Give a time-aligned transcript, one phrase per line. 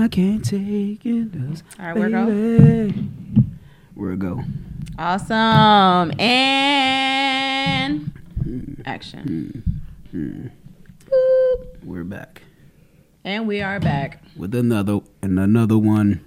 [0.00, 1.34] I can't take it.
[1.80, 2.28] All right, where go?
[2.28, 4.40] it go?
[4.96, 6.12] Awesome.
[6.20, 8.12] And
[8.86, 9.80] action.
[10.12, 10.16] Hmm.
[10.16, 10.46] Hmm.
[11.10, 11.84] Boop.
[11.84, 12.42] We're back
[13.24, 14.22] And we are back.
[14.36, 16.20] with another and another one.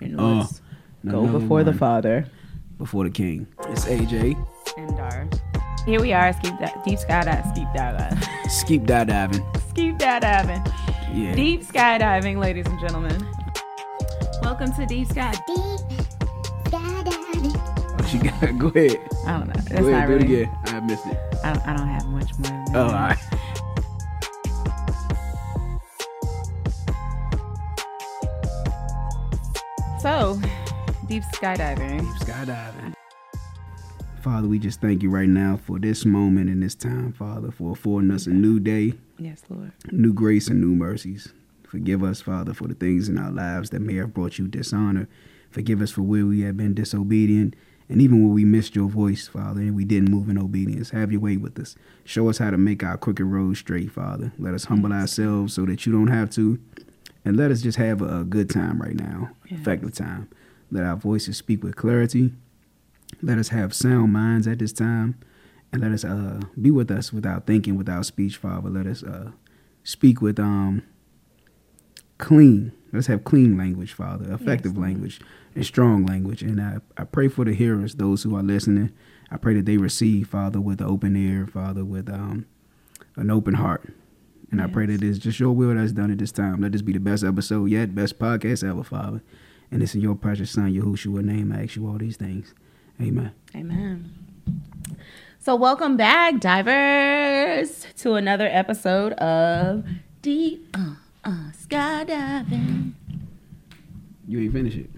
[0.00, 0.62] And uh, let's
[1.06, 2.26] go before the Father.
[2.78, 3.46] before the king.
[3.68, 4.42] It's AJ.
[4.78, 5.28] And Dar.
[5.84, 9.40] Here we are, Skeep that deep skydive, skeep dive, Skeep that diving.
[9.74, 10.62] skeep Dive diving,
[11.12, 11.34] Yeah.
[11.34, 13.26] deep skydiving, ladies and gentlemen.
[14.42, 15.32] Welcome to Deep Sky.
[15.46, 15.58] deep
[16.64, 17.52] skydiving.
[18.00, 18.58] Oh, she got.
[18.58, 18.98] Go ahead.
[19.26, 19.52] I don't know.
[19.54, 20.08] That's Go ahead.
[20.08, 20.58] not Do it again.
[20.66, 21.18] I missed it.
[21.44, 22.64] I don't, I don't have much more.
[22.74, 23.18] Oh, all right.
[30.00, 30.40] So,
[31.06, 32.00] deep skydiving.
[32.00, 32.94] Deep skydiving.
[34.20, 37.72] Father, we just thank you right now for this moment and this time, Father, for
[37.72, 39.72] affording us a new day, Yes, Lord.
[39.90, 41.32] new grace, and new mercies.
[41.64, 45.08] Forgive us, Father, for the things in our lives that may have brought you dishonor.
[45.50, 47.54] Forgive us for where we have been disobedient
[47.88, 50.90] and even where we missed your voice, Father, and we didn't move in obedience.
[50.90, 51.76] Have your way with us.
[52.04, 54.32] Show us how to make our crooked road straight, Father.
[54.38, 56.58] Let us humble ourselves so that you don't have to.
[57.24, 59.60] And let us just have a, a good time right now, Yes.
[59.60, 60.28] effective time.
[60.70, 62.32] Let our voices speak with clarity.
[63.22, 65.16] Let us have sound minds at this time.
[65.72, 68.68] And let us uh, be with us without thinking, without speech, Father.
[68.68, 69.30] Let us uh,
[69.84, 70.82] speak with um,
[72.18, 72.72] clean.
[72.92, 74.88] Let's have clean language, Father, effective Lord.
[74.88, 75.20] language,
[75.54, 76.42] and strong language.
[76.42, 78.92] And I, I pray for the hearers, those who are listening.
[79.30, 82.44] I pray that they receive, Father, with an open ear, Father, with um,
[83.16, 83.94] an open heart.
[84.50, 86.60] And I pray that it's just your will that's done at this time.
[86.60, 89.22] Let this be the best episode yet, best podcast ever, Father.
[89.70, 92.52] And it's in your precious Son, Yahushua name, I ask you all these things.
[93.00, 93.32] Amen.
[93.56, 94.12] Amen.
[95.44, 99.84] So, welcome back, divers, to another episode of
[100.22, 100.94] Deep uh,
[101.24, 102.92] uh, Skydiving.
[104.28, 104.88] You ain't finish it.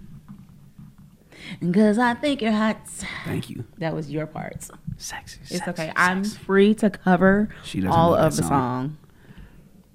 [1.61, 2.87] Because I think you're hot.
[3.25, 3.65] Thank you.
[3.79, 4.69] That was your part.
[4.99, 5.41] Sexy.
[5.45, 5.93] It's sexy, okay.
[5.97, 7.49] I'm free to cover
[7.89, 8.49] all of the song.
[8.51, 8.99] song.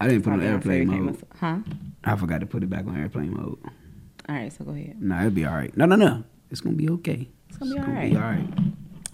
[0.02, 1.24] I didn't put it on airplane mode.
[1.40, 1.60] Huh?
[2.04, 3.60] I forgot to put it back on airplane mode.
[4.28, 5.00] All right, so go ahead.
[5.00, 5.78] Nah, it'll be all right.
[5.78, 6.24] No, no, no.
[6.50, 7.30] It's gonna be okay.
[7.50, 8.16] It's gonna be all Be right.
[8.16, 8.48] all right.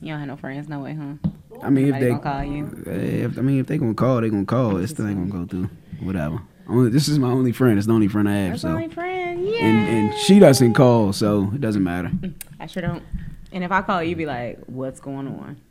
[0.02, 1.30] You don't have no friends, no way, huh?
[1.64, 2.84] I mean, if they, call you.
[2.86, 4.78] if I mean, if they gonna call, they gonna call.
[4.78, 5.70] It still ain't gonna go through.
[6.02, 6.42] Whatever.
[6.68, 7.78] Only, this is my only friend.
[7.78, 8.52] It's the only friend I have.
[8.52, 9.48] That's so, only friend.
[9.48, 9.66] Yeah.
[9.66, 12.12] and and she doesn't call, so it doesn't matter.
[12.60, 13.04] I sure don't.
[13.52, 15.62] And if I call you, be like, "What's going on?"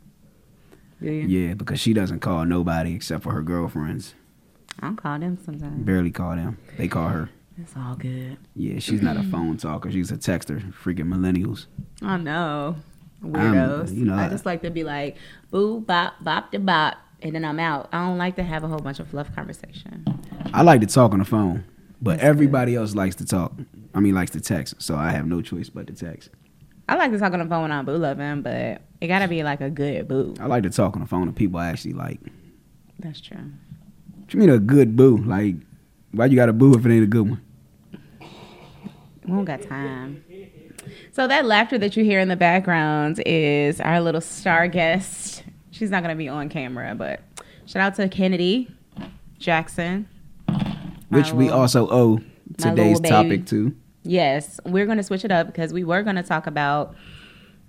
[1.01, 1.27] Do you?
[1.27, 4.15] Yeah, because she doesn't call nobody except for her girlfriends.
[4.81, 5.85] I'll call them sometimes.
[5.85, 6.57] Barely call them.
[6.77, 7.29] They call her.
[7.61, 8.37] It's all good.
[8.55, 9.91] Yeah, she's not a phone talker.
[9.91, 10.73] She's a texter.
[10.73, 11.67] Freaking millennials.
[12.01, 12.77] I know.
[13.23, 13.93] Weirdos.
[13.95, 15.17] you know, I just like to be like,
[15.51, 17.89] boo, bop, bop, de bop, and then I'm out.
[17.91, 20.05] I don't like to have a whole bunch of fluff conversation.
[20.53, 21.63] I like to talk on the phone,
[22.01, 22.27] but That's good.
[22.27, 23.53] everybody else likes to talk.
[23.93, 24.81] I mean, likes to text.
[24.81, 26.29] So I have no choice but to text.
[26.87, 29.41] I like to talk on the phone when I'm boo loving, but it gotta be
[29.41, 30.35] like a good boo.
[30.39, 32.19] I like to talk on the phone to people I actually like.
[32.99, 33.37] That's true.
[34.19, 35.17] What you mean a good boo?
[35.17, 35.55] Like,
[36.11, 37.41] why you got a boo if it ain't a good one?
[39.23, 40.23] We don't got time.
[41.11, 45.43] So that laughter that you hear in the background is our little star guest.
[45.71, 47.21] She's not gonna be on camera, but
[47.65, 48.69] shout out to Kennedy
[49.39, 50.07] Jackson.
[51.09, 52.19] Which we also owe
[52.57, 53.75] today's topic to.
[54.03, 56.95] Yes, we're gonna switch it up because we were gonna talk about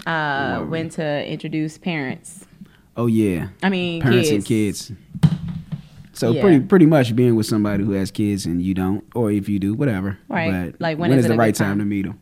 [0.06, 2.44] uh, when to introduce parents.
[2.96, 4.36] Oh yeah, I mean, parents kids.
[4.36, 4.92] and kids.
[6.12, 6.40] So Yeah.
[6.42, 9.58] pretty pretty much being with somebody who has kids and you don't, or if you
[9.58, 10.18] do, whatever.
[10.28, 10.72] Right.
[10.72, 11.72] But Like, when when is is the right time?
[11.72, 12.18] time to meet them?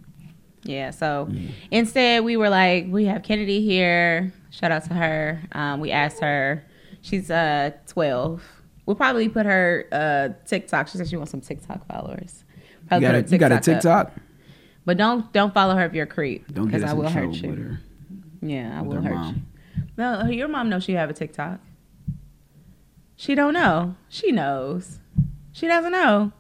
[0.65, 0.91] Yeah.
[0.91, 1.31] So
[1.71, 4.33] instead, we were like, we have Kennedy here.
[4.51, 5.43] Shout out to her.
[5.53, 6.65] Um, we asked her.
[7.03, 8.43] She's uh 12.
[8.87, 10.89] We'll probably put her uh TikTok.
[10.89, 12.45] She said she wants some TikTok followers.
[12.91, 13.63] You got a, her you got a up.
[13.63, 14.13] TikTok?
[14.87, 16.53] But don't don't follow her if you're a creep.
[16.53, 17.65] Don't get us I in will trouble hurt with you.
[17.65, 17.81] her.
[18.43, 19.47] Yeah, I with will hurt mom.
[19.77, 19.83] you.
[19.97, 21.61] No, your mom knows you have a TikTok.
[23.17, 23.97] She don't know.
[24.09, 24.99] She knows.
[25.53, 26.33] She doesn't know.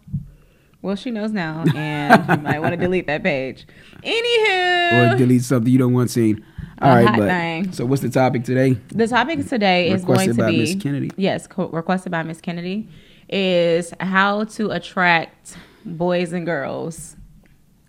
[0.84, 3.66] Well, she knows now, and you might want to delete that page.
[4.02, 6.44] Anywho, Or delete something you don't want seen.
[6.82, 7.72] All right, but thing.
[7.72, 8.74] so what's the topic today?
[8.88, 11.10] the topic today is going to by be Miss Kennedy.
[11.16, 12.86] yes, co- requested by Miss Kennedy,
[13.30, 17.16] is how to attract boys and girls.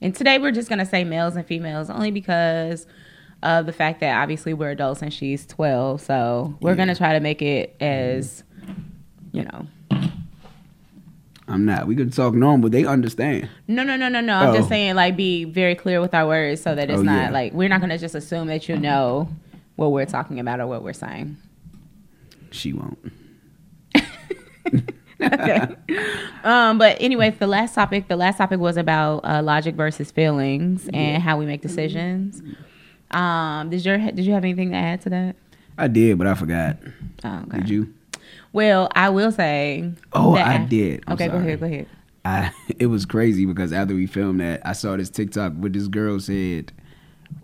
[0.01, 2.87] And today we're just gonna say males and females, only because
[3.43, 5.99] of the fact that obviously we're adults and she's twelve.
[5.99, 6.77] So we're Yeah.
[6.77, 8.43] gonna try to make it as,
[9.33, 9.67] you know,
[11.47, 11.85] I'm not.
[11.87, 12.69] We could talk normal.
[12.69, 13.49] They understand.
[13.67, 14.35] No, no, no, no, no.
[14.35, 14.55] I'm Oh.
[14.57, 17.29] just saying, like, be very clear with our words so that it's Oh, not yeah.
[17.29, 19.29] like we're not gonna just assume that you know
[19.75, 21.37] what we're talking about or what we're saying.
[22.51, 22.97] She won't.
[25.21, 25.67] okay.
[26.43, 30.89] Um, but anyway, the last topic, the last topic was about uh, logic versus feelings
[30.93, 32.41] and how we make decisions.
[33.11, 35.35] Um, did your did you have anything to add to that?
[35.77, 36.77] I did, but I forgot.
[37.23, 37.57] Oh, okay.
[37.59, 37.93] Did you?
[38.55, 39.91] Well, I will say.
[40.13, 41.03] Oh, I did.
[41.07, 41.59] I'm okay, go ahead.
[41.59, 41.87] Go ahead.
[42.23, 45.89] I it was crazy because after we filmed that, I saw this TikTok where this
[45.89, 46.71] girl said,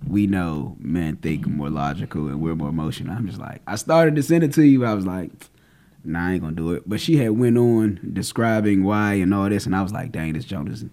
[0.07, 4.15] "We know men think more logical and we're more emotional." I'm just like, I started
[4.15, 4.79] to send it to you.
[4.79, 5.31] But I was like,
[6.05, 6.83] Nah, I ain't gonna do it.
[6.87, 10.31] But she had went on describing why and all this, and I was like, Dang,
[10.31, 10.85] this is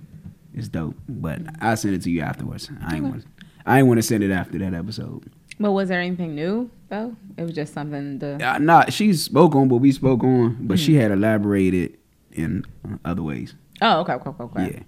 [0.52, 0.96] is dope.
[1.08, 2.68] But I sent it to you afterwards.
[2.84, 3.24] I ain't want
[3.66, 5.30] I ain't want to send it after that episode.
[5.60, 7.16] But was there anything new though?
[7.36, 8.34] It was just something to.
[8.54, 11.00] Uh, nah, she spoke on what we spoke on, but she Mm-hmm.
[11.02, 11.96] had elaborated
[12.32, 13.54] in uh, other ways.
[13.80, 14.42] Oh, okay, okay, okay.
[14.44, 14.72] okay.
[14.76, 14.82] Yeah.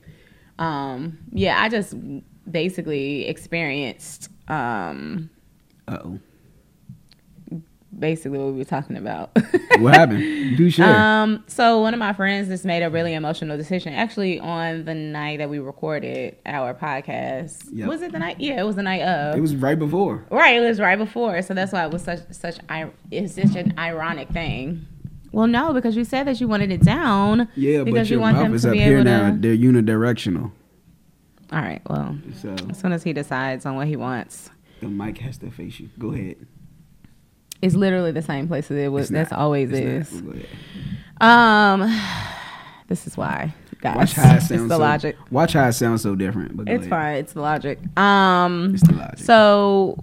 [0.59, 1.95] Um, yeah, I just
[2.51, 5.31] basically experienced um
[5.87, 6.19] Uh oh.
[7.97, 9.31] Basically what we were talking about.
[9.79, 10.57] What happened?
[10.59, 10.95] Do share.
[10.95, 13.95] Um, so one of my friends just made a really emotional decision.
[13.95, 17.89] Actually, on the night that we recorded our podcast, Yep.
[17.89, 18.39] was it the night?
[18.41, 19.37] Yeah, it was the night of.
[19.39, 20.27] it was right before.
[20.31, 20.57] right.
[20.57, 22.59] It was right before, so that's why it was such such.
[23.11, 24.87] It's such an ironic thing.
[25.33, 27.49] Well, no, because you said that you wanted it down.
[27.55, 29.31] Yeah, because but you your want mouth them is to up be here able now.
[29.31, 29.37] to.
[29.39, 30.51] They're unidirectional,
[31.53, 31.81] All right.
[31.89, 34.51] Well, so as soon as he decides on what he wants,
[34.81, 35.89] the mic has to face you.
[35.99, 36.37] Go ahead.
[37.63, 39.05] It's literally the same place that it was.
[39.07, 39.41] It's That's not.
[39.41, 40.23] always It's is.
[40.23, 40.37] not.
[41.21, 41.81] Um,
[42.89, 43.97] this is why, guys.
[43.97, 44.69] Watch how it it's sounds.
[44.69, 45.17] the so, logic.
[45.31, 46.57] Watch how it sounds so different.
[46.57, 46.91] But It's ahead.
[46.91, 47.17] fine.
[47.17, 47.79] It's the logic.
[47.99, 49.19] Um, It's the logic.
[49.19, 50.03] so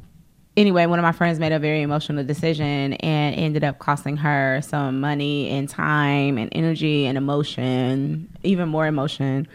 [0.56, 4.60] anyway, one of my friends made a very emotional decision and ended up costing her
[4.64, 9.48] some money and time and energy and emotion, even more emotion.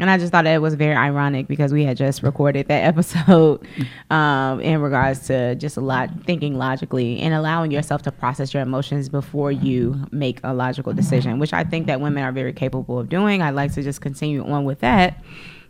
[0.00, 2.84] And I just thought that it was very ironic because we had just recorded that
[2.84, 3.66] episode
[4.08, 8.62] um, in regards to just a lot thinking logically and allowing yourself to process your
[8.62, 12.98] emotions before you make a logical decision, which I think that women are very capable
[12.98, 13.42] of doing.
[13.42, 15.22] I'd like to just continue on with that.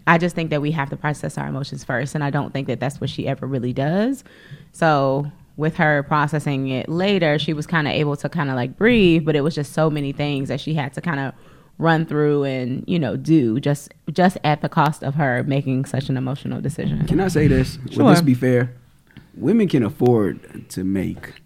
[0.07, 2.69] I just think that we have to process our emotions first, and I don't think
[2.69, 4.25] that that's what she ever really does.
[4.73, 8.77] So with her processing it later, she was kind of able to kind of like
[8.79, 11.35] breathe, but it was just so many things that she had to kind of
[11.81, 16.09] run through and you know do just just at the cost of her making such
[16.09, 17.07] an emotional decision.
[17.07, 17.79] Can I say this?
[17.91, 18.05] Sure.
[18.05, 18.75] Would this be fair?
[19.35, 21.41] Women can afford to make,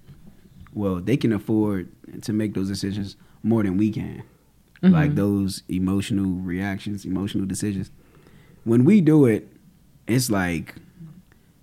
[0.73, 1.91] well, they can afford
[2.23, 4.23] to make those decisions more than we can.
[4.83, 4.93] Mm-hmm.
[4.93, 7.91] Like those emotional reactions, emotional decisions.
[8.65, 9.49] When we do it,
[10.07, 10.75] it's like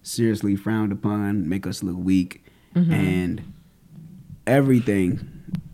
[0.04, 2.94] seriously frowned upon, make us look weak, Mm-hmm.
[2.94, 3.54] and
[4.48, 5.28] everything,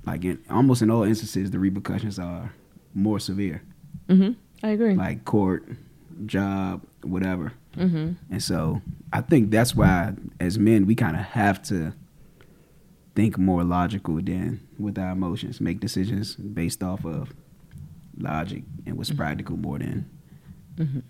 [0.05, 2.51] like in almost in all instances, the repercussions are
[2.97, 3.61] more severe,
[4.09, 4.31] hmm
[4.63, 4.95] I agree.
[4.95, 5.63] like court,
[6.25, 7.53] job, whatever.
[7.75, 8.81] hmm And so
[9.13, 11.93] I think that's why, as men, we kind of have to
[13.15, 17.33] think more logical than with our emotions, make decisions based off of
[18.17, 20.09] logic and what's practical more than.
[20.77, 21.03] In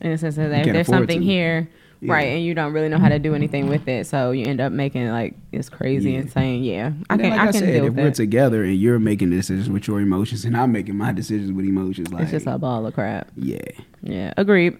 [0.00, 1.68] the sense that if there's something here,
[2.00, 2.12] Yeah.
[2.12, 4.60] right, and you don't really know how to do anything with it, so you end
[4.60, 6.18] up making it like it's crazy Yeah.
[6.20, 8.14] and saying, "Yeah, I can, like I I, can said, deal if with we're it."
[8.14, 12.12] together and you're making decisions with your emotions and I'm making my decisions with emotions,
[12.12, 13.28] like it's just a ball of crap.
[13.36, 13.58] yeah,
[14.02, 14.76] Yeah, agreed.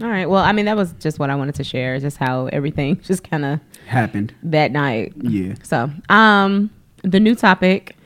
[0.00, 0.30] All right.
[0.30, 3.22] Well, I mean, that was just what I wanted to share, just how everything just
[3.28, 4.32] kind of happened.
[4.44, 5.12] that night.
[5.20, 6.70] Yeah, So, um,
[7.02, 7.96] the new topic,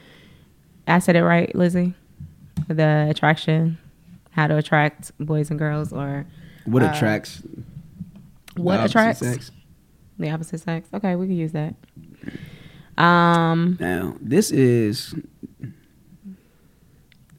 [0.88, 1.92] I said it right, Lizzie.
[2.69, 3.76] The attraction,
[4.30, 6.25] how to attract boys and girls, or
[6.64, 7.42] what Uh, attracts?
[8.56, 9.50] What the attracts sex?
[10.18, 10.88] the opposite sex.
[10.94, 11.75] Okay, we can use that.
[12.96, 15.14] Um, Now this is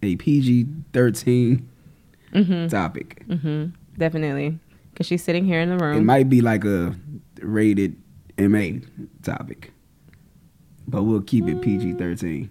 [0.03, 1.67] a PG thirteen
[2.33, 3.23] mhm, topic.
[3.27, 4.59] mhm, definitely,
[4.91, 5.97] because she's sitting here in the room.
[5.97, 6.95] It might be like a
[7.41, 7.95] rated
[8.37, 8.79] MA
[9.23, 9.71] topic,
[10.87, 12.49] but we'll keep it PG thirteen.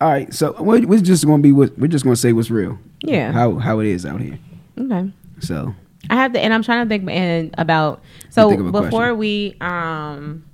[0.00, 2.78] All right, so we're, we're just gonna be what we're just gonna say what's real.
[3.02, 3.32] Yeah.
[3.32, 4.38] how how it is out here.
[4.78, 5.10] Okay.
[5.40, 5.74] So
[6.10, 8.02] I have to, and I'm trying to think and about.
[8.30, 9.18] So think before question.
[9.18, 10.44] we um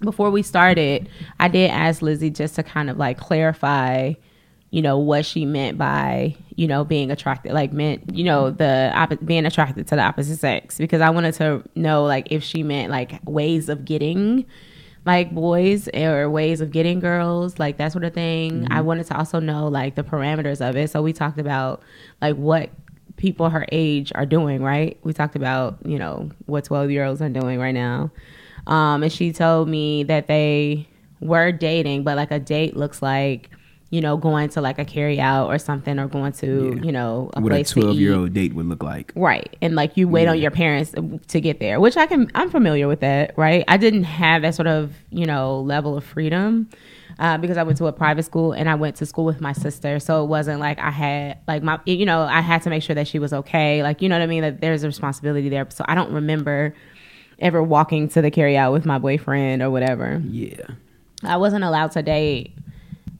[0.00, 1.08] before we started,
[1.38, 4.14] I did ask Lizzie just to kind of like clarify,
[4.70, 8.90] you know, what she meant by you know being attracted, like meant you know the
[8.94, 12.62] oppo- being attracted to the opposite sex, because I wanted to know like if she
[12.62, 14.46] meant like ways of getting
[15.06, 18.66] like boys or ways of getting girls, like that sort of thing.
[18.70, 20.90] I wanted to also know like the parameters of it.
[20.90, 21.82] So we talked about
[22.20, 22.70] like what
[23.20, 24.98] people her age are doing, right?
[25.04, 28.10] We talked about, you know, what 12 year olds are doing right now.
[28.66, 30.88] Um, and she told me that they
[31.20, 33.50] were dating, but like a date looks like
[33.92, 36.82] you know, going to like a carry out or something or going to, Yeah.
[36.84, 39.12] you know, a what a place to 12 year old date would look like.
[39.16, 39.56] Right.
[39.60, 40.92] And like you wait on your parents
[41.26, 43.36] to get there, which I can, I'm familiar with that.
[43.36, 43.64] Right.
[43.66, 46.68] I didn't have that sort of, you know, level of freedom
[47.20, 49.52] uh, because I went to a private school and I went to school with my
[49.52, 50.00] sister.
[50.00, 52.94] So it wasn't like I had, like my, you know, I had to make sure
[52.94, 53.82] that she was okay.
[53.82, 54.40] Like, you know what I mean?
[54.40, 55.66] That there's a responsibility there.
[55.68, 56.74] So I don't remember
[57.38, 60.22] ever walking to the carry out with my boyfriend or whatever.
[60.26, 60.66] Yeah.
[61.22, 62.56] I wasn't allowed to date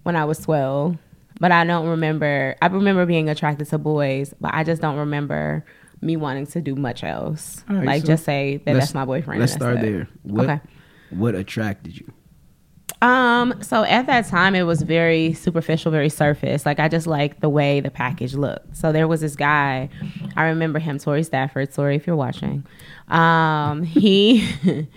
[0.05, 0.97] when I was 12,
[1.39, 2.57] but I don't remember.
[2.63, 5.63] I remember being attracted to boys, but I just don't remember
[6.01, 7.63] me wanting to do much else.
[7.69, 9.41] All right, like so just say that that's my boyfriend.
[9.41, 10.09] Let's start that's there.
[10.23, 10.61] What, Okay.
[11.11, 12.11] What attracted you?
[13.03, 16.67] Um, so at that time it was very superficial, very surface.
[16.67, 18.77] Like I just liked the way the package looked.
[18.77, 19.89] So there was this guy,
[20.37, 21.73] I remember him, Tori Stafford.
[21.73, 22.65] Sorry if you're watching.
[23.09, 24.47] Um, he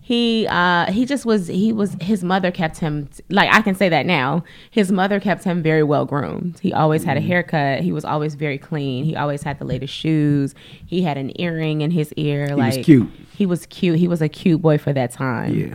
[0.00, 3.90] he uh he just was he was his mother kept him like I can say
[3.90, 4.42] that now.
[4.70, 6.58] His mother kept him very well groomed.
[6.60, 7.82] He always had a haircut.
[7.82, 9.04] He was always very clean.
[9.04, 10.54] He always had the latest shoes.
[10.86, 12.46] He had an earring in his ear.
[12.46, 13.10] He like was cute.
[13.36, 13.98] He was cute.
[13.98, 15.54] He was a cute boy for that time.
[15.54, 15.74] Yeah.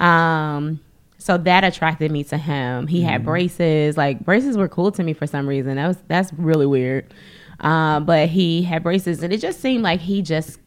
[0.00, 0.80] Um,
[1.26, 2.86] so that attracted me to him.
[2.86, 3.08] He Mm-hmm.
[3.08, 3.96] had braces.
[3.96, 5.74] Like braces were cool to me for some reason.
[5.76, 7.12] That was that's really weird.
[7.60, 10.58] Um, but he had braces, and it just seemed like he just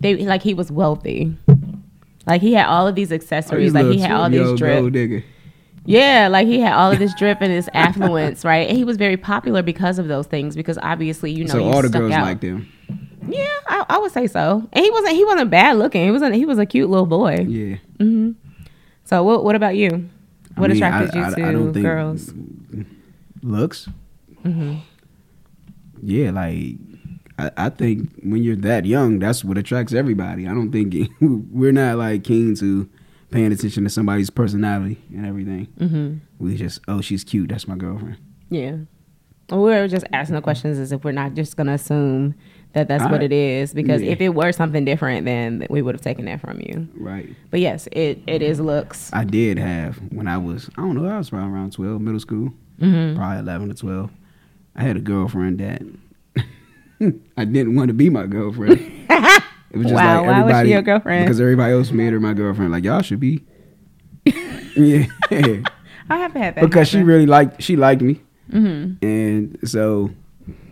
[0.00, 1.36] they like he was wealthy.
[2.26, 3.72] Like he had all of these accessories.
[3.74, 5.24] like he had all these drip.
[5.86, 8.68] Yeah, like he had all of this drip and this affluence, right?
[8.68, 10.54] And he was very popular because of those things.
[10.54, 12.22] Because obviously, you know, so all the girls out.
[12.22, 12.70] liked him.
[13.28, 14.68] Yeah, I, I would say so.
[14.72, 16.04] And he wasn't he wasn't bad looking.
[16.04, 17.46] He wasn't he was a cute little boy.
[17.48, 17.76] Yeah.
[19.10, 20.08] So what what about you?
[20.56, 22.32] I What mean, attracted I- you I- to I girls?
[23.42, 23.88] Looks.
[24.44, 24.76] Mm-hmm.
[26.02, 26.76] Yeah, like
[27.40, 30.46] I, I think when you're that young, that's what attracts everybody.
[30.46, 32.88] I don't think we're not like keen to
[33.32, 35.66] paying attention to somebody's personality and everything.
[35.80, 36.44] Mm-hmm.
[36.44, 37.48] We just, oh, she's cute.
[37.48, 38.16] That's my girlfriend.
[38.48, 38.76] Yeah.
[39.50, 42.36] We're just asking the questions as if we're not just gonna assume
[42.72, 43.72] that that's what it is.
[43.74, 44.12] Because yeah.
[44.12, 46.88] if it were something different, then we would have taken that from you.
[46.94, 47.28] Right.
[47.50, 49.10] But yes, it, it is looks.
[49.12, 52.20] I did have when I was, I don't know, I was probably around 12, middle
[52.20, 53.16] school, Mm-hmm.
[53.18, 54.10] probably 11 to 12.
[54.76, 55.82] I had a girlfriend that
[57.36, 58.80] I didn't want to be my girlfriend.
[59.72, 61.26] It was just Wow, like why was she your girlfriend?
[61.26, 62.72] Because everybody else made her my girlfriend.
[62.72, 63.44] Like y'all should be.
[64.26, 66.60] yeah, I have had that.
[66.64, 68.20] because she really liked she liked me,
[68.52, 69.04] Mm-hmm.
[69.06, 70.10] and so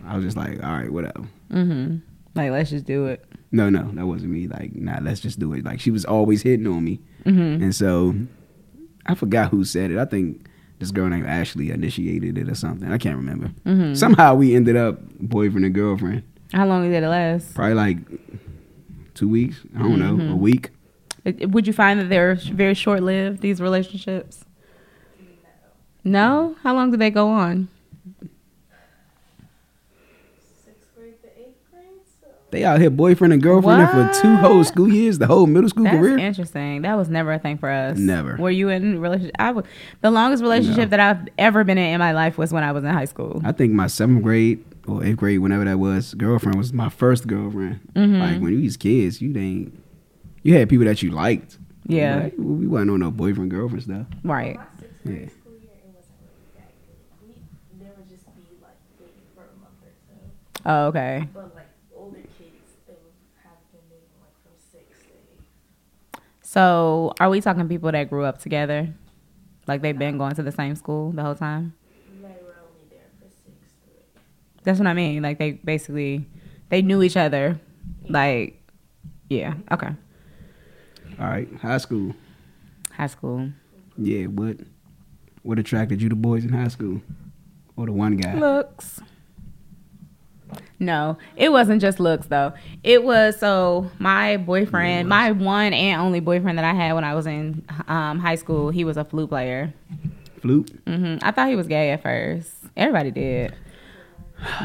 [0.05, 1.25] I was just like, all right, whatever.
[1.51, 1.97] Mm-hmm.
[2.35, 3.25] Like let's just do it.
[3.51, 4.47] No, no, that wasn't me.
[4.47, 5.65] Like, nah, let's just do it.
[5.65, 7.63] Like she was always hitting on me, Mm-hmm.
[7.63, 8.15] and so
[9.05, 9.97] I forgot who said it.
[9.97, 10.45] I think
[10.77, 12.91] this girl named Ashley initiated it or something.
[12.91, 13.47] I can't remember.
[13.65, 13.95] Mm-hmm.
[13.95, 16.23] Somehow we ended up boyfriend and girlfriend.
[16.53, 17.53] How long did it last?
[17.55, 17.97] Probably like
[19.15, 19.57] two weeks.
[19.75, 20.31] I don't know, Mm-hmm.
[20.31, 20.69] a week.
[21.25, 24.45] Would you find that they're very short lived, these relationships?
[26.03, 26.55] No?
[26.63, 27.67] How long do they go on?
[32.51, 35.83] They out here boyfriend and girlfriend for two whole school years, the whole middle school
[35.83, 36.17] That's career.
[36.17, 36.81] interesting.
[36.81, 37.97] That was never a thing for us.
[37.97, 38.37] Never.
[38.37, 39.35] Were you in a relationship?
[39.37, 39.65] I was,
[40.01, 40.97] the longest relationship No.
[40.97, 43.39] that I've ever been in in my life was when I was in high school.
[43.45, 47.27] I think my seventh grade or eighth grade, whenever that was, girlfriend was my first
[47.27, 47.81] girlfriend.
[47.93, 48.19] Mhm.
[48.19, 49.79] Like when you was kids, you didn't.
[50.41, 51.59] You had people that you liked.
[51.85, 52.15] Yeah.
[52.23, 54.07] Like, we wasn't on no boyfriend girlfriend stuff.
[54.23, 54.55] Right.
[54.55, 55.11] My sixth Yeah.
[55.11, 57.37] grade school year, it wasn't really that good.
[57.77, 60.13] We never just be like dating for a month or so.
[60.65, 61.27] Oh, okay.
[61.33, 63.13] But like older kids, they would
[63.43, 66.21] have been dating like from six to eight.
[66.49, 68.91] So, are we talking people that grew up together?
[69.67, 71.75] Like they've been going to the same school the whole time?
[72.23, 73.55] They were only there for six.
[74.63, 75.21] That's what I mean.
[75.21, 76.25] Like they basically
[76.69, 77.61] they knew each other.
[78.09, 78.63] Like
[79.29, 79.89] yeah, okay.
[81.19, 82.15] All right, high school.
[82.93, 83.51] High school.
[83.95, 84.57] Yeah, what
[85.43, 86.99] what attracted you to boys in high school?
[87.77, 88.33] Or the one guy?
[88.33, 89.01] Looks.
[90.79, 92.53] No, it wasn't just looks though.
[92.83, 97.13] It was so my boyfriend, my one and only boyfriend that I had when I
[97.15, 98.69] was in um, high school.
[98.69, 99.73] He was a flute player.
[100.41, 100.71] Flute?
[100.87, 102.49] hmm I thought he was gay at first.
[102.77, 103.53] Everybody did,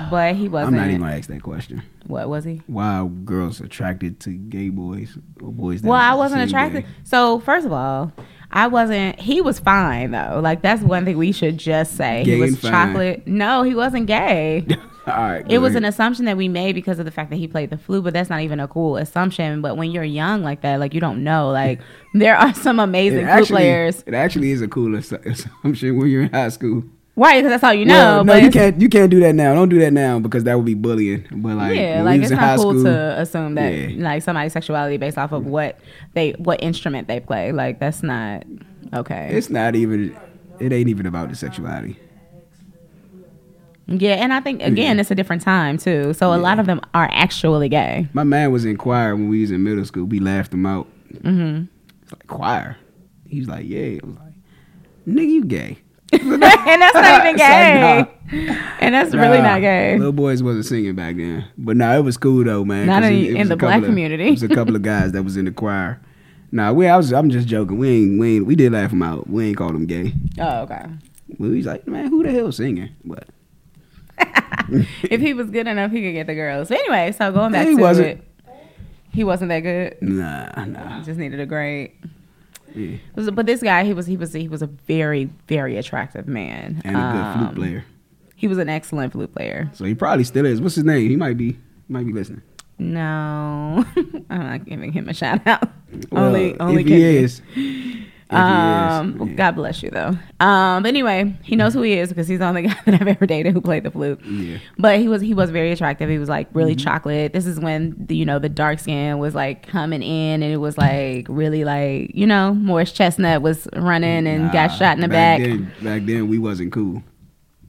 [0.09, 0.75] but he wasn't.
[0.75, 0.91] I'm wasn't.
[0.93, 1.83] even gonna ask that question.
[2.07, 2.63] What was he?
[2.67, 5.83] Why are girls attracted to gay boys or boys?
[5.83, 6.45] That Well, I wasn't gay?
[6.47, 6.85] attracted.
[7.03, 8.13] So first of all,
[8.55, 9.21] I wasn't.
[9.21, 10.41] He was fine though.
[10.43, 12.23] Like that's one thing we should just say.
[12.25, 13.27] Gay he was chocolate.
[13.27, 14.65] No, he wasn't gay.
[15.07, 17.47] All right, It was an assumption that we made because of the fact that he
[17.47, 19.61] played the flute, but that's not even a cool assumption.
[19.61, 21.51] But when you're young like that, like you don't know.
[21.51, 21.81] Like
[22.15, 24.03] there are some amazing It flute actually, players.
[24.07, 26.85] it actually is a cool ass- assumption when you're in high school.
[27.17, 28.23] Right, because that's all you know.
[28.23, 28.81] No, but you can't.
[28.81, 29.55] You can't do that now.
[29.55, 31.27] Don't do that now because that would be bullying.
[31.31, 34.03] But like, yeah, like it's not cool school, to assume that yeah.
[34.03, 35.79] like somebody's sexuality based off of what
[36.15, 37.53] they what instrument they play.
[37.53, 38.45] Like that's not
[38.93, 39.31] okay.
[39.33, 40.17] It's not even.
[40.59, 41.99] It ain't even about the sexuality.
[43.87, 46.15] Yeah, and I think again it's a different time too.
[46.15, 48.09] So a lot of them are actually gay.
[48.13, 50.05] My man was in choir when we was in middle school.
[50.05, 50.89] We laughed him out.
[51.13, 51.67] Mm-hmm.
[52.03, 52.77] It's like choir.
[53.29, 53.99] He's like, yeah.
[54.03, 54.35] I was like,
[55.07, 55.79] nigga, you gay.
[56.13, 58.07] and that's not even like, gay.
[58.81, 59.97] And that's really not gay.
[59.99, 62.87] Little boys wasn't singing back then, but nah, it was cool though, man.
[62.87, 64.29] Not in- it- it in the black of- community.
[64.29, 66.01] It was a couple of guys that was in the choir.
[66.53, 67.79] Nah, we I was I'm just joking.
[67.79, 69.29] We ain't we ain't, we did laugh him out.
[69.29, 70.13] We ain't called him gay.
[70.39, 70.85] Oh, okay.
[71.39, 72.91] We was like, man, who the hell singing?
[73.05, 73.27] But
[75.03, 76.69] if he was good enough, he could get the girls.
[76.69, 78.07] So anyway, so going back He to wasn't.
[78.07, 78.25] it,
[79.13, 79.97] he wasn't that good.
[80.01, 81.03] nah, nah.
[81.03, 81.93] Just needed a grade.
[82.75, 82.97] Yeah.
[83.15, 86.97] But this guy, he was he was he was a very very attractive man And
[86.97, 87.85] a good Um, flute player.
[88.37, 89.71] He was an excellent flute player.
[89.75, 90.61] So he probably still is.
[90.61, 91.09] What's his name?
[91.09, 91.57] He might be
[91.89, 92.43] might be listening.
[92.79, 93.85] No,
[94.31, 95.69] I'm not giving him a shout out.
[96.11, 97.43] Well, only only if he is.
[98.35, 99.35] Um, yeah.
[99.35, 100.17] God bless you though.
[100.41, 103.09] Um, but anyway, he knows who he is because he's the only guy that I've
[103.09, 104.21] ever dated who played the flute.
[104.25, 104.59] Yeah.
[104.79, 106.09] But he was he was very attractive.
[106.11, 106.85] He was like really Mm-hmm.
[106.85, 107.33] chocolate.
[107.33, 110.59] This is when the, you know the dark skin was like coming in, and it
[110.59, 115.09] was like really like you know Morris Chestnut was running and got shot in the
[115.09, 115.41] back.
[115.41, 117.03] Then, back then, we wasn't cool.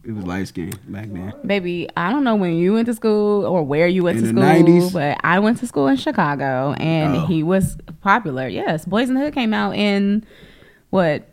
[0.07, 1.34] It was light skin back then.
[1.48, 4.29] Baby, I don't know when you went to school or where you went In to
[4.29, 4.93] school, 90s?
[4.93, 7.25] but I went to school in Chicago and Oh.
[7.25, 8.48] he was popular.
[8.48, 10.24] Yes, Boyz n the Hood came out in
[10.96, 11.28] what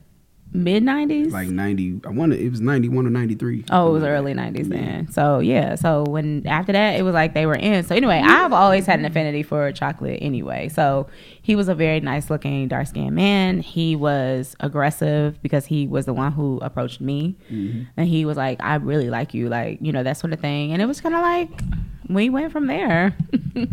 [0.52, 1.33] mid nineties.
[1.33, 3.64] Like ninety, I wonder it was ninety one or ninety three.
[3.71, 5.11] Oh, it was early nineties then.
[5.11, 7.85] So yeah, so when after that it was like they were in.
[7.85, 10.69] So anyway, I've always had an affinity for chocolate anyway.
[10.69, 11.07] So
[11.40, 13.61] he was a very nice looking dark skinned man.
[13.61, 17.37] He was aggressive because he was the one who approached me.
[17.50, 17.85] Mm-hmm.
[17.97, 20.73] And he was like, I really like you, like, you know, that sort of thing.
[20.73, 21.62] And it was kinda like
[22.09, 23.16] we went from there.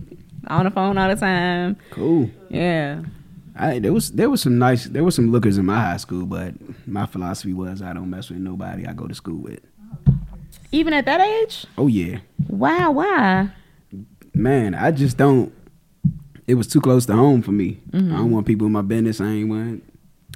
[0.47, 1.77] On the phone all the time.
[1.91, 2.29] Cool.
[2.49, 3.01] Yeah.
[3.59, 6.25] I there was there was some nice there was some lookers in my high school,
[6.25, 6.53] but
[6.87, 9.59] my philosophy was I don't mess with nobody I go to school with.
[10.71, 11.65] Even at that age?
[11.77, 13.49] Oh yeah, Wow, why?
[14.33, 15.51] man, I just don't.
[16.47, 17.79] It was too close to home for me.
[17.91, 18.13] Mm-hmm.
[18.13, 19.19] I don't want people in my business.
[19.21, 19.83] I ain't want.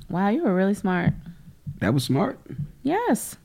[0.10, 1.14] Wow, you were really smart.
[1.80, 2.40] That was smart.
[2.84, 3.38] Yes.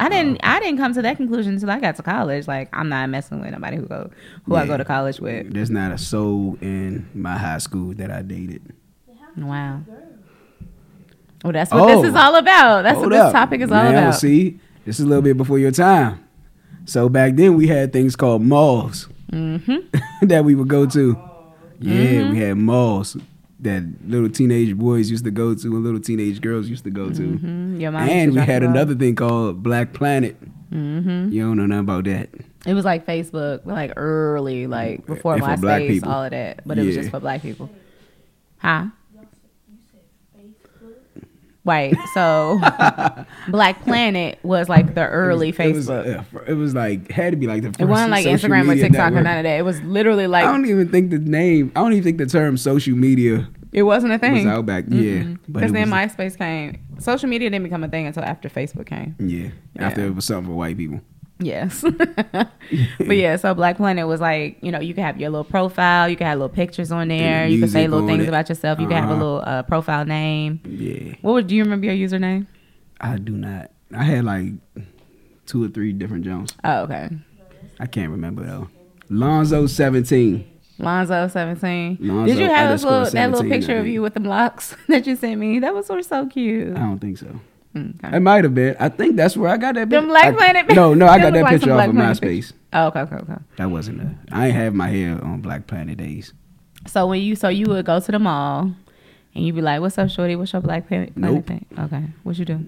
[0.00, 2.48] I didn't I didn't come to that conclusion until I got to college.
[2.48, 4.10] Like I'm not messing with nobody who go
[4.44, 5.52] who I go to college with.
[5.54, 8.74] There's not a soul in my high school that I dated.
[9.36, 9.80] Wow.
[11.44, 12.04] Well, that's what this Oh.
[12.04, 12.82] is all about.
[12.82, 13.32] That's what this up.
[13.32, 14.14] topic is all Man, about.
[14.14, 16.20] See, this is a little bit before your time.
[16.84, 19.96] So back then we had things called malls Mm-hmm.
[20.26, 21.16] that we would go to.
[21.80, 22.30] Yeah, Mhm.
[22.32, 23.16] we had malls
[23.60, 27.10] that little teenage boys used to go to and little teenage girls used to go
[27.10, 27.20] to.
[27.22, 27.84] Mm-hmm.
[27.96, 30.36] And we had another thing called Black Planet.
[30.72, 31.32] Mm-hmm.
[31.32, 32.28] You don't know nothing about that.
[32.66, 36.60] It was like Facebook, like early, like before MySpace, all of that.
[36.66, 37.70] But it was just for black people.
[38.58, 38.86] Huh?
[41.64, 41.96] You said Facebook.
[41.96, 41.96] Right.
[42.14, 42.60] So
[43.50, 46.18] Black Planet was like the early It was, Facebook.
[46.34, 48.74] uh, it was like had to be like the first It wasn't like Instagram or
[48.74, 49.24] TikTok or network.
[49.24, 49.58] none of that.
[49.58, 51.72] It was literally like I don't even think the name.
[51.76, 54.46] I don't even think the term social media it wasn't a was thing.
[54.48, 54.84] out back.
[54.88, 56.78] Yeah, Because then was- MySpace came.
[56.98, 59.16] Social media didn't become a thing until after Facebook came.
[59.18, 59.48] yeah.
[59.78, 61.00] After it was something for white people.
[61.38, 61.84] Yes.
[62.28, 66.08] but yeah, so Black Planet was like, you know, you could have your little profile,
[66.08, 68.28] you could have little pictures on there, you could say little things it.
[68.28, 69.16] about yourself, you could have a Uh-huh.
[69.22, 70.60] little uh, profile name.
[70.64, 72.46] Yeah, What would do you remember your username?
[73.00, 73.70] I do not.
[73.94, 74.52] I had like
[75.46, 76.54] two or three different Jones.
[76.62, 77.10] Oh, okay.
[77.80, 78.68] I can't remember though.
[79.08, 80.46] Lonzo seventeen.
[80.78, 81.98] Lonzo seventeen.
[82.00, 85.16] Lonzo Did you have little, that little picture of you with the locks that you
[85.16, 85.58] sent me?
[85.58, 86.76] That was sort of so cute.
[86.76, 87.40] I don't think so.
[87.74, 88.16] Mm, okay.
[88.16, 88.76] It might have been.
[88.78, 89.88] I think that's where I got that.
[89.88, 92.52] Them Black I- Planet No, no, I got that like picture off of MySpace.
[92.74, 93.34] Oh, okay, okay, okay.
[93.56, 94.14] That wasn't a.
[94.30, 96.32] I ain't have my hair on Black Planet days.
[96.86, 98.72] So when you so you would go to the mall
[99.34, 100.36] and you'd be like, "What's up, shorty?
[100.36, 101.46] What's your Black Planet, Nope.
[101.46, 102.66] thing?" Okay, what you do?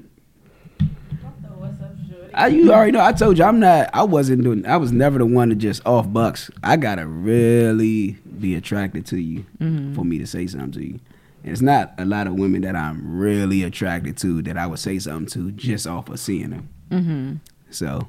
[1.59, 2.35] What's up, shorty?
[2.35, 3.05] I, you already know.
[3.05, 3.91] I told you I'm not.
[3.93, 4.67] I wasn't doing.
[4.67, 6.51] I was never the one to just off bucks.
[6.63, 9.95] I gotta really be attracted to you Mm-hmm.
[9.95, 11.01] for me to say something to you.
[11.45, 14.99] It's not a lot of women that I'm really attracted to that I would say
[14.99, 16.69] something to just off of seeing them.
[16.91, 17.33] Mm-hmm.
[17.71, 18.09] So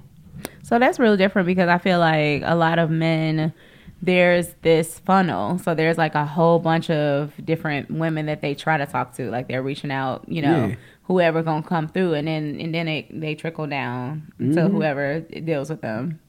[0.64, 3.54] So that's real different because I feel like a lot of men,
[4.02, 5.58] there's this funnel.
[5.60, 9.30] So there's like a whole bunch of different women that they try to talk to.
[9.30, 10.76] Like they're reaching out, you know, Yeah.
[11.04, 14.72] whoever gonna come through, and then and then it, they trickle down to Mhm.
[14.72, 16.20] whoever deals with them,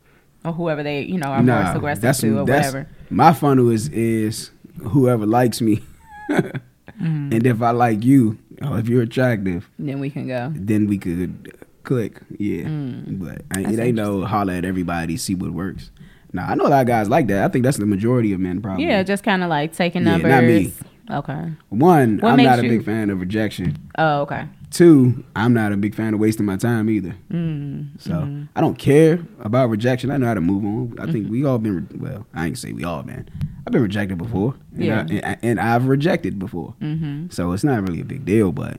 [0.45, 2.87] or whoever they you know are nah, most aggressive to, or whatever.
[3.11, 4.51] my funnel is is
[4.83, 5.81] whoever likes me,
[7.01, 7.33] Mm-hmm.
[7.33, 10.53] and if I like you, or if you're attractive, Then we can go.
[10.55, 11.53] then we could
[11.85, 12.21] click.
[12.39, 13.19] Yeah, Mm.
[13.21, 15.91] but I, it ain't no holler at everybody, see what works.
[16.33, 17.45] Now I know a lot of guys like that.
[17.45, 18.87] I think that's the majority of men probably.
[18.87, 20.31] Yeah, just kind of like taking Yeah, numbers.
[20.31, 20.73] not me.
[21.09, 21.53] Okay.
[21.69, 23.77] One, What I'm not a you- big fan of rejection.
[23.99, 24.45] Oh, okay.
[24.77, 27.15] Two, I'm not a big fan of wasting my time either.
[27.33, 28.45] Mm, So mm-hmm.
[28.55, 30.11] I don't care about rejection.
[30.11, 30.97] I know how to move on.
[31.01, 32.27] I think we all been re- well.
[32.35, 33.29] I ain't say we all been.
[33.67, 34.99] I've been rejected before, and, Yeah.
[35.09, 36.75] I, and, and I've rejected before.
[36.81, 37.29] mm-hmm.
[37.31, 38.53] So it's not really a big deal.
[38.53, 38.79] But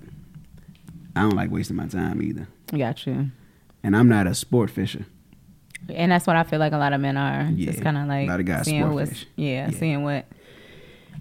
[1.15, 2.47] I don't like wasting my time either.
[2.75, 3.31] Got you.
[3.83, 5.05] And I'm not a sport fisher.
[5.89, 7.49] And that's what I feel like a lot of men are.
[7.55, 9.25] Just Yeah, kind of like a lot of guys seeing sport fish.
[9.35, 9.77] yeah, Yeah.
[9.79, 10.25] seeing what.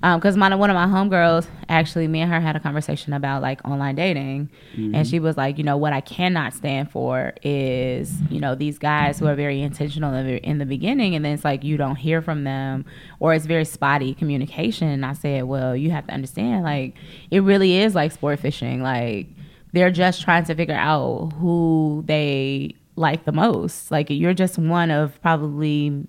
[0.02, 3.42] Um, cause my one of my homegirls actually, me and her had a conversation about
[3.42, 4.94] like online dating, Mm-hmm.
[4.94, 8.78] and she was like, you know, what I cannot stand for is you know these
[8.78, 12.20] guys who are very intentional in the beginning, and then it's like you don't hear
[12.20, 12.84] from them,
[13.20, 14.88] or it's very spotty communication.
[14.88, 16.94] And I said, well, you have to understand, like
[17.30, 19.28] it really is like sport fishing, like
[19.72, 23.90] they're just trying to figure out who they like the most.
[23.90, 26.06] Like you're just one of probably,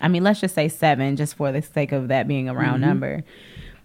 [0.00, 2.80] I mean, let's just say seven, just for the sake of that being a round
[2.82, 3.24] number.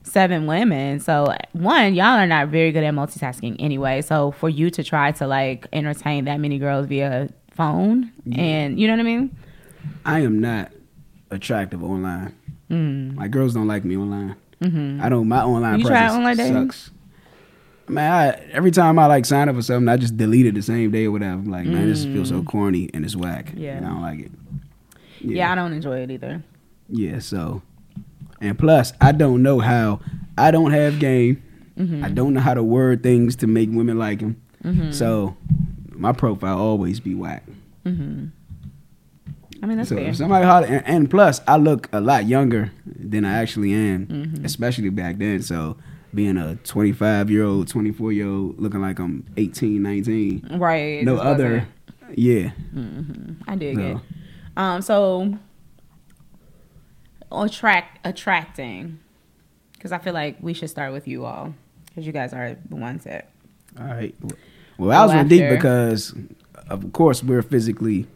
[0.04, 1.00] Seven women.
[1.00, 4.02] So one, y'all are not very good at multitasking anyway.
[4.02, 8.88] So for you to try to like entertain that many girls via phone, and you
[8.88, 9.38] know what I mean?
[10.06, 10.72] I am not
[11.30, 12.36] attractive online.
[12.70, 13.16] Mm.
[13.16, 14.36] My girls don't like me online.
[14.62, 15.28] hmm I don't.
[15.28, 16.54] My online You presence online dating?
[16.72, 16.92] sucks.
[17.88, 20.62] Man, I, every time I like sign up for something, I just delete it the
[20.62, 21.34] same day or whatever.
[21.34, 23.48] I'm like, man, this feels so corny and it's whack.
[23.52, 23.60] Mm.
[23.60, 23.78] Yeah.
[23.78, 24.32] and I don't like it.
[25.24, 25.52] Yeah.
[25.52, 26.44] I don't enjoy it either.
[26.90, 27.62] Yeah, so
[28.42, 30.00] and plus I don't know how
[30.38, 31.42] I don't have game.
[31.78, 32.04] Mm-hmm.
[32.04, 34.42] I don't know how to word things to make women like them.
[34.64, 34.94] Mhm.
[34.94, 35.36] So
[35.92, 37.44] my profile always be whack.
[37.86, 38.26] hmm
[39.64, 40.12] I mean, that's so fair.
[40.16, 44.44] somebody holler, and, and plus I look a lot younger than I actually am, Mm-hmm.
[44.46, 45.44] especially back then.
[45.44, 45.78] So
[46.16, 50.58] being a 25 year old, 24 year old, looking like I'm 18, 19.
[50.60, 51.06] right.
[51.06, 51.68] no other,
[52.10, 52.50] wasn't- yeah.
[53.48, 54.02] I dig No.
[54.58, 55.38] Um, so
[57.32, 59.00] attract attracting,
[59.74, 61.54] because I feel like we should start with you all,
[61.88, 63.30] because you guys are the ones that.
[63.80, 64.14] All right.
[64.78, 66.14] Well, I was Go deep because,
[66.70, 68.08] of course, we're physically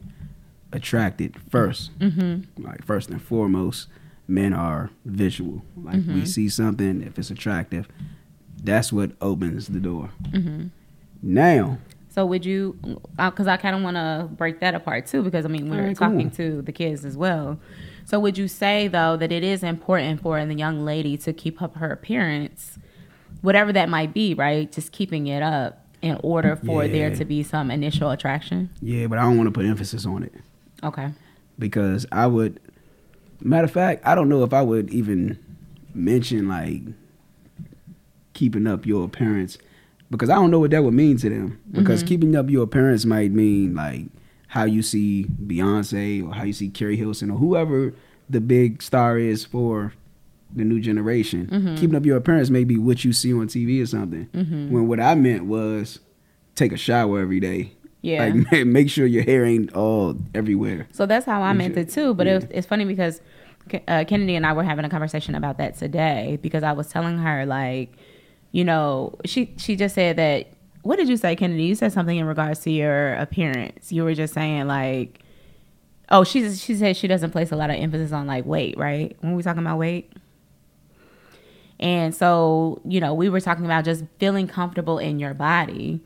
[0.71, 2.63] attracted 1st Mm-hmm.
[2.63, 3.87] Like first and foremost,
[4.27, 5.63] men are visual.
[5.77, 6.13] Like Mm-hmm.
[6.15, 7.87] we see something, if it's attractive,
[8.61, 10.09] that's what opens the door.
[10.31, 10.67] Mm-hmm.
[11.21, 11.77] Now,
[12.15, 12.79] So would you?
[13.19, 15.81] Uh, because I kind of want to break that apart too, because I mean we're
[15.81, 16.37] Alright, talking cool.
[16.37, 17.59] to the kids as well.
[18.05, 21.61] So would you say though that it is important for the young lady to keep
[21.61, 22.79] up her appearance,
[23.41, 24.71] whatever that might be, right?
[24.71, 28.69] Just keeping it up in order for there to be some initial attraction.
[28.81, 30.33] yeah, but I don't want to put emphasis on it.
[30.83, 31.09] Okay.
[31.59, 32.61] because I would.
[33.41, 35.37] Matter of fact, I don't know if I would even
[35.93, 36.81] mention like
[38.33, 39.57] keeping up your appearance
[40.11, 41.59] because I don't know what that would mean to them.
[41.71, 42.07] Because mm-hmm.
[42.07, 44.05] keeping up your appearance might mean like
[44.47, 47.93] how you see Beyonce or how you see Keri Hilson or whoever
[48.29, 49.93] the big star is for
[50.53, 51.47] the new generation.
[51.47, 51.75] Mm-hmm.
[51.75, 54.27] Keeping up your appearance may be what you see on TV or something.
[54.27, 54.71] Mm-hmm.
[54.71, 55.99] When what I meant was
[56.55, 57.73] take a shower every day.
[58.01, 58.25] Yeah.
[58.25, 60.87] Like make sure your hair ain't all everywhere.
[60.91, 62.13] So that's how I You meant should- it too.
[62.13, 62.33] But yeah.
[62.33, 63.21] it was, it's funny because
[63.87, 67.17] uh, Kennedy and I were having a conversation about that today because I was telling
[67.17, 67.91] her like,
[68.55, 70.47] you know, she she just said that.
[70.83, 71.63] What did you say, Kennedy?
[71.63, 73.91] You said something in regards to your appearance.
[73.91, 75.19] You were just saying like,
[76.09, 79.17] oh, she's she said she doesn't place a lot of emphasis on like weight, right?
[79.19, 80.09] When we talking about weight.
[81.81, 85.99] And so, you know, we were talking about just feeling comfortable in your body.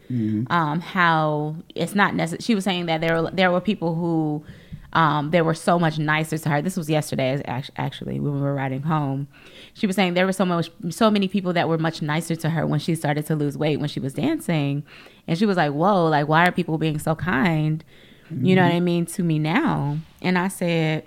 [0.49, 2.41] Um, how it's not necessary.
[2.41, 4.43] She was saying that there were, there were people who
[4.93, 6.61] um, they were so much nicer to her.
[6.61, 9.27] This was yesterday, act- actually, when we were riding home.
[9.73, 12.49] She was saying there were so much, so many people that were much nicer to
[12.49, 14.83] her when she started to lose weight when she was dancing,
[15.27, 17.83] and she was like, "Whoa, like why are people being so kind?"
[18.31, 19.97] You know what I mean to me now.
[20.21, 21.03] And I said,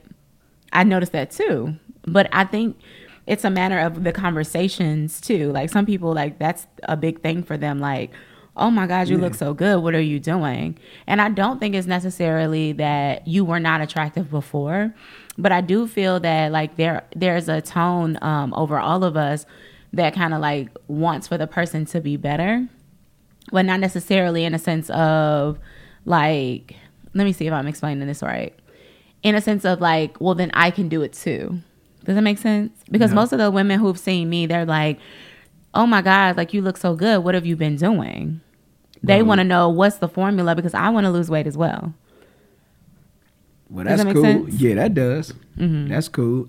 [0.73, 1.77] I noticed that too.
[2.05, 2.77] But I think
[3.27, 5.53] it's a matter of the conversations too.
[5.53, 8.11] Like some people like that's a big thing for them like
[8.57, 9.83] oh my god you look so good.
[9.83, 10.79] What are you doing?
[11.07, 14.95] And i don't think it's necessarily that you were not attractive before
[15.39, 19.47] but i do feel that like there there's a tone um, over all of us
[19.95, 22.67] that kind of like wants for the person to be better
[23.51, 25.59] but not necessarily in a sense of
[26.05, 26.75] like
[27.15, 28.55] let me see if i'm explaining this right.
[29.23, 31.59] In a sense of like well then i can do it too.
[32.05, 32.73] Does that make sense?
[32.91, 33.17] Because No.
[33.17, 34.99] most of the women who've seen me they're like
[35.75, 38.41] oh my god like you look so good what have you been doing
[39.03, 41.57] they Well- want to know what's the formula because i want to lose weight as
[41.57, 41.95] well
[43.71, 44.23] Well, that's that cool.
[44.23, 44.55] sense?
[44.55, 44.67] Mm-hmm.
[44.67, 45.33] Yeah, that does.
[45.57, 46.47] That's cool.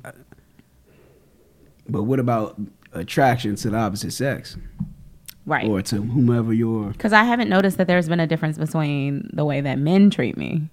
[1.87, 2.59] But what about
[2.93, 4.55] attraction to the opposite sex
[5.45, 6.89] right or to whomever you're?
[6.91, 10.37] because i haven't noticed that there's been a difference between the way that men treat
[10.37, 10.69] me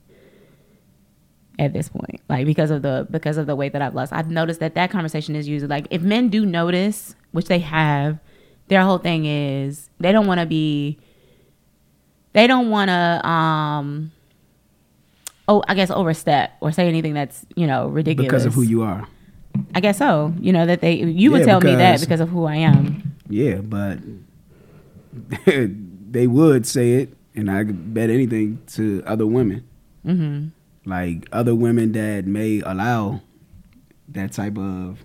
[1.59, 4.31] at this point like because of the because of the weight that i've lost i've
[4.31, 8.19] noticed that that conversation is usually like if men do notice which they have
[8.71, 10.97] their whole thing is they don't want to be
[12.33, 14.11] they don't want to um
[15.49, 18.83] oh i guess overstep or say anything that's you know ridiculous because of who you
[18.83, 19.07] are.
[19.75, 22.21] i guess so you know that they you would Yeah, tell me that because- because
[22.21, 23.99] of who i am Yeah, but
[25.47, 29.65] they would say it, and I could bet anything to other women.
[30.05, 30.49] hmm
[30.87, 33.21] like other women that may allow
[34.09, 35.05] that type of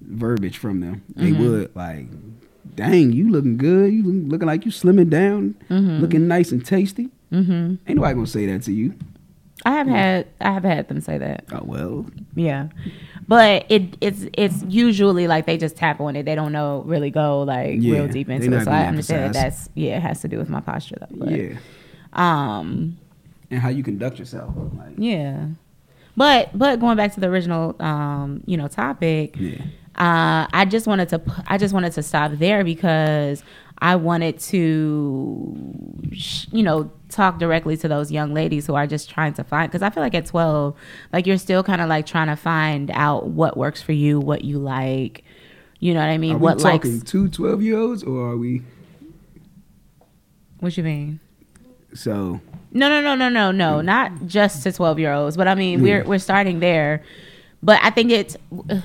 [0.00, 1.02] verbiage from them.
[1.16, 1.42] They Mm-hmm.
[1.42, 2.06] would like,
[2.74, 3.92] dang, you looking good.
[3.92, 6.00] You looking like you slimming down, Mm-hmm.
[6.00, 7.08] looking nice and tasty.
[7.30, 8.94] hmm Ain't nobody gonna say that to you.
[9.64, 12.68] i have had i have had them say that Oh well, yeah
[13.28, 17.10] but it it's it's usually like they just tap on it they don't know really
[17.10, 20.20] go like Yeah, real deep into it so i understand that that's yeah it has
[20.22, 21.56] to do with my posture though but, yeah,
[22.12, 22.96] um
[23.50, 24.50] and how you conduct yourself.
[24.78, 25.46] Like, Yeah.
[26.16, 29.60] But but going back to the original um, you know, topic, yeah,
[29.96, 33.42] uh I just wanted to I just wanted to stop there because
[33.78, 35.56] I wanted to
[36.52, 39.82] you know, talk directly to those young ladies who are just trying to find cuz
[39.82, 40.74] I feel like at 12
[41.12, 44.44] like you're still kind of like trying to find out what works for you, what
[44.44, 45.24] you like.
[45.80, 46.36] You know what I mean?
[46.36, 48.62] are what we likes talking two 12 year olds or are we?
[50.60, 51.18] What you mean?
[51.94, 52.40] So
[52.72, 53.80] No, no, no, no, no, no.
[53.80, 57.02] Not just to twelve year olds, but I mean we're we're starting there.
[57.62, 58.36] But I think it's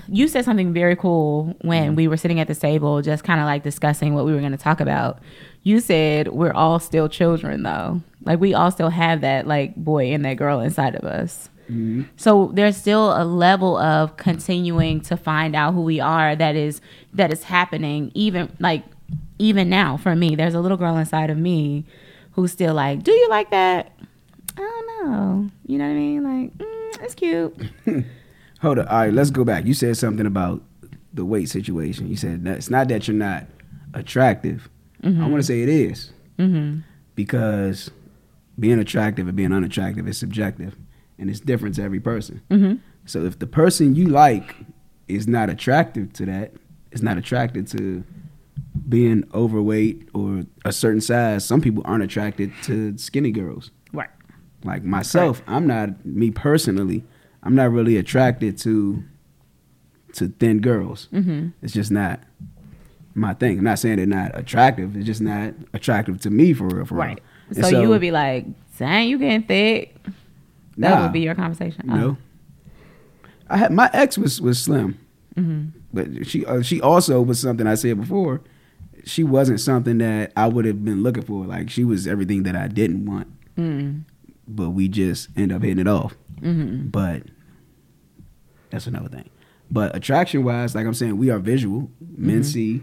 [0.07, 3.45] you said something very cool when we were sitting at this table, just kind of
[3.45, 5.19] like discussing what we were going to talk about.
[5.63, 8.01] You said we're all still children, though.
[8.23, 11.49] Like we all still have that like boy and that girl inside of us.
[12.15, 16.79] So there's still a level of continuing to find out who we are that is
[17.13, 18.85] that is happening even like
[19.37, 20.35] even now for me.
[20.35, 21.83] There's a little girl inside of me
[22.33, 23.91] who's still like, "Do you like that?"
[24.55, 25.49] I don't know.
[25.65, 26.23] You know what I mean?
[26.23, 27.53] Like, mm, it's cute.
[28.61, 28.89] hold up.
[28.89, 29.65] All right, let's go back.
[29.65, 30.61] You said something about
[31.13, 32.07] the weight situation.
[32.07, 33.45] You said that it's not that you're not
[33.93, 34.69] attractive.
[35.03, 36.11] I want to say it is.
[36.39, 36.81] Mm-hmm.
[37.15, 37.89] because
[38.59, 40.75] being attractive and being unattractive is subjective
[41.17, 42.43] and it's different to every person.
[42.51, 42.75] Mm-hmm.
[43.05, 44.55] So if the person you like
[45.07, 46.53] is not attractive to that,
[46.91, 48.03] is not attracted to
[48.87, 53.71] being overweight or a certain size, some people aren't attracted to skinny girls.
[53.91, 54.09] Right.
[54.63, 57.03] Like myself, I'm not me personally,
[57.43, 59.03] I'm not really attracted to
[60.13, 61.07] to thin girls.
[61.13, 61.49] Mm-hmm.
[61.61, 62.19] It's just not
[63.13, 63.59] my thing.
[63.59, 64.95] I'm not saying they're not attractive.
[64.95, 66.85] It's just not attractive to me for real.
[66.85, 67.19] For Right.
[67.51, 67.63] real.
[67.63, 68.45] So, And you would be like,
[68.77, 69.95] "Dang, you getting thick."
[70.77, 71.03] That Nah.
[71.03, 71.83] would be your conversation.
[71.87, 72.17] you know.
[73.49, 74.97] I had my ex was was slim,
[75.35, 75.79] Mm-hmm.
[75.93, 78.41] but she uh, she also was something I said before.
[79.05, 81.45] She wasn't something that I would have been looking for.
[81.45, 83.99] Like she was everything that I didn't want, Mm-hmm.
[84.47, 86.15] but we just end up hitting it off.
[86.41, 86.87] Mm-hmm.
[86.87, 87.23] But
[88.69, 89.29] that's another thing.
[89.69, 91.91] But attraction wise, like I'm saying, we are visual.
[91.99, 92.81] Men see,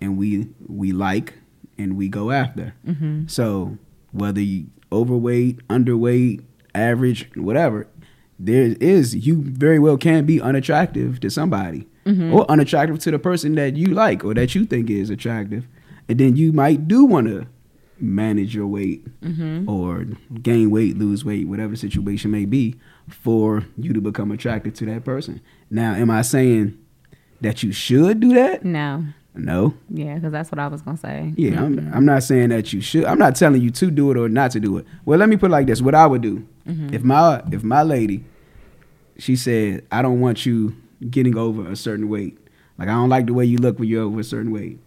[0.00, 1.34] and we we like,
[1.76, 2.74] and we go after.
[2.86, 3.26] Mm-hmm.
[3.26, 3.78] So
[4.12, 7.86] whether you overweight, underweight, average, whatever,
[8.38, 13.54] there is you very well can be unattractive to somebody, or unattractive to the person
[13.54, 15.66] that you like or that you think is attractive,
[16.08, 17.46] and then you might do want to
[18.00, 19.68] manage your weight mm-hmm.
[19.68, 20.04] or
[20.42, 22.76] gain weight, lose weight, whatever situation may be,
[23.08, 25.40] for you to become attracted to that person.
[25.70, 26.78] Now, am I saying
[27.40, 28.64] that you should do that?
[28.64, 29.04] No.
[29.34, 29.74] No.
[29.88, 31.32] Yeah, because that's what I was gonna say.
[31.36, 33.04] Yeah, I'm, I'm not saying that you should.
[33.04, 34.86] I'm not telling you to do it or not to do it.
[35.04, 36.92] Well, let me put it like this: What I would do mm-hmm.
[36.92, 38.24] if my if my lady,
[39.18, 40.76] she said, "I don't want you
[41.08, 42.38] getting over a certain weight.
[42.76, 44.80] Like I don't like the way you look when you're over a certain weight."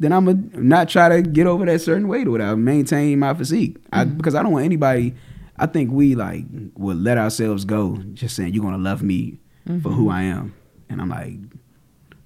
[0.00, 2.56] Then I'm gonna not try to get over that certain weight or whatever.
[2.56, 5.14] Maintain my physique I, because I don't want anybody.
[5.56, 9.38] I think we like would let ourselves go, just saying you're gonna love me
[9.82, 10.54] for who I am,
[10.88, 11.34] and I'm like,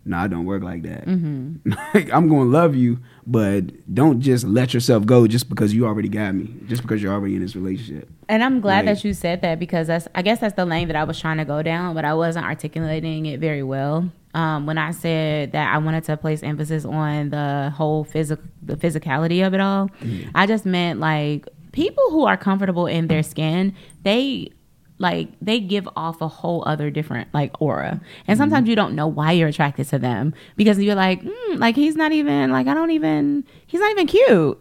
[0.06, 1.04] no, I don't work like that.
[1.06, 1.72] Mm-hmm.
[1.94, 6.08] Like, I'm gonna love you, but don't just let yourself go just because you already
[6.08, 8.08] got me, just because you're already in this relationship.
[8.28, 8.94] And I'm glad Right.
[8.94, 11.38] that you said that because that's I guess that's the lane that I was trying
[11.38, 14.10] to go down, but I wasn't articulating it very well.
[14.34, 18.76] Um, when I said that I wanted to place emphasis on the whole physical the
[18.76, 19.90] physicality of it all,
[20.34, 24.50] I just meant like people who are comfortable in their skin, they
[24.98, 28.00] like they give off a whole other different like aura.
[28.26, 31.74] And sometimes you don't know why you're attracted to them because you're like mm, like
[31.74, 34.60] he's not even like i don't even he's not even cute.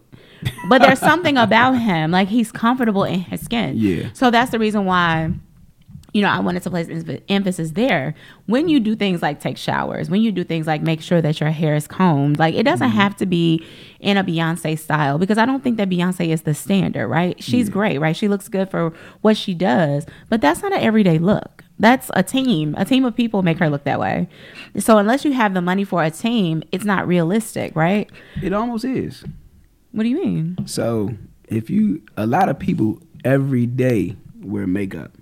[0.68, 3.76] But there's something about him like he's comfortable in his skin.
[3.76, 4.10] Yeah.
[4.12, 5.32] so that's the reason why
[6.14, 6.88] you know i wanted to place
[7.28, 8.14] emphasis there.
[8.46, 11.40] When you do things like take showers when you do things like make sure that
[11.40, 12.96] your hair is combed like it doesn't mm-hmm.
[12.96, 13.66] have to be
[14.00, 17.42] in a beyonce style because i don't think that beyonce is the standard right?
[17.42, 18.16] She's great right?
[18.16, 21.64] She looks good for what she does but that's not an everyday look.
[21.78, 22.76] That's a team.
[22.78, 24.28] A team of people make her look that way.
[24.78, 28.08] So unless you have the money for a team it's not realistic right?
[28.40, 29.24] It almost is.
[29.90, 30.56] what do you mean?
[30.66, 31.14] So
[31.48, 35.12] if you a lot of people every day wear makeup.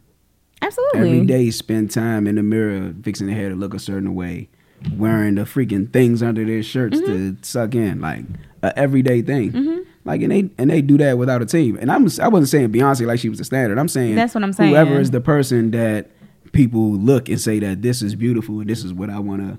[0.62, 1.00] Absolutely.
[1.00, 4.48] Every day spend time in the mirror fixing their hair to look a certain way,
[4.96, 7.36] wearing the freaking things under their shirts Mm-hmm.
[7.36, 8.24] to suck in, like
[8.62, 9.84] a everyday thing.
[10.04, 11.76] Like and they and they do that without a team.
[11.76, 13.78] And I'm I wasn't saying Beyonce like she was the standard.
[13.78, 14.70] I'm saying That's what I'm saying.
[14.70, 16.10] Whoever is the person that
[16.52, 19.58] people look and say that this is beautiful and this is what I want to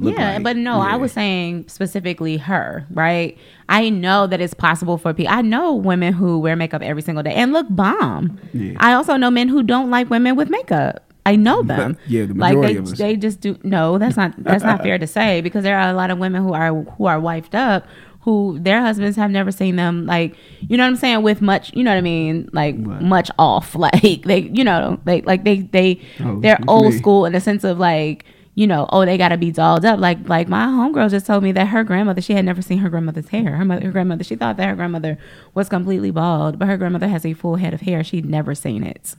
[0.00, 0.42] yeah, like.
[0.42, 3.36] but no, I was saying specifically her, right?
[3.68, 5.32] I know that it's possible for people.
[5.32, 8.38] I know women who wear makeup every single day and look bomb.
[8.52, 8.74] Yeah.
[8.78, 11.02] I also know men who don't like women with makeup.
[11.26, 11.96] I know them.
[12.06, 13.58] yeah, the like they, they just do.
[13.62, 16.42] No, that's not that's not fair to say because there are a lot of women
[16.42, 17.86] who are who are wifed up
[18.20, 20.34] who their husbands have never seen them like
[20.66, 23.02] you know what I'm saying with much you know what I mean like What?
[23.02, 26.98] much off like they you know they like they they Oh, they're old mean?
[26.98, 28.24] school in the sense of like
[28.54, 29.98] you know, oh, they gotta be dolled up.
[29.98, 32.88] Like, like my homegirl just told me that her grandmother, she had never seen her
[32.88, 33.56] grandmother's hair.
[33.56, 35.18] Her mother, her grandmother, she thought that her grandmother
[35.54, 38.04] was completely bald, but her grandmother has a full head of hair.
[38.04, 39.16] She'd never seen it.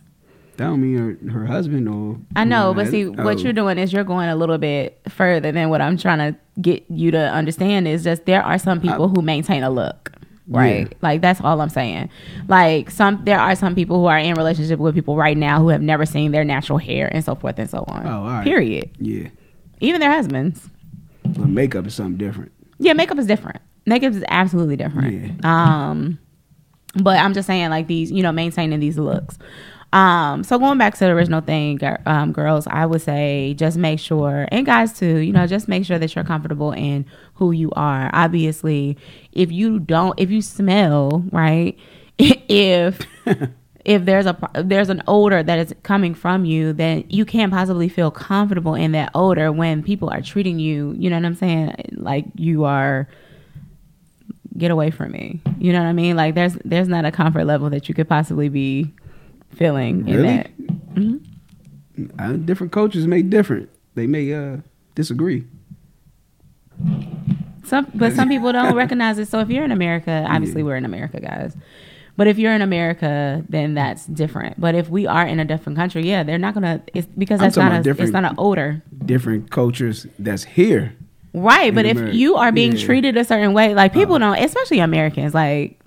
[0.55, 3.39] that don't mean her, her husband or I know, but see, what oh.
[3.39, 6.85] you're doing is you're going a little bit further than what I'm trying to get
[6.89, 7.89] you to understand.
[7.89, 10.04] Is just there are some people who maintain a look,
[10.47, 10.87] right?
[10.89, 10.97] Yeah.
[11.01, 12.09] Like that's all I'm saying.
[12.47, 15.69] Like some, there are some people who are in relationship with people right now who
[15.69, 18.05] have never seen their natural hair and so forth and so on.
[18.07, 18.43] Oh, all right.
[18.43, 18.89] Period.
[18.99, 19.29] Yeah,
[19.79, 20.69] Even their husbands.
[21.23, 22.51] but makeup is something different.
[22.79, 23.61] Yeah, makeup is different.
[23.85, 25.43] Makeup is absolutely different.
[25.45, 26.19] Um,
[27.01, 29.37] but I'm just saying, like these, you know, maintaining these looks.
[29.95, 33.97] Um, so going back to the original thing, um, girls, I would say just make
[33.97, 37.05] sure, and guys too, you know, just make sure that you're comfortable in
[37.35, 38.09] who you are.
[38.11, 38.97] Obviously,
[39.31, 41.79] if you don't, if you smell right,
[42.19, 42.99] if
[43.85, 47.53] if there's a if there's an odor that is coming from you, then you can't
[47.53, 50.93] possibly feel comfortable in that odor when people are treating you.
[50.99, 51.73] You know what I'm saying?
[51.93, 53.07] Like you are.
[54.57, 55.41] Get away from me.
[55.59, 56.15] You know what I mean?
[56.15, 58.93] Like there's there's not a comfort level that you could possibly be
[59.55, 60.37] feeling in Really?
[60.37, 61.21] that.
[62.19, 63.69] Uh, different cultures may different.
[63.95, 64.57] They may uh
[64.95, 65.45] disagree.
[67.63, 69.27] Some, but some people don't recognize it.
[69.27, 71.55] So if you're in America, obviously we're in America, guys.
[72.17, 74.59] But if you're in America, then that's different.
[74.59, 76.81] But if we are in a different country, yeah, they're not gonna.
[76.93, 77.89] It's because that's not a.
[77.89, 80.95] It's not an odor, Different cultures that's here.
[81.33, 81.73] right?
[81.75, 82.77] But if you are being Yeah.
[82.77, 82.85] Uh-huh.
[82.85, 85.79] treated a certain way, like people don't, especially Americans, like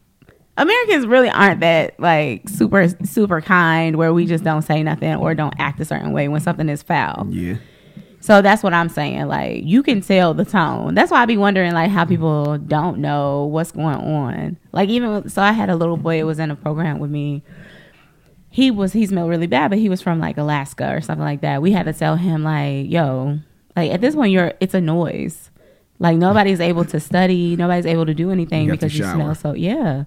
[0.58, 5.34] Americans really aren't that like super super kind, where we just don't say nothing or
[5.34, 7.26] don't act a certain way when something is foul.
[7.30, 7.56] Yeah.
[8.20, 9.28] So that's what I'm saying.
[9.28, 10.94] Like you can tell the tone.
[10.94, 14.56] That's why I be wondering like how people don't know what's going on.
[14.72, 16.18] Like even so, I had a little boy.
[16.18, 17.42] who was in a program with me.
[18.50, 21.42] He was he smelled really bad, but he was from like Alaska or something like
[21.42, 21.62] that.
[21.62, 23.38] We had to tell him like, yo,
[23.76, 25.50] like at this point you're it's a noise.
[26.00, 29.52] Like nobody's able to study, nobody's able to do anything You because you smell so
[29.52, 30.04] yeah.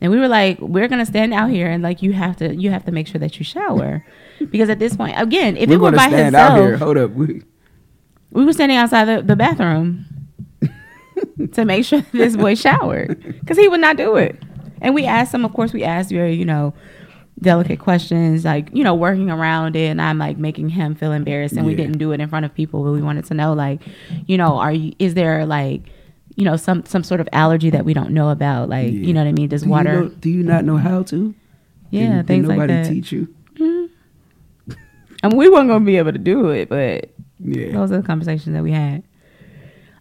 [0.00, 2.70] And we were like, we're gonna stand out here and like you have to you
[2.70, 4.04] have to make sure that you shower.
[4.50, 6.76] Because at this point, again, if We're it were by stand himself, out here.
[6.76, 7.12] Hold up.
[7.12, 7.42] We,
[8.32, 10.04] we were standing outside the, the bathroom
[11.52, 14.36] to make sure this boy showered because he would not do it.
[14.82, 16.74] And we asked him, of course, we asked very, you know,
[17.40, 19.86] delicate questions, like, you know, working around it.
[19.86, 21.56] And I'm like making him feel embarrassed.
[21.56, 23.80] And we didn't do it in front of people, but we wanted to know, like,
[24.26, 25.82] you know, are you, is there like,
[26.36, 28.68] you know, some, some sort of allergy that we don't know about?
[28.68, 28.98] Like, Yeah.
[29.06, 29.48] you know what I mean?
[29.48, 31.34] Does do water, You know, do you not know how to?
[31.90, 32.88] yeah, Did- did things like nobody that.
[32.88, 33.28] teach you?
[35.22, 37.72] I mean, we weren't going to be able to do it, but Yeah.
[37.72, 39.02] those are the conversations that we had.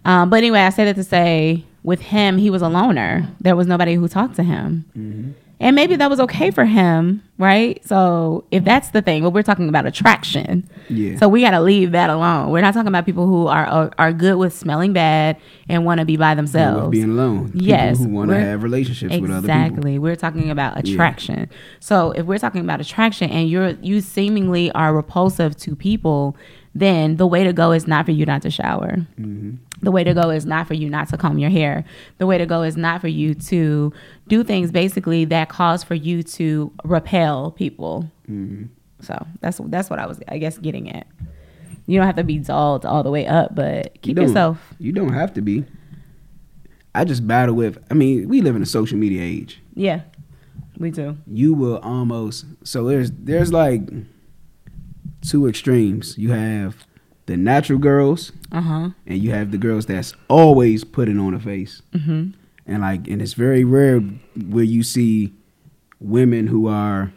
[0.05, 3.27] Um, but anyway, I say that to say, with him, he was a loner.
[3.39, 5.31] There was nobody who talked to him, Mm-hmm.
[5.59, 7.79] And maybe that was okay for him, right?
[7.87, 11.17] So if that's the thing, but we're talking about attraction, Yeah.
[11.17, 12.49] so we got to leave that alone.
[12.51, 15.37] We're not talking about people who are are, are good with smelling bad
[15.69, 16.91] and want to be by themselves.
[16.91, 17.51] being alone.
[17.51, 19.55] People Yes, Who want to have relationships with other people.
[19.63, 19.99] Exactly.
[19.99, 21.49] We're talking about attraction.
[21.79, 26.35] So if we're talking about attraction and you're you seemingly are repulsive to people,
[26.75, 29.05] then the way to go is not for you not to shower.
[29.19, 29.57] Mm-hmm.
[29.83, 31.83] The way to go is not for you not to comb your hair.
[32.17, 33.93] The way to go is not for you to
[34.27, 38.09] do things basically that cause for you to repel people.
[38.29, 38.65] Mm-hmm.
[39.01, 41.05] So that's that's what I was I guess getting at.
[41.85, 44.27] You don't have to be dulled all the way up, but keep don't.
[44.27, 44.73] yourself.
[44.79, 45.65] You don't have to be.
[46.95, 47.83] I just battle with.
[47.91, 49.61] I mean, we live in a social media age.
[49.73, 50.01] Yeah.
[50.77, 51.17] We do.
[51.27, 52.45] You will almost.
[52.63, 53.81] So there's there's like
[55.21, 56.17] two extremes.
[56.17, 56.87] You have
[57.25, 58.89] the natural girls, Uh huh.
[59.07, 61.81] and you have the girls that's always putting on a face.
[61.93, 62.31] Mm-hmm.
[62.65, 65.33] And like, and it's very rare where you see
[65.99, 67.11] women who are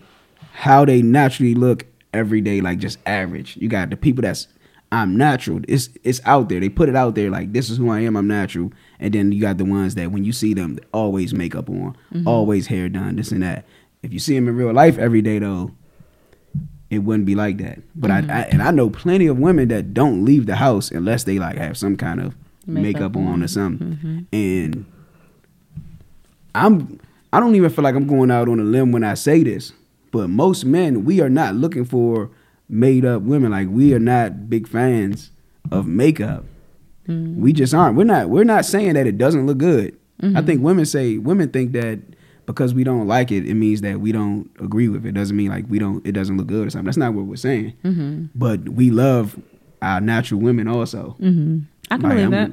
[0.53, 3.57] how they naturally look every day, like just average.
[3.57, 4.49] You got the people that's
[4.93, 5.61] I'm natural.
[5.69, 6.61] It's it's out there.
[6.61, 8.17] They put it out there like this is who I am.
[8.17, 8.73] I'm natural.
[9.01, 12.69] And then you got the ones that when you see them, always makeup on, always
[12.69, 13.67] hair done, this and that.
[14.03, 15.73] If you see them in real life every day though,
[16.91, 17.78] it wouldn't be like that.
[17.95, 18.51] But I, I mm-hmm.
[18.53, 21.76] and I know plenty of women that don't leave the house unless they like have
[21.76, 22.34] some kind of
[22.66, 23.89] makeup, Makeup on or something.
[23.89, 24.18] Mm-hmm.
[24.32, 24.87] And
[26.55, 27.01] I'm
[27.32, 29.72] I don't even feel like I'm going out on a limb when I say this,
[30.12, 32.30] but most men we are not looking for
[32.68, 33.51] made up women.
[33.51, 35.30] Like we are not big fans
[35.70, 36.45] of makeup.
[37.09, 37.37] Mm.
[37.37, 37.97] We just aren't.
[37.97, 38.28] We're not.
[38.28, 39.97] We're not saying that it doesn't look good.
[40.20, 40.47] I mm-hmm.
[40.47, 42.01] think women say women think that
[42.47, 45.11] because we don't like it, it means that we don't agree with it.
[45.11, 46.07] it Doesn't mean like we don't.
[46.07, 46.86] It doesn't look good or something.
[46.86, 47.74] That's not what we're saying.
[47.84, 48.26] Mm-hmm.
[48.34, 49.38] But we love
[49.82, 51.16] our natural women also.
[51.20, 51.59] Mm-hmm.
[51.90, 52.53] I can Like, believe I'm-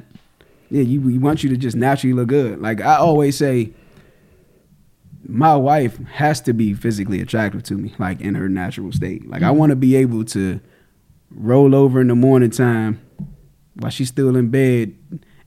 [0.70, 2.60] Yeah, you we want you to just naturally look good.
[2.60, 3.72] Like I always say,
[5.28, 9.28] my wife has to be physically attractive to me, like in her natural state.
[9.28, 9.58] Like I mm-hmm.
[9.58, 10.60] want to be able to
[11.30, 13.00] roll over in the morning time
[13.74, 14.96] while she's still in bed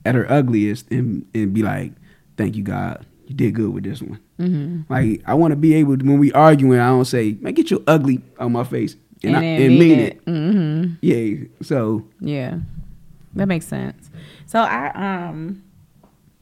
[0.06, 1.92] at her ugliest and and be like,
[2.38, 4.92] "Thank you, God, you did good with this one." Mm-hmm.
[4.94, 7.72] Like I want to be able to, when we arguing, I don't say, "Man, get
[7.72, 10.26] your ugly on my face," and, I, and mean it.
[10.26, 10.94] Mm-hmm.
[11.02, 11.48] Yeah.
[11.64, 12.60] So Yeah,
[13.36, 14.10] that makes sense.
[14.46, 14.92] So I
[15.30, 15.64] um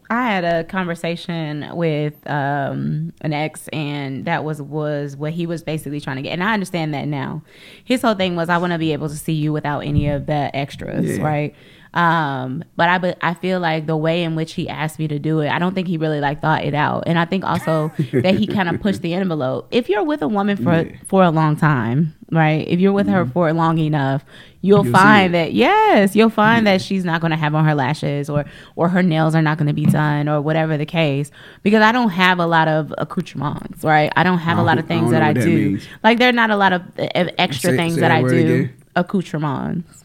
[0.10, 5.64] I had a conversation with um an ex and that was was what he was
[5.64, 7.42] basically trying to get and I understand that now.
[7.84, 10.26] His whole thing was I want to be able to see you without any of
[10.28, 11.24] the extras, Yeah.
[11.24, 11.56] right?
[11.96, 15.18] Um but I but I feel like the way in which he asked me to
[15.18, 17.04] do it, I don't think he really like thought it out.
[17.08, 19.68] And I think also that he kind of pushed the envelope.
[19.72, 20.98] If you're with a woman for Yeah.
[21.08, 22.68] for a long time, right?
[22.68, 24.26] If you're with her for long enough,
[24.62, 27.76] you'll, You'll find that yes, you'll find that she's not going to have on her
[27.76, 28.44] lashes or
[28.76, 31.32] or her nails are not going to be done or whatever the case.
[31.64, 34.12] Because I don't have a lot of accoutrements, right?
[34.18, 35.56] I don't have a I lot of don't- I things don't that I that do.
[35.72, 35.88] means.
[36.04, 38.22] Like there are not a lot of uh, extra Say- things say that that I
[38.22, 38.28] do.
[38.38, 38.74] again.
[38.98, 40.04] Accoutrements.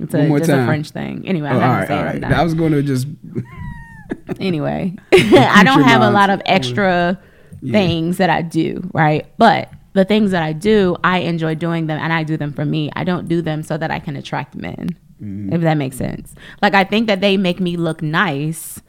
[0.00, 0.64] It's a, One more just a.
[0.66, 1.26] French thing.
[1.26, 2.12] Anyway, I'm oh, not all say all right.
[2.14, 3.06] right now I was gonna just
[4.40, 7.18] anyway i don't have a lot of extra
[7.62, 7.72] Yeah.
[7.72, 11.98] things that i do right but the things that i do i enjoy doing them
[11.98, 14.54] and i do them for me i don't do them so that i can attract
[14.54, 14.88] men
[15.22, 15.52] Mm-hmm.
[15.52, 18.82] if that makes sense like i think that they make me look nice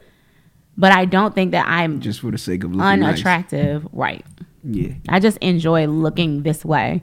[0.76, 3.14] but i don't think that i'm just for the sake of looking nice.
[3.14, 4.24] unattractive right
[4.64, 4.94] Yeah.
[5.08, 7.02] I just enjoy looking this way.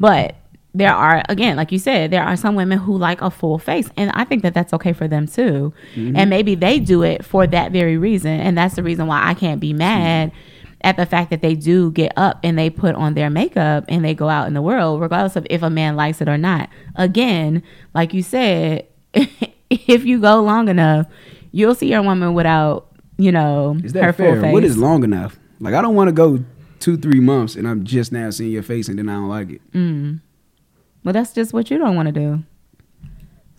[0.00, 0.34] But
[0.74, 3.88] there are, again, like you said, there are some women who like a full face.
[3.96, 5.72] And I think that that's okay for them too.
[6.16, 8.32] And maybe they do it for that very reason.
[8.40, 10.32] And that's the reason why I can't be mad
[10.80, 14.04] at the fact that they do get up and they put on their makeup and
[14.04, 16.68] they go out in the world, regardless of if a man likes it or not.
[16.96, 17.62] Again,
[17.94, 18.86] like you said,
[19.70, 21.06] if you go long enough,
[21.52, 24.52] you'll see your woman without, you know, Is her that full face.
[24.52, 25.38] What is long enough?
[25.60, 26.44] Like I don't want to go
[26.80, 29.50] two, three months and I'm just now seeing your face and then I don't like
[29.50, 29.72] it.
[29.72, 30.20] Mm.
[31.04, 32.42] Well, that's just what you don't want to do.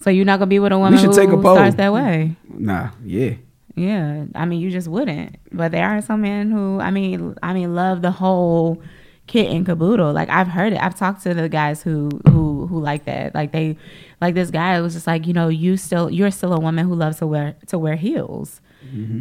[0.01, 1.55] So you're not gonna be with a woman should who take a poll.
[1.55, 2.35] starts that way.
[2.49, 3.35] Nah, yeah.
[3.75, 5.35] Yeah, I mean, you just wouldn't.
[5.51, 8.81] But there are some men who, I mean, I mean, love the whole
[9.27, 10.13] kit and caboodle.
[10.13, 10.79] Like I've heard it.
[10.81, 13.33] I've talked to the guys who who who like that.
[13.35, 13.77] Like they,
[14.21, 16.93] like this guy was just like, you know, you still you're still a woman who
[16.95, 18.61] loves to wear to wear heels.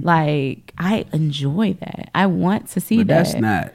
[0.02, 2.10] Like I enjoy that.
[2.14, 3.06] I want to see Mm-hmm.
[3.08, 3.24] But that.
[3.24, 3.72] that's not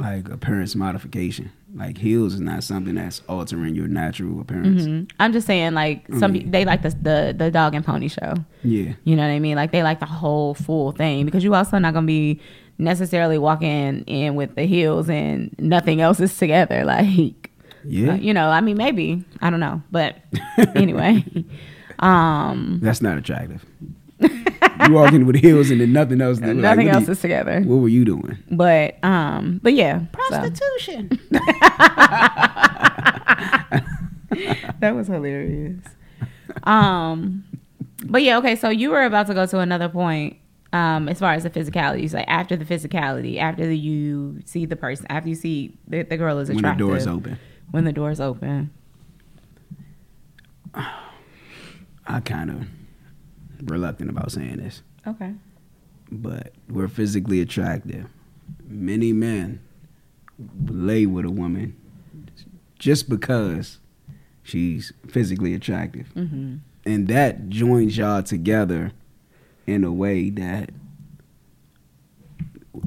[0.00, 1.52] like appearance modification.
[1.76, 4.82] Like heels is not something that's altering your natural appearance.
[4.86, 5.10] Mhm.
[5.18, 6.44] I'm just saying, like some Mm.
[6.44, 8.34] pe- they like the, the the dog and pony show.
[8.62, 8.92] Yeah.
[9.04, 9.56] You know what I mean?
[9.56, 12.40] Like they like the whole full thing because you also not gonna be
[12.78, 16.84] necessarily walking in with the heels and nothing else is together.
[16.94, 17.50] Like,
[17.86, 18.12] Yeah.
[18.12, 20.16] uh, you know, I mean, maybe I don't know, but
[20.76, 21.24] anyway,
[21.98, 23.64] um, That's not attractive.
[24.86, 26.38] you walking with heels and then nothing else.
[26.38, 27.60] nothing what else do is together.
[27.60, 28.38] What were you doing?
[28.50, 30.06] But um, but yeah, so.
[30.12, 31.20] Prostitution.
[34.80, 35.84] that was hilarious.
[36.64, 37.44] Um,
[38.04, 38.56] but yeah, okay.
[38.56, 40.38] So you were about to go to another point.
[40.72, 44.66] Um, as far as the physicality, so like after the physicality, after the, you see
[44.66, 46.64] the person, after you see the, the girl is attractive.
[46.64, 47.38] When the attractive, door is open.
[47.70, 48.70] when the door's open.
[52.06, 52.66] I kind of
[53.62, 55.32] reluctant about saying this, Okay.
[56.10, 58.06] but we're physically attractive.
[58.66, 59.60] Many men
[60.66, 61.76] lay with a woman
[62.78, 63.78] just because
[64.42, 66.10] she's physically attractive.
[66.14, 66.56] Mm-hmm.
[66.86, 68.92] and that joins y'all together
[69.66, 70.70] in a way that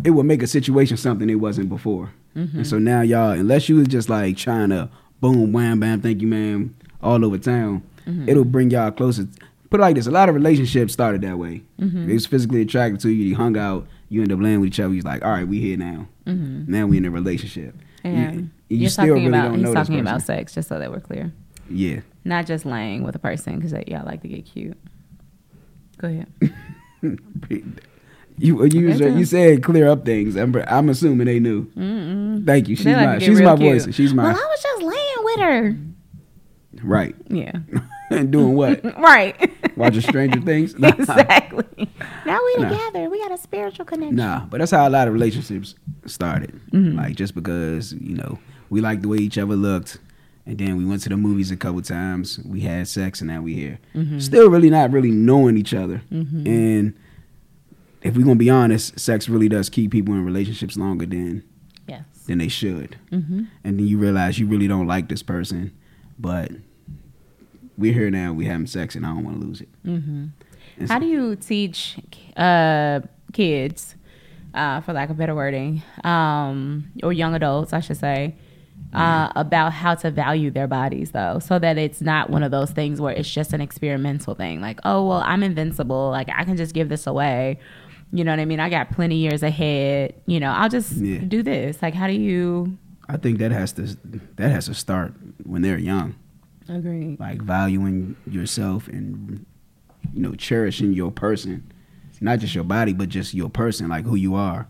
[0.03, 2.11] it would make a situation something it wasn't before.
[2.35, 2.57] Mm-hmm.
[2.57, 4.89] And so now y'all, unless you was just like trying to
[5.19, 8.29] boom, wham, bam, thank you, ma'am, all over town, Mm-hmm.
[8.29, 9.27] it'll bring y'all closer.
[9.69, 11.63] Put it like this: a lot of relationships started that way.
[11.79, 12.07] Mm-hmm.
[12.07, 13.25] They was physically attracted to you.
[13.25, 13.87] You hung out.
[14.09, 14.93] You end up laying with each other.
[14.93, 16.07] He's like, all right, we here now.
[16.25, 16.71] Mm-hmm.
[16.71, 17.75] Now we in a relationship.
[18.05, 20.07] You, you you're still talking really about don't he's know talking person.
[20.07, 21.33] about sex, just so that we're clear.
[21.69, 21.99] Yeah.
[22.23, 24.77] not just laying with a person because y'all like to get cute.
[25.97, 26.53] Go ahead.
[28.39, 30.35] You you Okay, you said clear up things.
[30.35, 31.65] I'm, I'm assuming they knew.
[31.75, 32.45] Mm-mm.
[32.45, 32.75] Thank you.
[32.75, 33.81] She's like my she's my cute.
[33.83, 33.95] voice.
[33.95, 35.77] She's my Well, I was just laying with her.
[36.83, 37.15] Right.
[37.29, 37.51] Yeah.
[38.11, 38.83] and doing what?
[38.99, 39.35] right.
[39.77, 40.73] Watching Stranger Things?
[40.79, 40.89] Nah.
[40.89, 41.65] exactly.
[42.25, 42.69] Now we Nah.
[42.69, 43.09] together.
[43.09, 44.15] We got a spiritual connection.
[44.15, 45.75] Nah, but that's how a lot of relationships
[46.05, 46.59] started.
[46.71, 46.95] Mhm.
[46.95, 49.97] Like just because you know we liked the way each other looked,
[50.45, 52.39] and then we went to the movies a couple times.
[52.45, 53.79] We had sex, and now we here.
[53.95, 54.21] Mhm.
[54.21, 56.01] Still, really not really knowing each other.
[56.11, 56.47] Mhm.
[56.47, 56.93] And
[58.01, 61.43] if we're gonna be honest, sex really does keep people in relationships longer than
[61.87, 62.03] Yes.
[62.27, 62.95] than they should.
[63.11, 63.43] Mm-hmm.
[63.63, 65.71] And then you realize you really don't like this person,
[66.19, 66.51] but
[67.77, 68.33] we're here now.
[68.33, 69.69] We having sex, and I don't want to lose it.
[69.85, 70.25] Mm-hmm.
[70.87, 71.97] How so- do you teach
[72.35, 73.01] uh,
[73.33, 73.95] kids,
[74.53, 78.35] uh, for lack of better wording, um, or young adults, I should say,
[78.93, 82.71] uh, about how to value their bodies, though, so that it's not one of those
[82.71, 86.57] things where it's just an experimental thing, like, oh, well, I'm invincible, like I can
[86.57, 87.59] just give this away.
[88.13, 88.61] You know what I mean?
[88.61, 90.13] I got plenty years ahead.
[90.25, 91.19] You know, I'll just Yeah.
[91.19, 91.81] do this.
[91.81, 92.77] Like, how do you
[93.09, 93.83] I think that has to
[94.35, 96.15] that has to start when they're young.
[96.69, 97.15] agree?
[97.19, 99.45] like valuing yourself and
[100.13, 101.71] you know cherishing your person
[102.19, 104.67] not just your body but just your person like who you are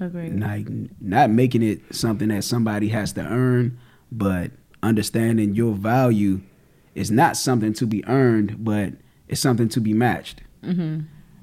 [0.00, 0.30] Agree.
[0.30, 0.66] like
[1.00, 3.78] not making it something that somebody has to earn
[4.12, 4.50] but
[4.82, 6.40] understanding your value
[6.94, 8.92] is not something to be earned but
[9.28, 11.00] it's something to be matched Mm-hmm.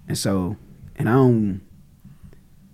[0.08, 0.56] and so
[0.96, 1.62] and i don't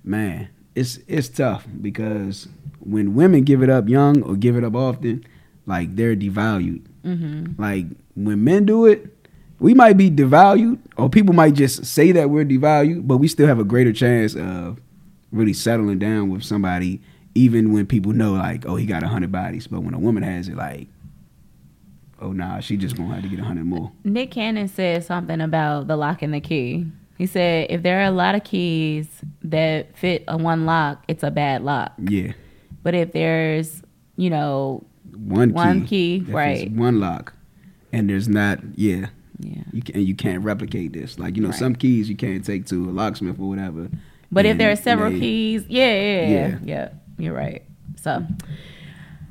[0.04, 2.48] man it's it's tough because
[2.86, 5.26] when women give it up young or give it up often
[5.66, 7.62] like they're devalued Mm-hmm.
[7.62, 9.08] like when men do it,
[9.60, 13.46] we might be devalued, or people might just say that we're devalued, but we still
[13.48, 14.80] have a greater chance of
[15.32, 17.02] really settling down with somebody,
[17.36, 19.68] even when people know like, oh, he got a hundred bodies.
[19.68, 20.88] But when a woman has it, like,
[22.22, 23.92] oh nah, she just gonna have to get a hundred more.
[24.06, 26.86] Nick Cannon said something about the lock and the key.
[27.18, 29.08] He said if there are a lot of keys
[29.44, 31.94] that fit a one lock, it's a bad lock.
[32.00, 32.32] Yeah,
[32.84, 33.82] But if there's,
[34.18, 34.84] you know,
[35.16, 36.72] one key, One key, right.
[36.72, 37.34] One lock,
[37.92, 39.08] and there's not, yeah,
[39.40, 39.62] yeah.
[39.72, 41.18] you can you can't replicate this.
[41.20, 41.58] Like you know, Right.
[41.58, 43.90] some keys you can't take to a locksmith or whatever.
[44.32, 46.58] But if there are several they- keys, yeah, yeah, yeah, Yeah.
[46.66, 47.62] yeah, you're right.
[48.02, 48.26] So,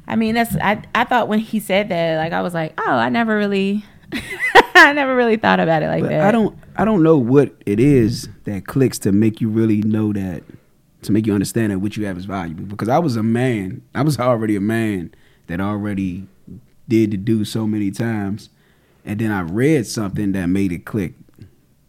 [0.06, 0.82] I mean, that's I.
[0.94, 3.84] I thought when he said that, like, I was like, oh, I never really,
[4.74, 6.22] I never really thought about it like but that.
[6.22, 10.12] I don't I don't know what it is that clicks to make you really know
[10.12, 10.42] that
[11.02, 12.64] to make you understand that what you have is valuable.
[12.64, 15.12] Because I was a man, I was already a man
[15.48, 16.26] that already
[16.88, 18.48] did to do so many times,
[19.04, 21.14] and then I read something that made it click.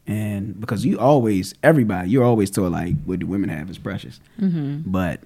[0.06, 4.20] And because you always everybody you're always told like what do women have is precious,
[4.38, 5.22] hmm but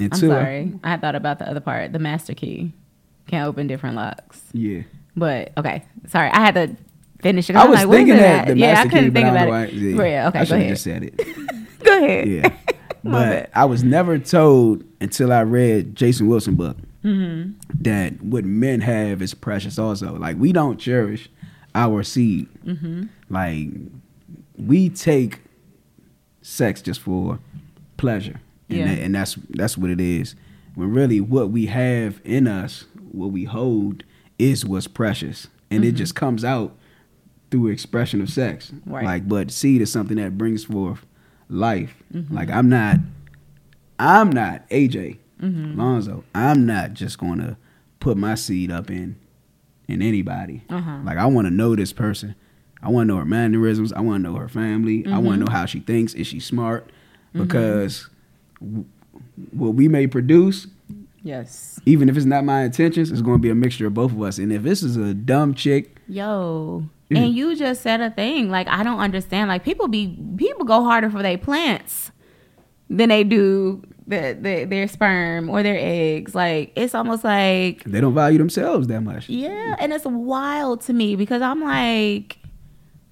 [0.00, 0.72] I'm sorry.
[0.82, 1.92] I thought about the other part.
[1.92, 2.72] The master key
[3.26, 4.40] can't open different locks.
[4.54, 4.82] yeah.
[5.16, 6.76] But okay, sorry, I had to
[7.20, 7.56] finish it.
[7.56, 8.54] I was like, thinking that that?
[8.54, 9.50] the yeah, I couldn't key, think about it.
[9.50, 10.02] why- yeah.
[10.06, 11.16] Yeah, okay, I should have just said it.
[11.84, 12.28] Go ahead.
[12.28, 12.56] Yeah.
[13.02, 13.50] But.
[13.54, 19.22] I was never told until I read Jason Wilson book hmm that what men have
[19.22, 20.16] is precious also.
[20.18, 21.30] Like we don't cherish
[21.74, 22.46] our seed.
[22.64, 23.68] hmm Like
[24.58, 25.40] we take
[26.42, 27.38] sex just for
[27.96, 28.40] pleasure.
[28.68, 28.86] And, Yeah.
[28.94, 30.34] that- and that's that's what it is.
[30.74, 34.04] When really what we have in us, what we hold
[34.38, 35.48] is what's precious.
[35.70, 36.76] And it just comes out
[37.50, 38.72] through expression of sex.
[38.86, 39.04] Right.
[39.04, 41.06] Like but seed is something that brings forth
[41.50, 42.02] life.
[42.14, 42.30] Mhm.
[42.30, 42.98] Like I'm not
[43.98, 45.76] I'm not AJ Mhm.
[45.76, 46.24] Lonzo.
[46.34, 47.56] I'm not just gonna
[47.98, 49.16] put my seed up in
[49.88, 50.62] in anybody.
[50.70, 50.98] Uh-huh.
[51.04, 52.34] Like I want to know this person.
[52.82, 53.92] I want to know her mannerisms.
[53.92, 55.04] I want to know her family.
[55.06, 56.14] I want to know how she thinks.
[56.14, 56.88] Is she smart?
[57.34, 58.08] Because
[58.60, 58.86] w-
[59.52, 60.66] what we may produce,
[61.22, 61.78] Yes.
[61.84, 64.22] even if it's not my intentions, it's going to be a mixture of both of
[64.22, 64.38] us.
[64.38, 66.84] And if this is a dumb chick, Yo.
[67.18, 68.50] And you just said a thing.
[68.50, 69.48] Like I don't understand.
[69.48, 72.12] Like people be people go harder for their plants
[72.88, 76.34] than they do the, the their sperm or their eggs.
[76.34, 79.28] Like it's almost like they don't value themselves that much.
[79.28, 82.38] yeah, and it's wild to me because I'm like,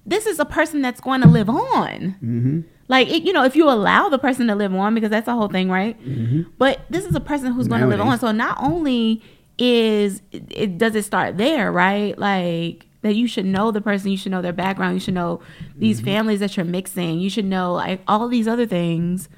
[0.05, 2.15] this is a person that's going to live on.
[2.23, 2.61] Mm-hmm.
[2.87, 5.33] Like it, you know, if you allow the person to live on, because that's the
[5.33, 5.99] whole thing, right?
[6.03, 6.51] Mm-hmm.
[6.57, 8.19] But this is a person who's going to live on.
[8.19, 9.21] So not only
[9.59, 12.17] is it does it start there, right?
[12.17, 15.39] Like that you should know the person, you should know their background, you should know
[15.75, 16.05] these Mm-hmm.
[16.05, 19.29] families that you're mixing, you should know like all these other things.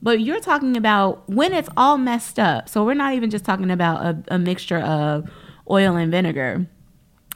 [0.00, 2.68] But you're talking about when it's all messed up.
[2.68, 5.28] So we're not even just talking about a, a mixture of
[5.68, 6.66] oil and vinegar.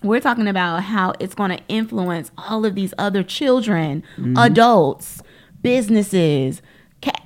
[0.03, 4.03] We're talking about how it's going to influence all of these other children,
[4.37, 5.23] adults,
[5.61, 6.61] businesses,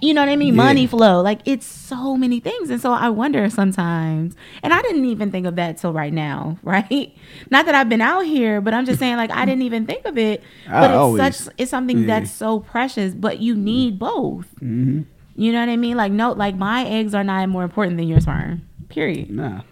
[0.06, 0.54] you know what I mean?
[0.54, 0.62] Yeah.
[0.64, 1.20] Money flow.
[1.20, 2.70] Like it's so many things.
[2.70, 6.58] And so I wonder sometimes, and I didn't even think of that till right now,
[6.62, 7.14] right?
[7.50, 10.04] Not that I've been out here, but I'm just saying like I didn't even think
[10.04, 10.42] of it.
[10.68, 12.06] I But it's always- such it's something yeah.
[12.06, 14.46] that's so precious, but you need both.
[14.60, 15.02] hmm
[15.34, 15.96] You know what I mean?
[15.96, 18.62] Like no like my eggs are not more important than your sperm.
[18.88, 19.30] Period.
[19.30, 19.62] Nah.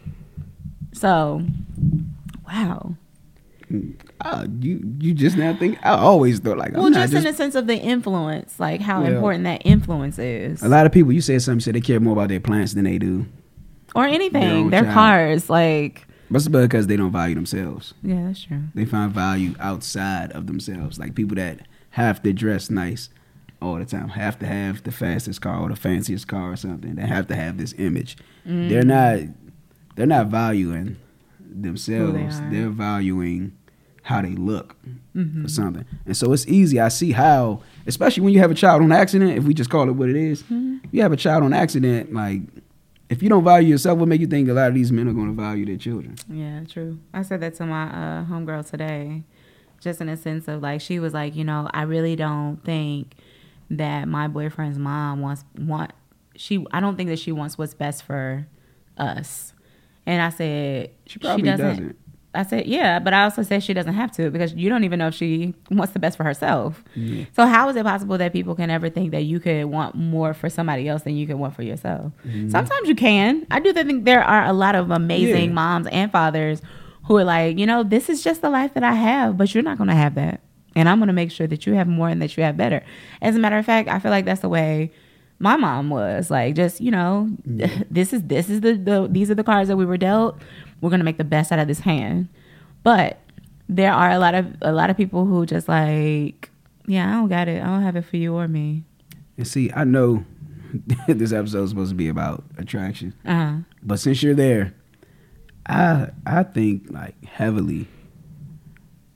[0.93, 1.43] So
[2.47, 2.97] wow.
[4.25, 7.37] Uh, you you just now think I always thought like Well, just, just, in the
[7.37, 9.11] sense of the influence, like how Yeah.
[9.11, 10.63] important that influence is.
[10.63, 12.85] a lot of people you said something said they care more about their plants than
[12.85, 13.27] they do.
[13.95, 14.43] or anything.
[14.43, 17.93] own Their cars, like But it's because they don't value themselves.
[18.03, 18.63] yeah, that's true.
[18.75, 20.99] They find value outside of themselves.
[20.99, 21.61] Like people that
[21.91, 23.11] have to dress nice
[23.61, 26.95] all the time, have to have the fastest car or the fanciest car or something.
[26.97, 28.17] They have to have this image.
[28.49, 28.69] Mm.
[28.71, 29.21] They're not
[29.97, 30.97] they're not valuing
[31.41, 32.41] themselves.
[32.41, 32.51] are.
[32.51, 33.53] They're valuing
[34.05, 34.77] how they look
[35.17, 35.45] Mhm.
[35.45, 35.85] or something.
[36.07, 36.79] And so it's easy.
[36.79, 39.89] I see how, especially when you have a child on accident, if we just call
[39.89, 40.77] it what it is, Mm-hmm.
[40.93, 42.43] you have a child on accident, like
[43.09, 45.13] if you don't value yourself, what make you think a lot of these men are
[45.15, 46.17] going to value their children?
[46.31, 46.99] Yeah, true.
[47.15, 49.23] I said that to my uh, homegirl today,
[49.81, 53.15] just in a sense of like she was like, you know, I really don't think
[53.71, 55.93] that my boyfriend's mom wants want
[56.37, 56.67] she.
[56.73, 58.47] I don't think that she wants what's best for
[58.99, 59.53] us.
[60.07, 61.97] And I said She probably doesn't.
[62.35, 64.99] I said, yeah, but I also said she doesn't have to because you don't even
[64.99, 66.83] know if she wants the best for herself.
[66.95, 67.25] Yeah.
[67.37, 70.35] So how is it possible that people can ever think that you could want more
[70.35, 72.13] for somebody else than you can want for yourself?
[72.27, 72.51] Mm-hmm.
[72.51, 73.47] Sometimes you can.
[73.51, 75.55] I do think there are a lot of amazing Yeah.
[75.55, 76.61] moms and fathers
[77.05, 79.63] who are like, you know, this is just the life that I have, but you're
[79.63, 80.41] not going to have that.
[80.77, 82.83] And I'm going to make sure that you have more and that you have better.
[83.23, 84.91] As a matter of fact, I feel like that's the way
[85.39, 89.35] my mom was like just you know this is this is the, the these are
[89.35, 90.41] the cards that we were dealt.
[90.81, 92.29] We're gonna make the best out of this hand.
[92.83, 93.19] But
[93.69, 96.51] there are a lot of a lot of people who just like
[96.87, 97.63] yeah i don't got it.
[97.63, 98.85] I don't have it for you or me.
[99.37, 100.25] And see, I know
[101.09, 103.59] this episode is supposed to be about attraction, uh-huh.
[103.83, 104.75] But since you're there,
[105.67, 107.89] I I think like heavily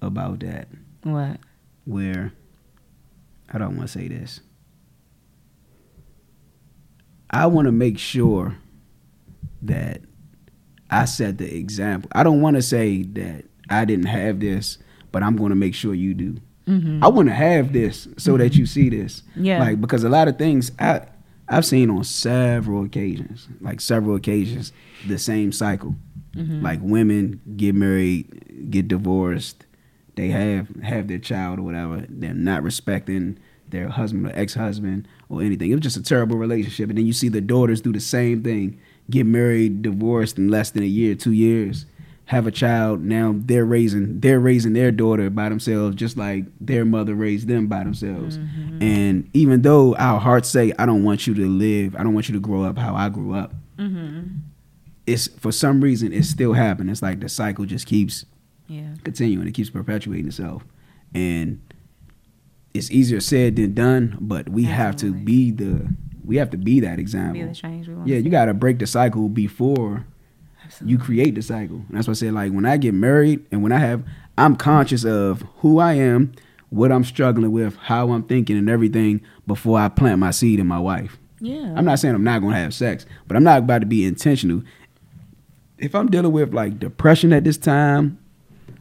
[0.00, 0.68] about that.
[1.02, 1.38] what?
[1.84, 2.32] Where
[3.52, 4.40] I don't want to say this.
[7.30, 8.56] I want to make sure
[9.62, 10.02] that
[10.90, 12.10] I set the example.
[12.14, 14.78] I don't want to say that I didn't have this,
[15.12, 16.40] but I'm going to make sure you do.
[16.66, 17.04] mm-hmm.
[17.04, 19.22] I want to have this so that you see this.
[19.36, 19.60] Yeah.
[19.60, 21.02] Like because a lot of things I
[21.48, 24.72] I've seen on several occasions, like several occasions,
[25.06, 25.94] the same cycle.
[26.36, 26.62] Mm-hmm.
[26.62, 29.64] Like women get married, get divorced,
[30.14, 32.04] they have have their child or whatever.
[32.08, 33.38] They're not respecting
[33.70, 35.70] their husband or ex husband or anything.
[35.70, 36.88] It was just a terrible relationship.
[36.88, 40.70] And then you see the daughters do the same thing, get married, divorced in less
[40.70, 41.86] than a year, two years,
[42.28, 43.02] have a child.
[43.02, 47.66] Now they're raising they're raising their daughter by themselves, just like their mother raised them
[47.66, 48.38] by themselves.
[48.38, 48.82] Mm-hmm.
[48.82, 52.28] And even though our hearts say, I don't want you to live, I don't want
[52.28, 54.26] you to grow up how I grew up, mm-hmm.
[55.06, 56.90] it's for some reason it's still happening.
[56.90, 58.26] It's like the cycle just keeps
[58.68, 59.48] yeah continuing.
[59.48, 60.64] It keeps perpetuating itself,
[61.14, 61.62] and
[62.78, 64.16] it's easier said than done.
[64.20, 65.88] But we have to be the
[66.24, 67.46] we have to be that be example.
[67.48, 70.04] the change we want Yeah, you got to break the cycle before
[70.84, 71.76] you create the cycle.
[71.76, 74.04] And that's why I said like when I get married and when I have,
[74.36, 76.32] I'm conscious of who I am,
[76.70, 80.66] what I'm struggling with, how I'm thinking, and everything before I plant my seed in
[80.66, 81.18] my wife.
[81.40, 84.04] yeah I'm not saying I'm not gonna have sex, but I'm not about to be
[84.04, 84.62] intentional.
[85.78, 88.18] If I'm dealing with like depression at this time,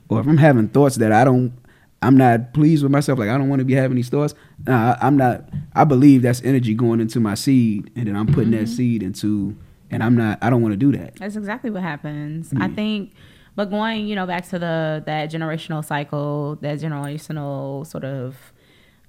[0.09, 1.53] or if I'm having thoughts that I don't,
[2.01, 4.33] I'm not pleased with myself, like I don't want to be having these thoughts.
[4.65, 5.49] Nah, I, I'm not.
[5.73, 9.55] I believe that's energy going into my seed, and then I'm putting that seed into,
[9.89, 10.37] and I'm not.
[10.41, 11.15] I don't want to do that.
[11.15, 12.53] That's exactly what happens.
[12.57, 13.13] I think,
[13.55, 18.35] but going, you know, back to the that generational cycle, that generational sort of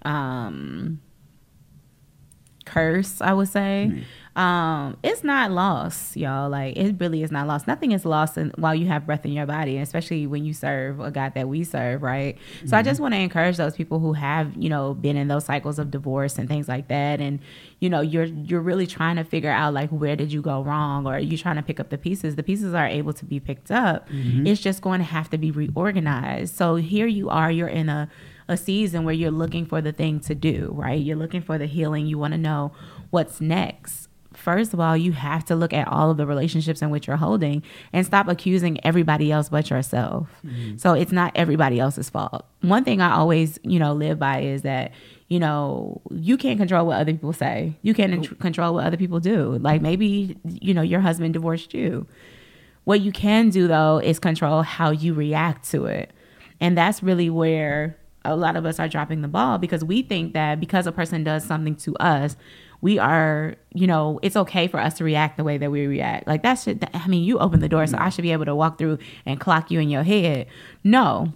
[0.03, 1.01] um
[2.65, 4.05] curse, I would say.
[4.39, 6.49] Um, it's not lost, y'all.
[6.49, 7.67] Like it really is not lost.
[7.67, 11.01] Nothing is lost in, while you have breath in your body, especially when you serve
[11.01, 12.39] a God that we serve, right?
[12.65, 15.45] So I just want to encourage those people who have, you know, been in those
[15.45, 17.41] cycles of divorce and things like that, and
[17.81, 21.05] you know, you're you're really trying to figure out like where did you go wrong,
[21.05, 22.37] or you trying to pick up the pieces.
[22.37, 24.07] The pieces are able to be picked up.
[24.47, 26.55] It's just going to have to be reorganized.
[26.55, 28.09] So here you are, you're in a
[28.51, 30.99] a season where you're looking for the thing to do, right?
[31.01, 32.07] You're looking for the healing.
[32.07, 32.73] You want to know
[33.11, 34.08] what's next.
[34.39, 37.17] First of all, you have to look at all of the relationships in which you're
[37.17, 37.63] holding
[37.93, 40.29] and stop accusing everybody else but yourself.
[40.47, 40.77] Mm-hmm.
[40.77, 42.47] So it's not everybody else's fault.
[42.61, 44.93] One thing I always, you know, live by is that,
[45.27, 47.77] you know, you can't control what other people say.
[47.83, 49.59] You can't control what other people do.
[49.59, 52.07] Like maybe, you know, your husband divorced you.
[52.85, 56.13] What you can do though is control how you react to it.
[56.61, 60.35] And that's really where a lot of us are dropping the ball because we think
[60.35, 62.37] that because a person does something to us,
[62.81, 66.27] we are, you know, it's okay for us to react the way that we react.
[66.27, 68.55] Like that should, I mean, you open the door, so I should be able to
[68.55, 70.47] walk through and clock you in your head.
[70.85, 71.33] No.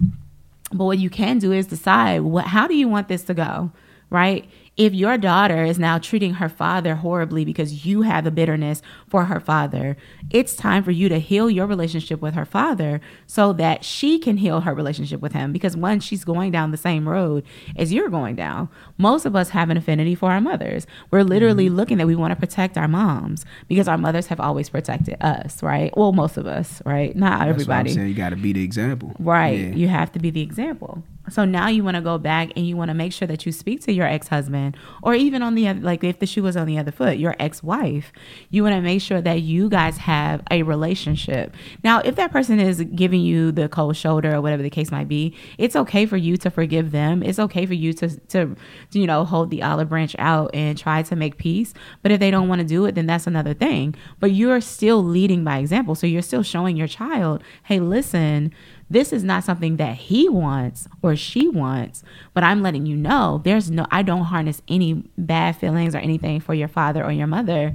[0.72, 3.72] But what you can do is decide what, how do you want this to go,
[4.08, 4.48] right?
[4.76, 9.26] If your daughter is now treating her father horribly because you have a bitterness for
[9.26, 9.98] her father,
[10.30, 14.38] it's time for you to heal your relationship with her father so that she can
[14.38, 15.52] heal her relationship with him.
[15.52, 17.44] Because one, she's going down the same road
[17.76, 18.70] as you're going down.
[18.96, 20.86] Most of us have an affinity for our mothers.
[21.10, 21.76] We're literally mm-hmm.
[21.76, 25.62] looking that we want to protect our moms because our mothers have always protected us,
[25.62, 25.94] right?
[25.98, 27.14] Well, most of us, right?
[27.14, 27.92] Not That's everybody.
[27.92, 29.14] you got to be the example.
[29.18, 29.58] Right.
[29.58, 29.74] Yeah.
[29.74, 31.02] You have to be the example.
[31.30, 33.52] So now you want to go back and you want to make sure that you
[33.52, 34.61] speak to your ex husband,
[35.02, 37.34] or even on the other, like if the shoe was on the other foot, your
[37.38, 38.12] ex wife.
[38.50, 41.54] You want to make sure that you guys have a relationship.
[41.82, 45.08] Now, if that person is giving you the cold shoulder or whatever the case might
[45.08, 47.22] be, it's okay for you to forgive them.
[47.22, 48.56] It's okay for you to, to,
[48.90, 51.74] to you know, hold the olive branch out and try to make peace.
[52.02, 53.94] But if they don't want to do it, then that's another thing.
[54.20, 55.94] But you're still leading by example.
[55.94, 58.52] So you're still showing your child, hey, listen,
[58.92, 63.40] this is not something that he wants or she wants, but I'm letting you know
[63.44, 67.26] there's no, I don't harness any bad feelings or anything for your father or your
[67.26, 67.74] mother.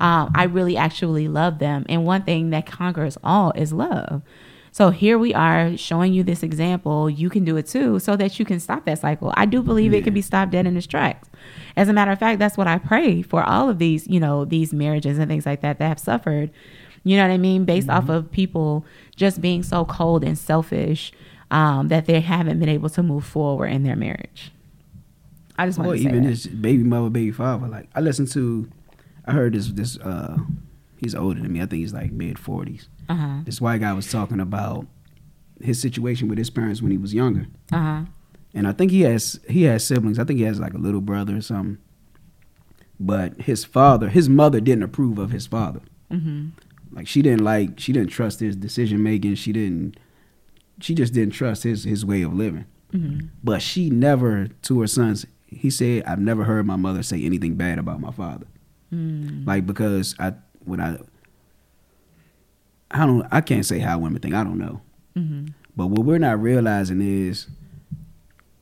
[0.00, 1.86] Um, I really actually love them.
[1.88, 4.22] And one thing that conquers all is love.
[4.72, 7.08] So here we are showing you this example.
[7.08, 9.32] You can do it too, so that you can stop that cycle.
[9.34, 11.30] I do believe it can be stopped dead in its tracks.
[11.76, 14.44] As a matter of fact, that's what I pray for all of these, you know,
[14.44, 16.50] these marriages and things like that that have suffered.
[17.06, 17.64] You know what I mean?
[17.64, 18.84] Based off of people
[19.14, 21.12] just being so cold and selfish
[21.52, 24.50] um, that they haven't been able to move forward in their marriage.
[25.56, 26.28] I just want to say even that.
[26.30, 27.68] his baby mother, baby father.
[27.68, 28.68] Like I listened to,
[29.24, 30.36] I heard this this uh,
[30.98, 31.60] he's older than me.
[31.62, 32.88] I think he's like mid forties.
[33.08, 33.38] Uh-huh.
[33.44, 34.86] This white guy was talking about
[35.62, 38.02] his situation with his parents when he was younger, Uh-huh.
[38.52, 40.18] and I think he has he has siblings.
[40.18, 41.78] I think he has like a little brother or something.
[42.98, 45.80] But his father, his mother didn't approve of his father.
[46.10, 46.48] hmm
[46.92, 49.34] Like she didn't like, she didn't trust his decision making.
[49.36, 49.98] She didn't,
[50.80, 52.64] she just didn't trust his his way of living.
[52.92, 55.26] hmm But she never to her sons.
[55.46, 58.46] He said, "I've never heard my mother say anything bad about my father."
[58.92, 59.46] Mm.
[59.46, 60.34] Like because I
[60.64, 60.98] when I
[62.90, 64.34] I don't I can't say how women think.
[64.34, 64.80] I don't know.
[65.14, 67.46] hmm But what we're not realizing is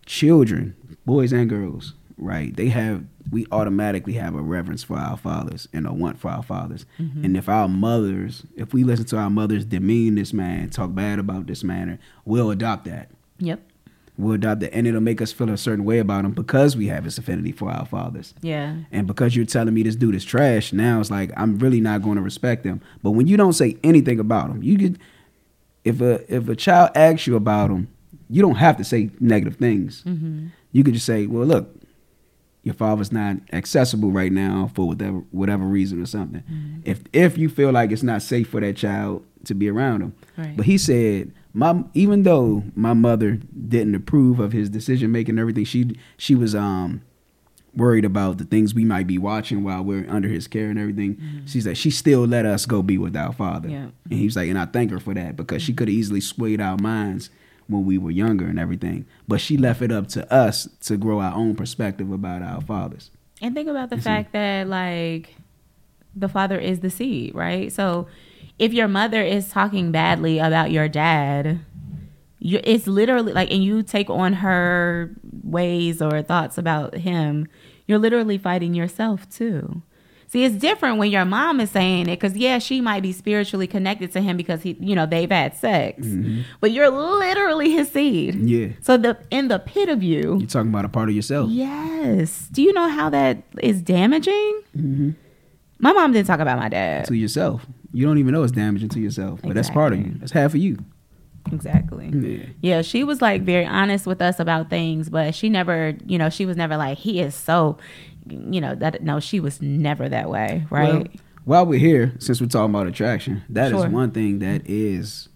[0.07, 0.75] children,
[1.07, 2.55] boys and girls, right?
[2.55, 6.43] They have we automatically have a reverence for our fathers and a want for our
[6.43, 6.85] fathers.
[6.99, 11.19] And if our mothers, if we listen to our mothers demean this man, talk bad
[11.19, 13.11] about this man, we'll adopt that.
[13.39, 13.61] Yep.
[14.17, 16.87] We'll adopt that, and it'll make us feel a certain way about him because we
[16.87, 18.33] have this affinity for our fathers.
[18.43, 18.77] Yeah.
[18.93, 22.03] And because you're telling me this dude is trash, now it's like I'm really not
[22.03, 22.81] going to respect him.
[23.03, 24.99] But when you don't say anything about him, you could
[25.85, 27.89] if a if a child asks you about him,
[28.31, 30.03] you don't have to say negative things.
[30.03, 31.75] hmm You could just say, "Well, look,
[32.65, 36.81] your father's not accessible right now for whatever whatever reason or something." Mm-hmm.
[36.85, 40.15] If if you feel like it's not safe for that child to be around him,
[40.37, 40.57] Right.
[40.57, 43.39] but he said, "My even though my mother
[43.69, 47.03] didn't approve of his decision making and everything, she she was um
[47.77, 51.17] worried about the things we might be watching while we're under his care and everything.
[51.17, 51.47] Mm-hmm.
[51.47, 53.69] She's like, she still let us go be with our father.
[53.69, 53.89] Yeah.
[54.09, 55.79] And he's like, and I thank her for that because she mm-hmm.
[55.79, 57.31] could have easily swayed our minds
[57.69, 59.07] when we were younger and everything.
[59.27, 63.11] But she left it up to us to grow our own perspective about our fathers.
[63.41, 64.05] And think about the You see?
[64.05, 65.35] fact that like
[66.15, 67.73] the father is the seed, right?
[67.73, 68.07] So
[68.59, 71.61] if your mother is talking badly about your dad,
[72.39, 75.11] you it's literally like and you take on her
[75.43, 77.49] ways or thoughts about him,
[77.87, 79.83] you're literally fighting yourself too.
[80.35, 83.69] See, it's different when your mom is saying it because yeah, she might be spiritually
[83.69, 86.05] connected to him because he, you know, they've had sex,
[86.59, 88.35] but you're literally his seed.
[88.35, 88.71] Yeah.
[88.81, 91.51] So the in the pit of you, You're talking about a part of yourself.
[91.51, 92.49] Yes.
[92.51, 94.63] Do you know how that is damaging?
[94.73, 95.11] hmm
[95.79, 97.05] My mom didn't talk about my dad.
[97.05, 97.65] To yourself.
[97.93, 99.39] You don't even know it's damaging to yourself.
[99.41, 100.07] But that's part of you.
[100.07, 100.19] Exactly.
[100.21, 100.79] That's half of you.
[101.53, 102.09] Exactly.
[102.13, 102.47] Yeah.
[102.61, 106.31] Yeah, she was like very honest with us about things, but she never, you know,
[106.31, 107.77] she was never like, he is so,
[108.29, 110.93] you know, that, no, she was never that way, right?
[110.95, 111.05] Well,
[111.45, 113.89] while we're here, since we're talking about attraction, that is Sure.
[113.91, 115.29] one thing that is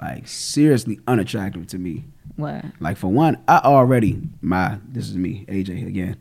[0.00, 2.04] like seriously unattractive to me.
[2.36, 2.64] what?
[2.80, 6.16] Like for one, I already my this is me, AJ again.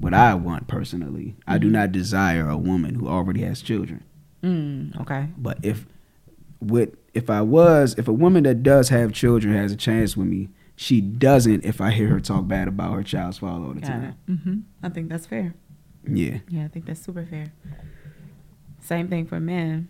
[0.00, 4.02] What I want personally, I do not desire a woman who already has children.
[4.42, 5.28] Mm, okay.
[5.36, 5.86] But if
[6.60, 10.26] with if I was if a woman that does have children has a chance with
[10.26, 13.80] me, she doesn't if I hear her talk bad about her child's father all the
[13.80, 14.16] Got time.
[14.28, 14.58] Mm-hmm.
[14.82, 15.54] I think that's fair.
[16.06, 17.52] Yeah, Yeah, I think that's super fair.
[18.80, 19.88] Same thing for men.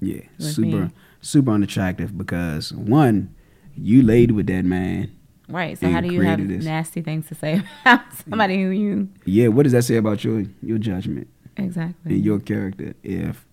[0.00, 3.34] yeah, With super super unattractive because one,
[3.76, 5.10] you laid with that man
[5.48, 5.76] Right.
[5.78, 6.64] So how do you have this.
[6.64, 10.44] nasty things to say about somebody who you Yeah, what does that say about your
[10.62, 12.14] your judgment exactly?
[12.14, 12.94] and your character?
[13.02, 13.44] If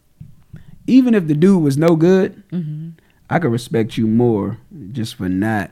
[0.88, 2.89] even if the dude was no good, hmm
[3.32, 4.57] I could respect you more
[4.91, 5.70] just for not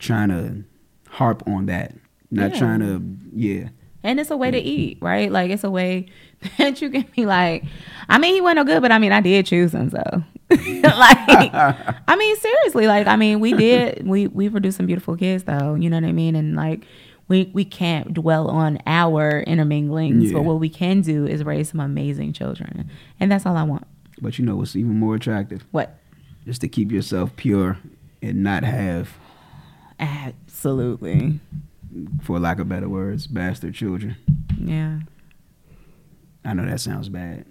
[0.00, 0.64] trying to
[1.08, 1.94] harp on that.
[2.30, 2.58] Not Yeah.
[2.58, 3.02] trying to
[3.34, 3.68] yeah.
[4.02, 5.30] And it's a way to eat, right?
[5.30, 6.06] Like it's a way
[6.58, 7.64] that you can be like,
[8.08, 10.02] I mean, he wasn't no good, but I mean, I did choose him, so
[10.50, 10.58] like,
[11.54, 15.74] I mean, seriously, like, I mean, we did, we we produced some beautiful kids, though.
[15.76, 16.34] You know what I mean?
[16.34, 16.84] And like,
[17.28, 20.32] we we can't dwell on our interminglings, Yeah.
[20.32, 22.90] but what we can do is raise some amazing children,
[23.20, 23.86] and that's all I want.
[24.20, 25.64] But you know what's even more attractive?
[25.70, 25.96] What?
[26.46, 27.78] Just to keep yourself pure
[28.22, 29.14] and not have,
[30.00, 31.40] Absolutely,
[32.22, 34.16] for lack of better words, bastard children.
[34.58, 35.00] yeah.
[36.44, 37.44] I know that sounds bad.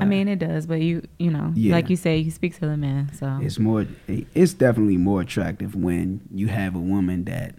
[0.00, 1.72] I mean, it does, but you, you know, Yeah.
[1.74, 5.74] like you say, you speak to the man, so it's more it's definitely more attractive
[5.76, 7.54] when you have a woman that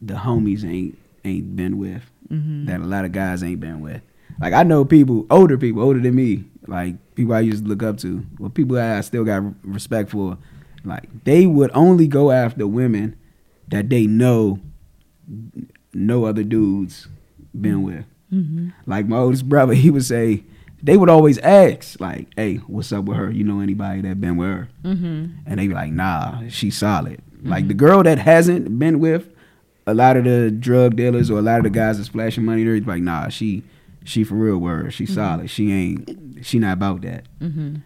[0.00, 4.00] the homies ain't ain't been with hmm that a lot of guys ain't been with
[4.40, 7.82] like i know people older people older than me like people i used to look
[7.82, 10.38] up to well people i still got respect for
[10.88, 13.16] like they would only go after women
[13.68, 14.58] that they know
[15.92, 17.08] no other dudes
[17.58, 18.04] been with.
[18.30, 20.42] Hmm like my oldest brother he would say
[20.82, 23.30] they would always ask like hey what's up with her?
[23.30, 24.68] You know anybody that been with her?
[24.82, 27.22] Hmm and they be like, nah, she's solid.
[27.42, 29.30] Like the girl that hasn't been with
[29.86, 32.64] a lot of the drug dealers or a lot of the guys that's flashing money,
[32.64, 33.62] they're like, nah, she
[34.04, 35.48] she for real word, she solid.
[35.48, 37.24] She ain't she not about that.
[37.40, 37.76] hmm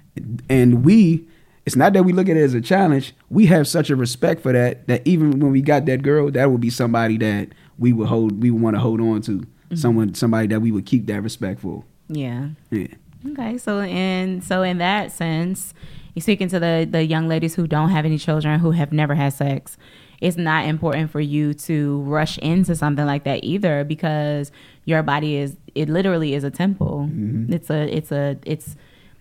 [0.49, 1.27] And we,
[1.65, 3.15] it's not that we look at it as a challenge.
[3.31, 6.51] We have such a respect for that that even when we got that girl, that
[6.51, 9.33] would be somebody that we would hold, we would want to hold on to.
[9.33, 9.77] Mm-hmm.
[9.77, 11.85] Someone, somebody that we would keep that respect for.
[12.09, 12.49] yeah.
[12.71, 12.89] Yeah.
[13.31, 15.75] Okay, so in so in that sense,
[16.15, 19.15] you're speaking to the the young ladies who don't have any children who have never
[19.15, 19.79] had sex.
[20.21, 24.51] It's not important for you to rush into something like that either because
[24.85, 27.09] your body is it literally is a temple.
[27.09, 27.53] Mm-hmm.
[27.53, 28.77] It's a it's a it's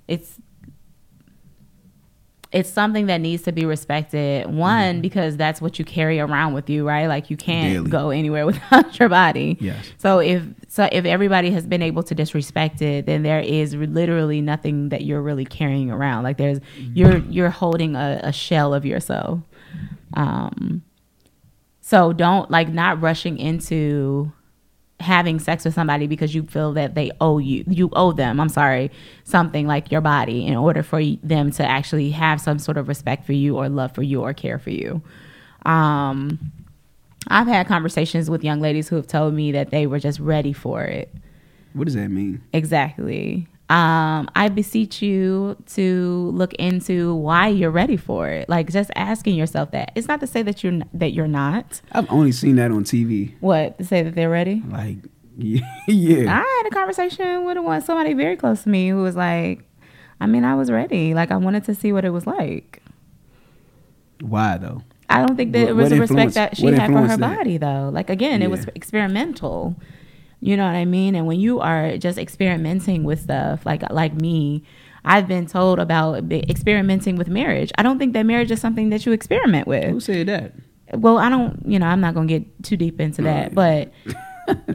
[0.07, 0.39] it's
[2.51, 4.45] it's something that needs to be respected.
[4.53, 7.07] One, because that's what you carry around with you, right?
[7.07, 7.89] Like you can't Daily.
[7.89, 9.57] go anywhere without your body.
[9.59, 9.85] Yes.
[9.97, 14.41] So if so if everybody has been able to disrespect it, then there is literally
[14.41, 16.23] nothing that you're really carrying around.
[16.23, 19.39] Like there's you're you're holding a, a shell of yourself.
[20.13, 20.83] Um
[21.79, 24.31] so don't like not rushing into
[25.01, 28.49] having sex with somebody because you feel that they owe you you owe them i'm
[28.49, 28.89] sorry
[29.23, 33.25] something like your body in order for them to actually have some sort of respect
[33.25, 35.01] for you or love for you or care for you.
[35.65, 36.39] Um
[37.27, 40.53] i've had conversations with young ladies who have told me that they were just ready
[40.53, 41.13] for it.
[41.73, 42.41] What does that mean?
[42.53, 48.91] exactly um i beseech you to look into why you're ready for it like just
[48.95, 52.55] asking yourself that it's not to say that you're that you're not I've only seen
[52.57, 53.33] that on TV.
[53.39, 54.97] what to say that they're ready Like,
[55.37, 55.61] yeah.
[55.87, 56.31] yeah.
[56.33, 59.63] I had a conversation with one somebody very close to me who was like,
[60.19, 61.13] I mean, I was ready.
[61.15, 62.83] Like I wanted to see what it was like.
[64.19, 64.83] Why though?
[65.09, 67.19] I don't think that What- it was the respect that she had for her that?
[67.37, 67.89] body though.
[67.91, 69.75] Like again, it was experimental.
[70.41, 71.15] You know what I mean?
[71.15, 74.63] And when you are just experimenting with stuff like like me,
[75.05, 77.71] I've been told about experimenting with marriage.
[77.77, 79.85] I don't think that marriage is something that you experiment with.
[79.85, 80.53] Who said that?
[80.93, 83.91] Well, I don't, you know, I'm not gonna get too deep into that, but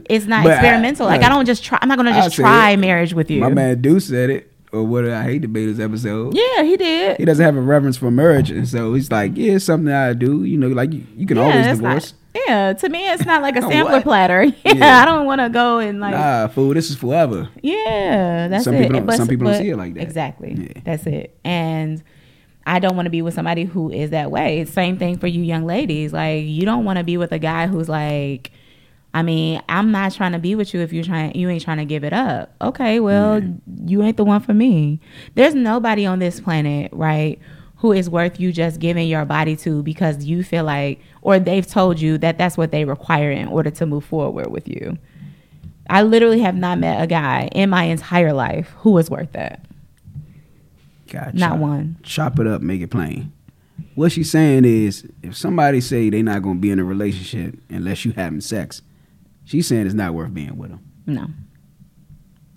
[0.09, 1.05] it's not But I- experimental.
[1.05, 1.77] like I like, don't just try.
[1.81, 2.77] I'm not gonna just try it.
[2.77, 3.41] marriage with you.
[3.41, 6.35] My man Deuce said it, or what I hate debaters episode.
[6.35, 7.17] Yeah, he did.
[7.17, 10.13] He doesn't have a reverence for marriage, and so he's like, yeah, it's something I
[10.13, 10.43] do.
[10.43, 12.13] You know, like you, you can yeah, always divorce.
[12.13, 12.13] Not,
[12.47, 14.43] yeah, to me, it's not like a sampler platter.
[14.65, 15.01] Yeah, Yeah.
[15.01, 16.11] I don't want to go and like.
[16.11, 16.77] nah, food.
[16.77, 17.49] this is forever.
[17.61, 18.83] Yeah, that's Some it.
[18.89, 20.01] people don't- some people don't see it like that.
[20.03, 20.53] Exactly.
[20.75, 20.81] Yeah.
[20.83, 21.37] That's it.
[21.43, 22.03] And
[22.65, 24.59] I don't want to be with somebody who is that way.
[24.59, 26.11] It's same thing for you young ladies.
[26.13, 28.51] Like you don't want to be with a guy who's like
[29.13, 31.77] I mean, I'm not trying to be with you if you're trying you ain't trying
[31.77, 32.53] to give it up.
[32.61, 33.41] Okay, well,
[33.85, 34.99] you ain't the one for me.
[35.33, 37.39] There's nobody on this planet, right,
[37.77, 41.65] who is worth you just giving your body to because you feel like or they've
[41.67, 44.97] told you that that's what they require in order to move forward with you.
[45.89, 49.63] I literally have not met a guy in my entire life who was worth that.
[51.09, 51.97] God, Not one.
[52.03, 53.31] Chop it up, make it plain.
[53.95, 58.03] What she's saying is, if somebody say they not gonna be in a relationship unless
[58.03, 58.81] you having sex,
[59.45, 61.27] she's saying it's not worth being with them, No.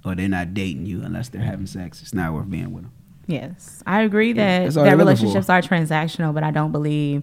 [0.05, 2.03] or they're not dating you unless they're having sex.
[2.03, 2.93] It's not worth being with them.
[3.31, 5.53] Yes, I agree that all that relationships for.
[5.53, 7.23] are transactional, but I don't believe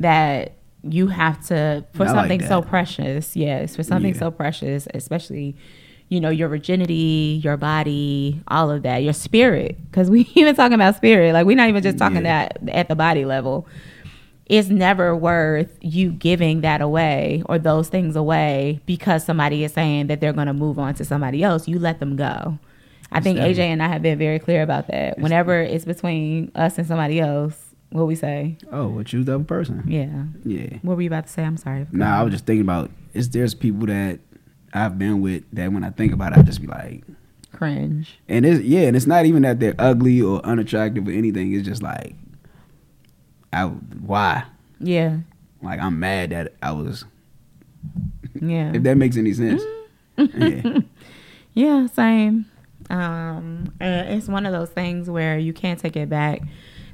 [0.00, 0.52] that
[0.82, 3.34] you have to for I like something so precious.
[3.36, 4.20] Yes, for something Yeah.
[4.20, 5.56] so precious, especially
[6.08, 9.76] you know your virginity, your body, all of that, your spirit.
[9.90, 12.48] Because we even talking about spirit, like we're not even just talking Yeah.
[12.62, 13.66] that at the body level.
[14.46, 20.06] it's never worth you giving that away or those things away because somebody is saying
[20.06, 21.68] that they're going to move on to somebody else.
[21.68, 22.58] You let them go.
[23.10, 25.18] I think AJ and I have been very clear about that.
[25.18, 27.56] Whenever it's between us and somebody else,
[27.90, 28.58] what we say?
[28.70, 29.82] Oh, well, choose the other person.
[29.86, 30.24] Yeah.
[30.44, 30.78] Yeah.
[30.82, 31.42] What were you about to say?
[31.42, 31.86] I'm sorry.
[31.90, 34.20] Nah, I was just thinking about is there's people that
[34.74, 37.02] I've been with that when I think about it, I just be like,
[37.52, 38.18] cringe.
[38.28, 41.54] and it's yeah, and it's not even that they're ugly or unattractive or anything.
[41.54, 42.14] It's just like,
[43.52, 44.44] I why?
[44.80, 45.18] Yeah.
[45.62, 47.04] Like I'm mad that I was.
[48.40, 48.72] Yeah.
[48.74, 49.62] If that makes any sense.
[50.18, 50.42] Mm-hmm.
[50.42, 50.80] yeah.
[51.54, 52.46] Yeah, same.
[52.90, 56.42] Um, it's one of those things where you can't take it back.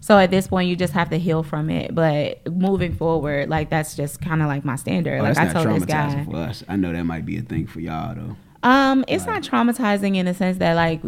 [0.01, 1.95] So at this point, you just have to heal from it.
[1.95, 5.21] But moving forward, like that's just kind of like my standard.
[5.21, 6.63] Oh, like I not told this guy, for us.
[6.69, 8.37] I know that might be a thing for y'all though.
[8.65, 11.01] Um, it's not traumatizing in the sense that like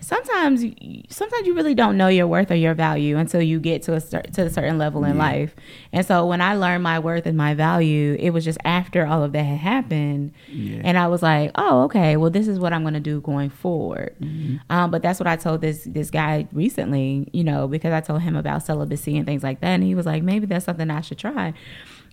[0.00, 0.64] sometimes,
[1.08, 4.00] sometimes you really don't know your worth or your value until you get to a
[4.00, 5.22] to a certain level in Yeah.
[5.22, 5.54] life.
[5.92, 9.22] And so when I learned my worth and my value, it was just after all
[9.22, 10.32] of that had happened.
[10.48, 10.80] Yeah.
[10.84, 13.50] And I was like, oh, okay, well, this is what I'm going to do going
[13.50, 14.14] forward.
[14.70, 18.22] Um, but that's what I told this this guy recently, you know, because I told
[18.22, 21.00] him about celibacy and things like that, and he was like, maybe that's something I
[21.02, 21.52] should try.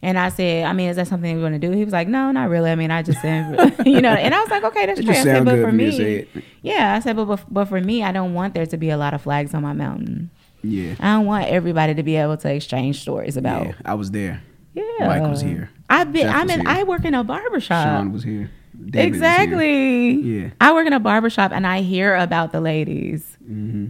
[0.03, 1.71] And I said, I mean, is that something you want to do?
[1.71, 2.69] He was like, no, not really.
[2.69, 4.09] I mean, I just said, you know.
[4.11, 5.11] And I was like, okay, that's true.
[5.11, 6.43] I said, but for me me, to say it.
[6.61, 8.97] yeah, I said, but, but but for me, I don't want there to be a
[8.97, 10.29] lot of flags on my mountain.
[10.61, 10.95] Yeah.
[10.99, 13.65] I don't want everybody to be able to exchange stories about.
[13.65, 13.73] Yeah.
[13.85, 14.43] I was there.
[14.73, 15.69] Yeah, Mike was here.
[15.89, 16.23] I've been.
[16.27, 16.59] Jeff I'm in.
[16.61, 16.69] here.
[16.69, 17.85] I work in a barbershop.
[17.85, 18.51] Sean was here.
[18.75, 19.07] David was here.
[19.07, 20.11] exactly.
[20.11, 20.49] Yeah.
[20.59, 23.37] I work in a barbershop and I hear about the ladies.
[23.45, 23.87] hmm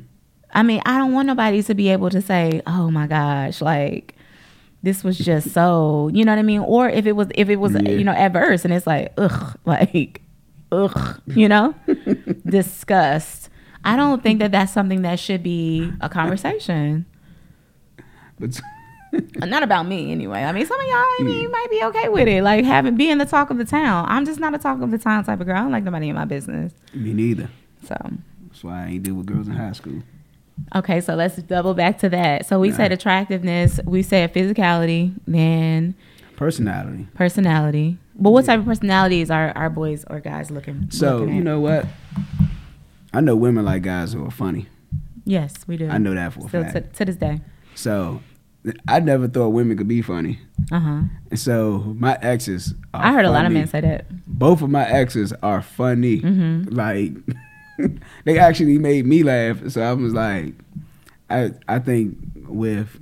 [0.56, 4.16] I mean, I don't want nobody to be able to say, "Oh my gosh, like
[4.84, 6.60] this was just so," you know what I mean?
[6.62, 7.90] Or if it was, if it was, Yeah.
[7.92, 10.22] you know, adverse, and it's like, ugh, like,
[10.72, 11.74] ugh, you know,
[12.46, 13.50] disgust.
[13.86, 17.06] I don't think that that's something that should be a conversation.
[18.40, 18.60] But
[19.42, 20.44] uh, Not about me, anyway.
[20.44, 22.96] I mean, some of y'all, I mean, you might be okay with it, like having
[22.96, 24.06] being the talk of the town.
[24.08, 25.58] I'm just not a talk of the town type of girl.
[25.58, 26.74] I don't like nobody in my business.
[26.94, 27.50] me neither.
[27.86, 27.96] So,
[28.48, 30.02] That's why I ain't deal with girls in high school.
[30.76, 32.46] Okay, so let's double back to that.
[32.46, 35.96] So we said attractiveness, we said physicality, then
[36.36, 37.08] Personality.
[37.14, 37.98] personality.
[38.16, 40.88] But what type of personalities are our boys or guys looking?
[40.92, 41.86] So looking you know what?
[43.14, 44.68] I know women like guys who are funny.
[45.26, 45.88] yes, we do.
[45.90, 46.96] I know that for a Still to, fact.
[46.98, 47.40] to this day.
[47.76, 48.22] So
[48.88, 50.40] I never thought women could be funny.
[50.72, 51.02] Uh huh.
[51.32, 52.74] And so my exes.
[52.94, 54.06] Are I heard a lot of men say that.
[54.28, 56.20] Both of my exes are funny.
[56.22, 56.74] Mm-hmm.
[56.76, 57.12] Like
[58.26, 59.68] they actually made me laugh.
[59.70, 60.54] So I was like,
[61.30, 62.18] I I think
[62.48, 63.00] with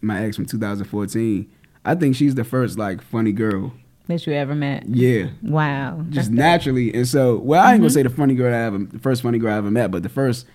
[0.00, 1.50] my ex from 2014,
[1.84, 3.72] I think she's the first like funny girl.
[4.06, 4.84] That you ever met.
[4.88, 5.28] Yeah.
[5.42, 6.02] Wow.
[6.08, 6.94] just naturally.
[6.94, 7.82] And so, well, I ain't Mm-hmm.
[7.82, 10.02] gonna say the funny girl I ever, the first funny girl I ever met, but
[10.02, 10.46] the first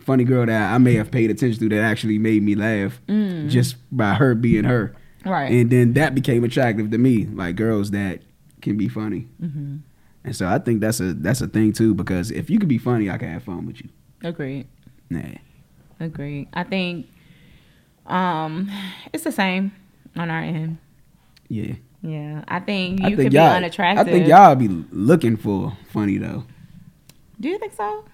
[0.00, 3.00] funny girl that I may have paid attention to that actually made me laugh
[3.48, 4.94] just by her being her.
[5.24, 5.30] Mm.
[5.30, 5.50] Right.
[5.52, 8.20] And then that became attractive to me, like girls that
[8.60, 9.26] can be funny.
[9.42, 9.76] mm-hmm.
[10.28, 12.78] And so I think that's a that's a thing too, because if you can be
[12.78, 13.88] funny, I can have fun with you.
[14.22, 14.66] Agreed.
[15.10, 15.22] Nah.
[16.00, 16.48] Agreed.
[16.52, 17.06] I think
[18.06, 18.70] um
[19.12, 19.72] it's the same
[20.16, 20.78] on our end.
[21.48, 21.74] Yeah.
[22.02, 22.44] Yeah.
[22.46, 24.06] I think you I could be unattractive.
[24.06, 26.44] I think y'all be looking for funny though.
[27.40, 28.04] Do you think so?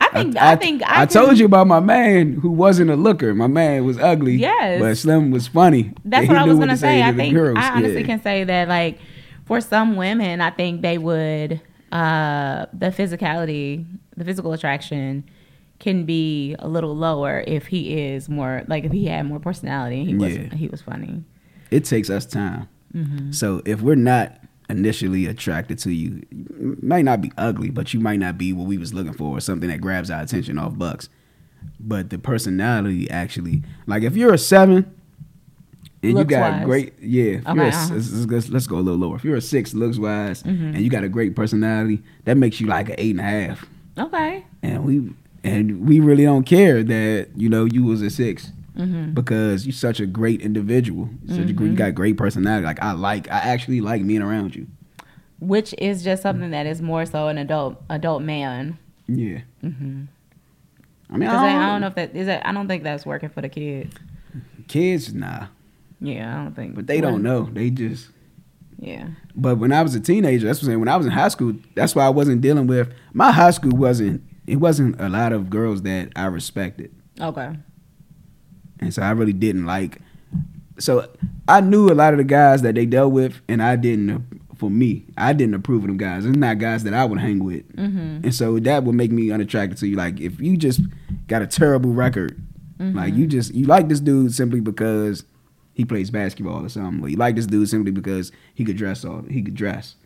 [0.00, 2.96] I think I, think I, I can- told you about my man who wasn't a
[2.96, 3.34] looker.
[3.34, 4.34] My man was ugly.
[4.34, 4.80] Yes.
[4.80, 5.92] But Slim was funny.
[6.04, 7.02] That's what I was gonna to say.
[7.02, 7.56] I think girls.
[7.58, 8.06] I honestly Yeah.
[8.06, 8.98] can say that like
[9.52, 11.60] for some women, I think they would
[11.92, 13.84] uh the physicality,
[14.16, 15.24] the physical attraction
[15.78, 20.00] can be a little lower if he is more like if he had more personality
[20.00, 20.54] and he was Yeah.
[20.54, 21.22] he was funny.
[21.70, 22.68] It takes us time.
[22.94, 23.32] Mm-hmm.
[23.32, 24.38] So if we're not
[24.70, 28.66] initially attracted to you, you might not be ugly, but you might not be what
[28.66, 31.08] we was looking for, or something that grabs our attention off bucks.
[31.78, 34.90] But the personality actually, like if you're a seven
[36.02, 36.64] and you got Looks-wise.
[36.64, 37.22] great, yeah.
[37.22, 37.94] Okay, a, uh-huh.
[37.94, 39.16] let's, let's- let's go a little lower.
[39.16, 40.74] If you're a six looks wise Mhm.
[40.74, 43.64] and you got a great personality, that makes you like an eight and a half.
[43.98, 44.44] Okay.
[44.62, 45.12] And we
[45.44, 49.12] and we really don't care that you know you was a six Mm-hmm.
[49.12, 51.10] because you're such a great individual.
[51.28, 52.64] Such a, gr- you got great personality.
[52.64, 54.66] Like I like, I actually like being around you.
[55.40, 58.78] Which is just something that is more so an adult adult man.
[59.08, 59.40] Yeah.
[59.62, 60.04] Mm-hmm.
[61.10, 62.46] I mean, I I, don't, I don't know if that is that.
[62.46, 63.94] I don't think that's working for the kids.
[64.68, 65.48] Kids, nah,
[66.02, 66.74] Yeah, I don't think.
[66.74, 67.44] but they don't know.
[67.52, 68.08] They just.
[68.78, 69.08] Yeah.
[69.36, 70.80] But when I was a teenager, that's what I'm saying.
[70.80, 73.70] When I was in high school, that's why I wasn't dealing with my high school.
[73.76, 76.90] wasn't It wasn't a lot of girls that I respected,
[77.20, 77.52] Okay.
[78.80, 80.00] and so I really didn't like.
[80.78, 81.08] So
[81.46, 84.26] I knew a lot of the guys that they dealt with, and I didn't.
[84.56, 86.24] For me, I didn't approve of them guys.
[86.24, 87.66] It's not guys that I would hang with.
[87.76, 88.20] Mm-hmm.
[88.24, 89.96] And so that would make me unattracted to you.
[89.96, 90.80] Like if you just
[91.26, 92.40] got a terrible record
[92.78, 95.24] Like you just you like this dude simply because
[95.74, 97.08] he plays basketball or something.
[97.08, 99.96] You like this dude simply because he could dress all he could dress.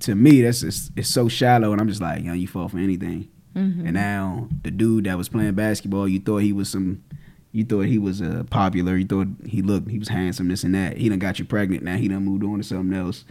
[0.00, 2.68] To me, that's just, it's so shallow, and I'm just like, you know, you fall
[2.68, 3.28] for anything.
[3.54, 3.86] Mm-hmm.
[3.86, 7.04] And now the dude that was playing basketball, you thought he was some,
[7.52, 8.96] you thought he was uh, popular.
[8.96, 10.96] You thought he looked, he was handsome, this and that.
[10.96, 11.84] He done got you pregnant.
[11.84, 13.24] Now he done moved on to something else,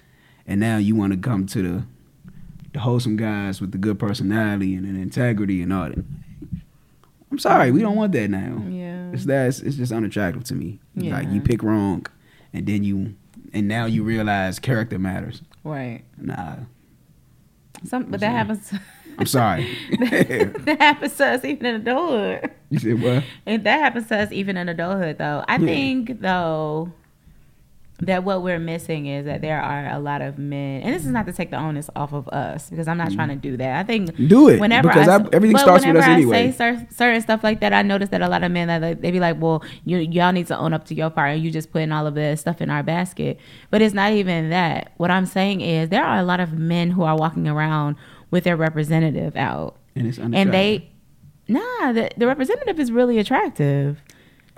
[0.47, 1.83] and now you want to come to the,
[2.71, 6.05] the wholesome guys with the good personality and, and integrity and all that.
[7.31, 8.63] I'm sorry, we don't want that now.
[8.69, 9.00] Yeah.
[9.13, 10.79] It's that it's, it's just unattractive to me.
[10.95, 12.05] Like you pick wrong,
[12.53, 13.15] and then you,
[13.53, 15.41] and now you realize character matters.
[15.63, 16.03] Right.
[16.17, 16.55] Nah,
[17.83, 18.73] Some, but that happens.
[19.17, 19.67] I'm sorry.
[19.99, 22.49] that happens to us even in adulthood.
[22.69, 23.23] you said what?
[23.45, 25.43] And that happens to us even in adulthood, though.
[25.47, 25.65] I Yeah.
[25.67, 26.91] think, though,
[28.01, 31.11] that what we're missing is that there are a lot of men, and this is
[31.11, 33.15] not to take the onus off of us because I'm not mm-hmm.
[33.15, 33.79] trying to do that.
[33.79, 36.51] I think Do it whenever because I, I, everything starts with us I anyway.
[36.51, 39.19] say certain stuff like that, I notice that a lot of men that they be
[39.19, 41.31] like, "Well, you y'all need to own up to your part.
[41.31, 43.39] And you just putting all of this stuff in our basket."
[43.69, 44.93] But it's not even that.
[44.97, 47.97] What I'm saying is there are a lot of men who are walking around
[48.31, 50.89] with their representative out, and it's and they,
[51.47, 54.01] nah, the, the representative is really attractive.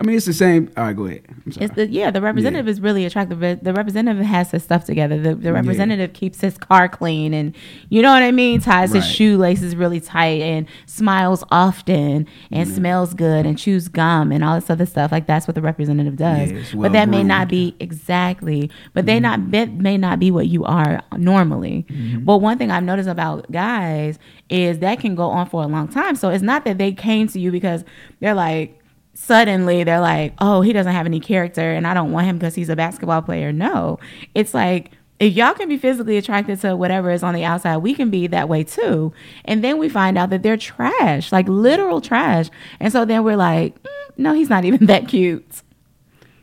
[0.04, 0.70] I mean, it's the same.
[0.76, 1.22] All right, go ahead.
[1.46, 3.40] It's the yeah, the representative is really attractive.
[3.40, 5.18] The representative has his stuff together.
[5.18, 5.54] The, the Yeah.
[5.54, 7.56] representative keeps his car clean, and
[7.88, 8.60] you know what I mean.
[8.60, 14.44] Ties his shoelaces really tight, and smiles often, and smells good, and chews gum, and
[14.44, 15.10] all this other stuff.
[15.10, 16.52] Like that's what the representative does.
[16.52, 18.70] Yeah, it's but that may not be exactly.
[18.92, 21.86] But they not may not be what you are normally.
[21.88, 22.26] Mm-hmm.
[22.26, 24.18] But one thing I've noticed about guys
[24.50, 26.14] is that can go on for a long time.
[26.14, 27.84] So it's not that they came to you because
[28.20, 28.78] they're like
[29.14, 32.54] suddenly they're like, oh, he doesn't have any character and I don't want him because
[32.54, 33.52] he's a basketball player.
[33.52, 33.98] No,
[34.34, 34.90] it's like,
[35.20, 38.26] if y'all can be physically attracted to whatever is on the outside, we can be
[38.26, 39.12] that way too.
[39.44, 42.50] And then we find out that they're trash, like literal trash.
[42.80, 43.88] And so then we're like, mm,
[44.18, 45.62] no, he's not even that cute.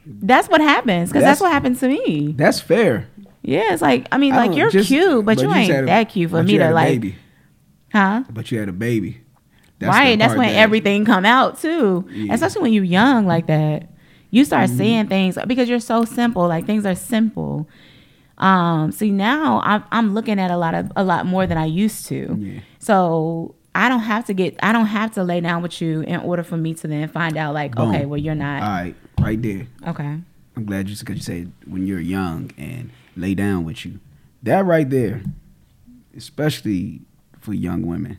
[0.06, 2.34] That's what happens because that's, That's- what happened to me.
[2.38, 3.08] That's fair.
[3.44, 5.86] Yeah, it's like I mean, I like you're just- cute, but, you just ain't a-
[5.88, 7.16] that cute for me to like, Baby.
[7.92, 8.24] huh?
[8.30, 9.22] But you had a baby.
[9.82, 12.06] The right, that's when that- everything come out too.
[12.10, 12.16] Yeah.
[12.24, 12.32] Mm-hmm.
[12.32, 13.90] Especially when you're young like that.
[14.30, 16.48] You start seeing things because you're so simple.
[16.48, 17.68] Like things are simple.
[18.38, 21.66] Um, see now I'm I'm looking at a lot of a lot more than I
[21.66, 22.38] used to.
[22.40, 22.60] Yeah.
[22.80, 26.22] So I don't have to get I don't have to lay down with you in
[26.22, 27.90] order for me to then find out like Boom.
[27.94, 29.68] okay, well you're not All right, right there.
[29.88, 30.18] okay.
[30.56, 34.00] I'm glad you because you said when you're young and lay down with you.
[34.44, 35.24] That right there,
[36.16, 37.02] especially
[37.40, 38.18] for young women.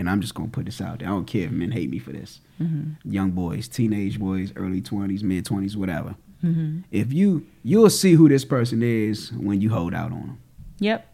[0.00, 1.08] And I'm just gonna put this out there.
[1.08, 2.40] I don't care if men hate me for this.
[2.58, 3.10] Mm-hmm.
[3.10, 6.14] Young boys, teenage boys, early twenties, mid twenties, whatever.
[6.42, 6.80] Mm-hmm.
[6.90, 10.38] If you you'll see who this person is when you hold out on them.
[10.78, 11.06] Yep.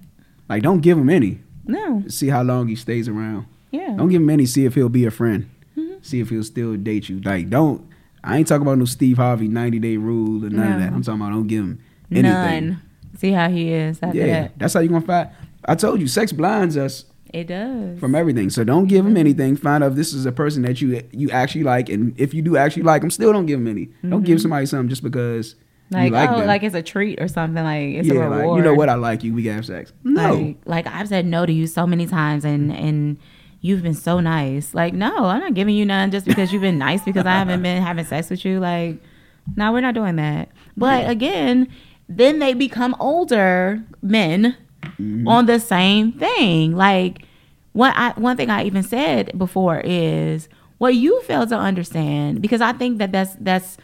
[0.49, 1.41] Like don't give him any.
[1.65, 2.05] No.
[2.07, 3.47] See how long he stays around.
[3.73, 3.95] Yeah.
[3.97, 4.47] Don't give him any.
[4.47, 5.51] See if he'll be a friend.
[5.77, 6.05] Mhm.
[6.07, 7.21] See if he'll still date you.
[7.21, 7.85] Like don't.
[8.23, 10.93] I ain't talking about no Steve Harvey 90 day rule or none of that.
[10.93, 11.81] I'm talking about don't give him
[12.13, 12.69] anything.
[12.69, 12.83] None.
[13.19, 14.59] See how he is Yeah, that.
[14.59, 15.29] that's how you gonna find.
[15.65, 17.05] I told you, sex blinds us
[17.37, 17.99] It does.
[18.01, 18.49] from everything.
[18.51, 19.57] So don't give them anything.
[19.57, 22.41] Find out if this is a person that you you actually like, and if you
[22.43, 23.91] do actually like them, still don't give them any.
[24.09, 25.55] Don't give somebody something just because
[25.91, 26.47] like, you like oh, them.
[26.47, 27.63] like it's a treat or something.
[27.63, 28.59] Like it's yeah, a like reward.
[28.59, 28.89] you know what?
[28.89, 29.35] I like you.
[29.35, 29.93] We can have sex.
[30.03, 33.19] No, Like, like I've said no to you so many times, and and
[33.61, 34.75] you've been so nice.
[34.75, 37.63] Like, no, I'm not giving you none just because you've been nice because I haven't
[37.63, 38.61] been having sex with you.
[38.61, 38.97] Like,
[39.57, 40.49] no, we're not doing that.
[40.77, 41.69] But again,
[42.09, 44.57] then they become older men
[45.01, 45.27] Mm-hmm.
[45.29, 46.75] on the same thing.
[46.77, 47.23] Like,
[47.77, 50.49] what I one thing I even said before is
[50.79, 53.77] what you fail to understand because I think that that's that's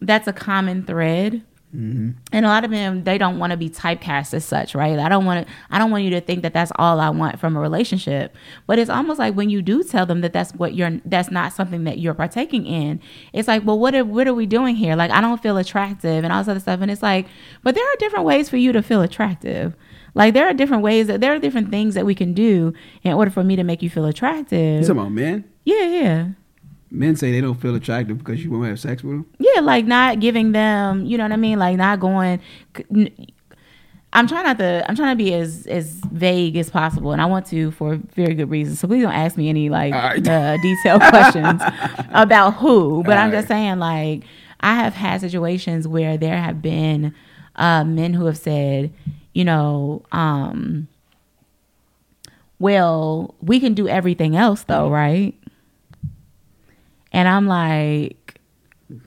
[0.00, 1.44] that's a common thread.
[1.76, 2.12] Mm-hmm.
[2.32, 4.98] and a lot of them they don't want to be typecast as such right?
[4.98, 7.38] I don't want to i don't want you to think that that's all i want
[7.38, 8.34] from a relationship.
[8.66, 11.52] But it's almost like when you do tell them that that's what you're that's not
[11.52, 13.00] something that you're partaking in
[13.34, 14.96] it's like well what are what are we doing here?
[14.96, 16.80] Like i don't feel attractive and all this other stuff.
[16.80, 17.26] And it's like
[17.62, 19.74] but there are different ways for you to feel attractive
[20.14, 22.72] like there are different ways that there are different things that we can do
[23.02, 25.44] in order for me to make you feel you attractive talking about men?
[25.64, 26.28] yeah yeah
[26.90, 29.26] Men say they don't feel attractive because you won't have sex with them.
[29.38, 31.58] Yeah, like not giving them, you know what I mean?
[31.58, 32.40] Like not going.
[34.12, 34.84] I'm trying not to.
[34.88, 38.34] I'm trying to be as as vague as possible, and I want to for very
[38.34, 38.80] good reasons.
[38.80, 40.26] So please don't ask me any like right.
[40.26, 41.60] uh, detailed questions
[42.10, 43.02] about who.
[43.04, 44.24] But All I'm just saying, like
[44.60, 47.14] I have had situations where there have been
[47.56, 48.94] uh, men who have said,
[49.38, 50.88] you know, um,
[52.58, 55.32] well, we can do everything else though, right?
[57.12, 58.40] And I'm like,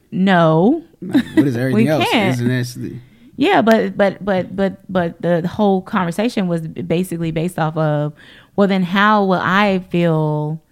[0.09, 0.83] no.
[1.01, 2.09] Like, what is everything else?
[2.09, 2.33] can't.
[2.35, 2.97] Isn't that the-
[3.35, 8.13] Yeah, but but but but but the whole conversation was basically based off of,
[8.55, 10.63] well, then how will I feel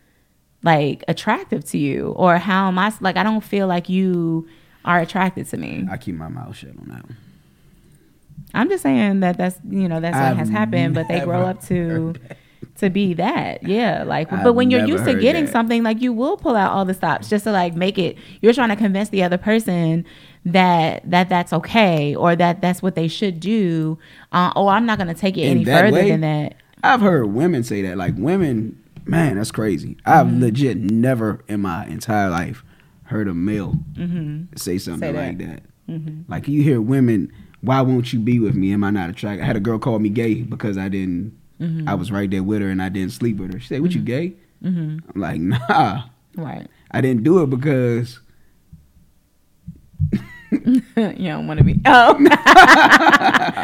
[0.64, 4.48] like attractive to you or how am I like I don't feel like you
[4.86, 5.86] are attracted to me.
[5.91, 7.18] I keep my mouth shut on that one.
[8.54, 11.42] I'm just saying that that's you know that's what I've has happened, but they grow
[11.46, 12.16] up to
[12.78, 13.64] to be that.
[13.64, 15.52] Yeah, like I've but when you're used to getting that.
[15.52, 18.18] something, like you will pull out all the stops just to like make it.
[18.42, 20.06] You're trying to convince the other person
[20.46, 23.98] that that that's okay or that that's what they should do.
[24.32, 26.10] Uh, or I'm not going to take it In any further way?
[26.10, 26.56] than that.
[26.84, 27.98] I've heard women say that.
[27.98, 29.98] Like women, man, that's crazy.
[30.06, 30.42] I've Mm-hmm.
[30.42, 32.64] legit never in my entire life
[33.04, 34.56] heard a male Mm-hmm.
[34.56, 35.28] say something Say that.
[35.28, 35.64] like that.
[35.90, 36.32] Mm-hmm.
[36.32, 38.72] Like you hear women, why won't you be with me?
[38.73, 39.44] Am I not attracted?
[39.44, 41.38] I had a girl call me gay because I didn't.
[41.60, 41.90] Mm-hmm.
[41.90, 43.60] I was right there with her and I didn't sleep with her.
[43.60, 45.10] She said, "What you gay?" Mm-hmm.
[45.14, 46.03] I'm like, "Nah,
[46.36, 46.68] Right.
[46.91, 48.19] I didn't do it because."
[50.52, 51.80] you don't want to be.
[51.86, 52.14] Oh,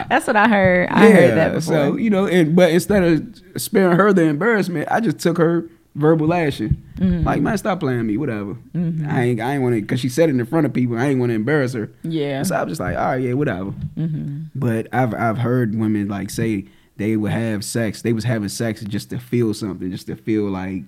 [0.10, 0.90] that's what I heard.
[0.90, 1.74] I heard that before.
[1.74, 5.70] So you know, and but instead of sparing her the embarrassment, I just took her
[5.96, 6.82] verbal lashing.
[6.98, 7.26] Mm-hmm.
[7.26, 8.56] Like, man, stop playing me, whatever.
[8.76, 10.98] I ain't, I ain't want to, cause she said it in front of people.
[10.98, 11.90] I ain't want to embarrass her.
[12.04, 12.44] yeah.
[12.44, 13.72] So I was just like, all right, yeah, whatever.
[13.98, 14.44] Mm-hmm.
[14.54, 16.66] But I've I've heard women like say
[16.98, 18.02] they would have sex.
[18.02, 20.84] They was having sex just to feel something, just to feel like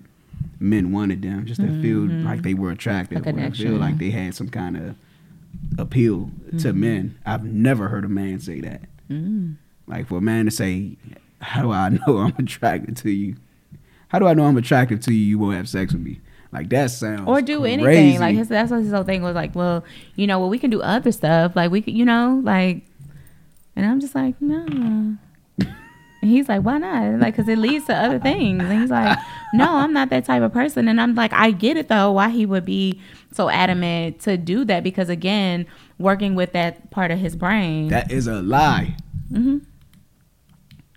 [0.60, 4.10] men wanted them, just to feel like they were attractive, or to feel like they
[4.10, 4.94] had some kind of
[5.78, 6.30] appeal
[6.60, 7.18] to men.
[7.26, 8.82] I've never heard a man say that.
[9.10, 9.56] Mm.
[9.86, 10.96] Like for a man to say,
[11.40, 13.36] "How do I know I'm attracted to you?
[14.08, 15.20] How do I know I'm attractive to you?
[15.24, 16.20] You won't have sex with me."
[16.50, 17.72] Like that sounds or do crazy.
[17.74, 18.20] anything.
[18.20, 19.54] Like his, that's what his whole thing was like.
[19.54, 19.84] Well,
[20.16, 21.54] you know, well, we can do other stuff.
[21.54, 22.84] Like we, could, you know, like,
[23.76, 25.16] and I'm just like, no.
[26.20, 27.20] And he's like, why not?
[27.20, 28.60] Like, cause it leads to other things.
[28.64, 29.16] And he's like,
[29.54, 30.88] no, I'm not that type of person.
[30.88, 32.10] And I'm like, I get it though.
[32.10, 33.00] Why he would be
[33.32, 34.82] so adamant to do that?
[34.82, 35.64] Because again,
[35.96, 37.86] working with that part of his brain.
[37.90, 38.96] that is a lie.
[39.32, 39.60] Mhm.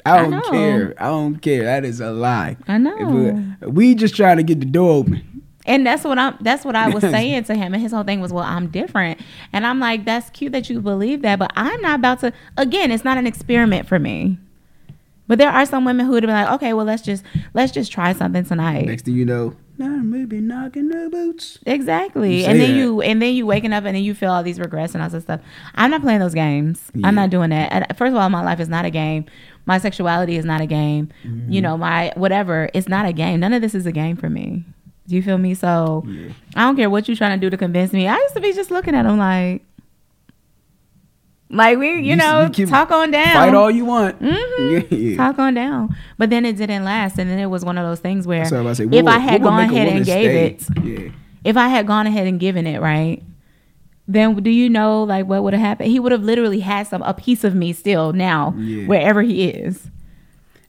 [0.06, 0.42] I I don't know.
[0.42, 0.94] care.
[0.98, 1.64] I don't care.
[1.64, 2.58] That is a lie.
[2.68, 2.96] I know.
[3.62, 5.44] We, we just trying to get the door open.
[5.66, 7.74] And that's what I'm that's what I was saying to him.
[7.74, 9.20] And his whole thing was, Well, I'm different.
[9.54, 12.92] And I'm like, That's cute that you believe that, but I'm not about to again,
[12.92, 14.38] it's not an experiment for me.
[15.28, 17.24] But there are some women who would be like, Okay, well let's just
[17.54, 18.88] let's just try something tonight.
[18.88, 21.60] Next thing you know, nah, maybe knocking the boots.
[21.66, 22.46] Exactly.
[22.46, 22.78] And then that.
[22.78, 25.10] you and then you waking up and then you feel all these regrets and all
[25.10, 25.42] this stuff.
[25.76, 26.92] I'm not playing those games.
[26.96, 27.08] Yeah.
[27.08, 27.72] I'm not doing that.
[27.72, 29.26] And first of all, my life is not a game.
[29.66, 31.10] My sexuality is not a game.
[31.26, 31.52] Mm-hmm.
[31.52, 33.40] You know, my whatever, it's not a game.
[33.40, 34.64] None of this is a game for me.
[35.08, 35.54] Do you feel me?
[35.54, 36.30] So Yeah.
[36.56, 38.08] I don't care what you're trying to do to convince me.
[38.08, 39.64] I used to be just looking at him like
[41.50, 43.34] like we, you, You- know, you talk on down.
[43.34, 44.22] Fight all you want.
[44.22, 44.88] Mhm.
[44.90, 45.18] Yeah.
[45.18, 45.94] Talk on down.
[46.18, 47.18] But then it didn't last.
[47.20, 49.44] And then it was one of those things where I say, if what I had
[49.44, 51.10] gone ahead and woman gave it, Yeah.
[51.44, 53.22] if I had gone ahead and given it, right,
[54.08, 55.90] then do you know like what would have happened?
[55.92, 58.88] He would have literally had some a piece of me still now Yeah.
[58.88, 59.90] wherever he is.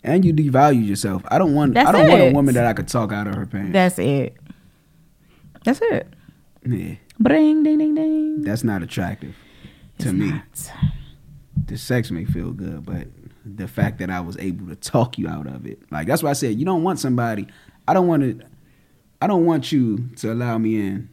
[0.05, 1.23] And you devalue yourself.
[1.29, 1.75] I don't want.
[1.75, 3.73] That's I don't want a woman that I could talk out of her pants.
[3.73, 4.37] That's it.
[5.65, 6.09] That's it.
[6.67, 8.43] yeah, Bring ding ding ding.
[8.43, 9.35] that's not attractive
[9.99, 10.31] to It's me.
[10.31, 10.73] not.
[11.67, 13.07] The sex may feel good, but
[13.45, 16.31] the fact that I was able to talk you out of it, like that's why
[16.31, 17.47] I said you don't want somebody.
[17.87, 18.41] I don't want to.
[19.21, 21.09] I don't want you to allow me in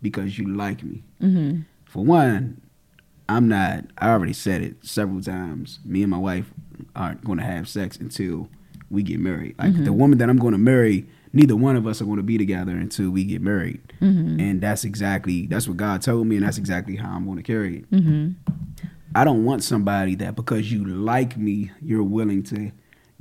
[0.00, 1.02] because you like me.
[1.22, 1.64] Mhm.
[1.84, 2.60] For one,
[3.28, 3.84] I'm not.
[3.98, 5.80] I already said it several times.
[5.84, 6.52] Me and my wife
[6.94, 8.48] aren't going to have sex until
[8.90, 9.54] we get married.
[9.58, 12.22] Like the woman that I'm going to marry, neither one of us are going to
[12.22, 13.80] be together until we get married.
[14.00, 14.40] Mhm.
[14.40, 17.42] And that's exactly that's what God told me, and that's exactly how I'm going to
[17.42, 17.90] carry it.
[17.90, 18.34] Mhm.
[19.14, 22.70] I don't want somebody that because you like me, you're willing to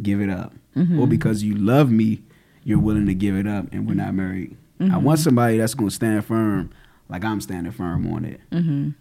[0.01, 2.21] give it up, or because you love me,
[2.63, 4.55] you're willing to give it up, and we're not married.
[4.79, 6.69] I want somebody that's going to stand firm,
[7.09, 8.95] like I'm standing firm on it Mhm.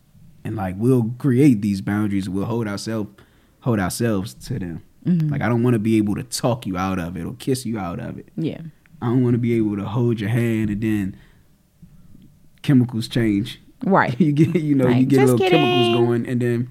[0.45, 3.11] and like we'll create these boundaries we'll hold ourselves
[3.61, 5.31] hold ourselves to them Mhm.
[5.31, 7.65] like i don't want to be able to talk you out of it or kiss
[7.67, 8.61] you out of it Yeah.
[9.03, 11.17] i don't want to be able to hold your hand and then
[12.63, 14.19] chemicals change Right.
[14.21, 15.59] you get you know you get little kidding.
[15.61, 16.69] chemicals going and then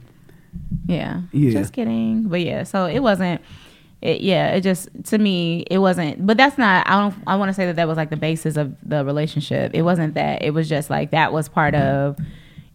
[0.88, 1.22] Yeah.
[1.32, 1.52] Yeah.
[1.52, 2.24] Just kidding.
[2.30, 3.42] But yeah, so it wasn't.
[4.06, 6.28] It, yeah, it just to me it wasn't.
[6.28, 6.88] But that's not.
[6.88, 7.16] I don't.
[7.26, 9.72] I want to say that that was like the basis of the relationship.
[9.74, 10.44] It wasn't that.
[10.44, 12.16] It was just like that was part of,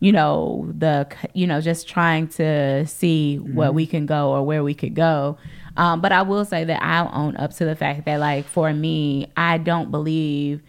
[0.00, 4.64] you know, the you know just trying to see what we can go or where
[4.64, 5.38] we could go.
[5.76, 8.72] Um, but I will say that I'll own up to the fact that like for
[8.72, 10.62] me, I don't believe.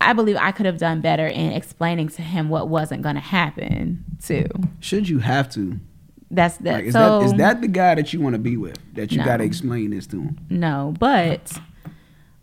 [0.00, 3.20] I believe I could have done better in explaining to him what wasn't going to
[3.20, 4.46] happen too.
[4.80, 5.78] should you have to
[6.30, 6.74] That's that.
[6.74, 9.10] like is so that is that the guy that you want to be with that
[9.12, 9.24] you No.
[9.24, 11.58] got to explain this to him no, but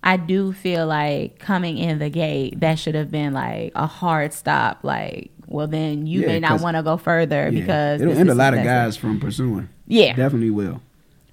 [0.03, 4.31] I do feel like coming in the gate that should have been like a hard
[4.31, 4.80] stop.
[4.84, 7.59] Like, well, then you Yeah, may not want to go further Yeah.
[7.61, 10.15] because it'll end a lot of guys from pursuing Yeah.
[10.15, 10.81] definitely will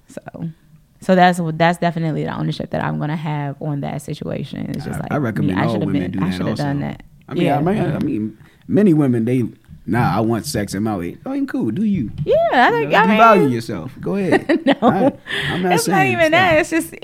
[0.07, 0.21] So
[1.01, 4.65] So that's that's definitely the ownership that I'm gonna have on that situation.
[4.69, 6.45] It's just I- like I recommend me, all should have women been, do I should
[6.47, 7.03] have done that.
[7.29, 7.57] I mean, yeah.
[7.57, 8.37] I mean, I mean,
[8.67, 9.43] many women they
[9.85, 11.17] nah, I want sex in my way.
[11.25, 11.71] Oh, ain't cool.
[11.71, 12.11] Do you?
[12.25, 13.91] yeah, I You think know, I devalue mean, yourself.
[14.01, 14.65] Go ahead.
[14.65, 15.11] no, I,
[15.53, 16.31] am not it's saying not even stop.
[16.31, 16.59] that.
[16.59, 16.95] It's just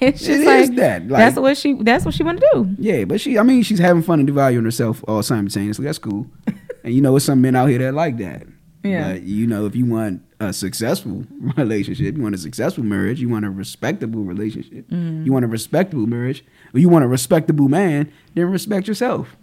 [0.00, 1.08] it's just It like is that.
[1.08, 2.74] Like, that's what she that's what she want to do.
[2.78, 5.84] Yeah, but she, I mean, she's having fun and devaluing herself all simultaneously.
[5.84, 6.26] That's cool.
[6.84, 8.42] and you know, there's some men out here that like that.
[8.82, 9.12] Yeah.
[9.14, 11.24] But you know, if you want a successful
[11.56, 15.24] relationship, you want a successful marriage, you want a respectable relationship, Mm.
[15.24, 16.44] you want a respectable marriage,
[16.74, 19.34] or you want a respectable man, then respect yourself.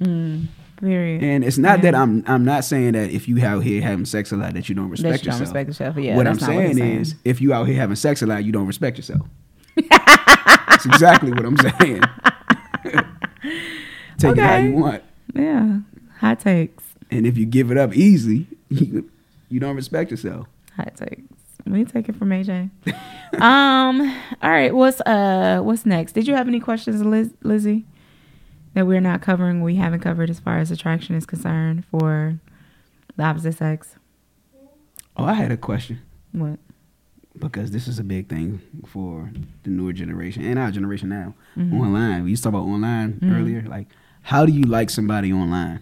[0.82, 1.24] Period.
[1.24, 4.32] And it's not that I'm I'm not saying that if you out here having sex
[4.32, 5.56] a lot that you don't respect That you don't yourself.
[5.56, 5.98] respect yourself.
[5.98, 8.44] Yeah, what I'm not what saying, is if you out here having sex a lot,
[8.44, 9.28] you don't respect yourself.
[9.90, 12.02] That's exactly what I'm saying.
[14.18, 15.04] Take it how you want.
[15.34, 15.80] yeah,
[16.20, 16.84] hot takes.
[17.10, 19.10] And if you give it up easy, you,
[19.50, 20.48] you don't respect yourself.
[20.78, 21.22] Hot takes.
[21.66, 22.70] We take it from AJ.
[23.40, 24.02] um.
[24.42, 24.74] All right.
[24.74, 26.14] What's uh What's next?
[26.14, 27.86] Did you have any questions, Liz, Lizzie,
[28.74, 29.62] that we're not covering?
[29.62, 32.40] We haven't covered as far as attraction is concerned for
[33.18, 33.96] the opposite sex.
[35.18, 36.58] Oh, I had a question What?
[37.38, 39.32] because this is a big thing for
[39.64, 41.34] the newer generation and our generation now.
[41.58, 41.80] Mm-hmm.
[41.82, 42.24] Online.
[42.24, 43.62] We used to talk about online earlier.
[43.68, 43.88] Like,
[44.22, 45.82] how do you like somebody online?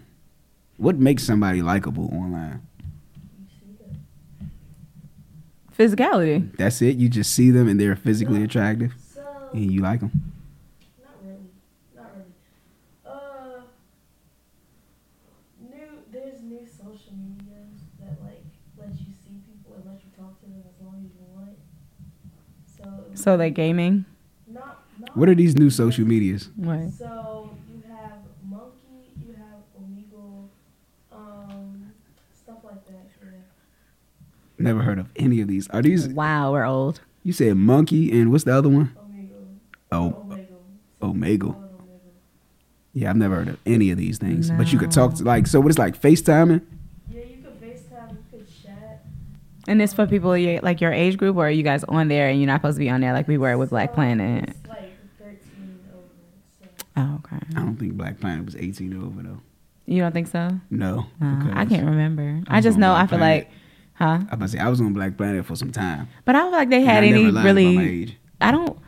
[0.78, 2.62] What makes somebody likable online?
[5.78, 6.54] Physicality.
[6.56, 6.96] That's it.
[6.96, 9.22] You just see them and they're physically attractive, So
[9.54, 10.10] and you like them.
[11.02, 11.48] not really,
[11.96, 12.32] not really.
[13.06, 13.62] Uh,
[15.62, 18.44] new there's new social medias that like
[18.78, 21.56] let you see people and let you talk to them as long as you want.
[23.20, 24.04] So So like gaming.
[24.52, 26.48] not not What are these new social medias?
[26.56, 26.92] What?
[26.98, 28.12] So you have
[28.48, 30.48] Monkey, you have Omegle,
[31.12, 31.92] um,
[32.34, 33.06] stuff like that.
[33.22, 33.30] Yeah.
[34.58, 35.68] Never heard of any of these.
[35.68, 36.08] Are these?
[36.08, 37.00] Wow, we're old.
[37.22, 38.96] You said monkey and what's the other one?
[38.98, 39.58] Omegle.
[39.92, 41.14] Oh, Omegle.
[41.14, 41.40] Omegle.
[41.40, 42.12] Call it Omegle.
[42.94, 44.50] Yeah, I've never heard of any of these things.
[44.50, 45.60] But you could talk to like so.
[45.60, 46.62] What it's like FaceTiming?
[47.10, 49.04] Yeah, you could FaceTime, you could chat.
[49.70, 52.28] And it's for people your- like your age group, or are you guys on there
[52.28, 54.48] and you're not supposed to be on there like we were with Black Planet?
[54.50, 55.38] It's like 13
[55.94, 56.02] over.
[56.60, 56.84] So.
[56.96, 57.46] Oh, okay.
[57.56, 59.40] I don't think Black Planet was 18 over though.
[59.86, 60.50] You don't think so?
[60.70, 62.42] No, Uh, I can't remember.
[62.48, 63.46] I I just know I feel Planet.
[63.48, 63.50] like,
[63.94, 64.20] huh?
[64.30, 66.08] I to say I was on Black Planet for some time.
[66.24, 67.78] But I don't feel like they had any really.
[67.78, 68.16] age.
[68.40, 68.78] I don't.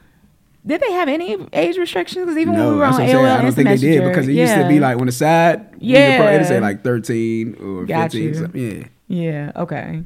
[0.65, 2.25] Did they have any age restrictions?
[2.25, 3.17] Because even when we were on I'm saying.
[3.25, 4.43] I don't think they did because it yeah.
[4.45, 5.67] used to be like on the side.
[5.79, 6.35] Yeah.
[6.35, 8.23] it'd say like 13 or Got 15.
[8.23, 8.35] you.
[8.35, 8.91] something.
[9.09, 9.53] Yeah, Yeah.
[9.57, 10.03] Okay.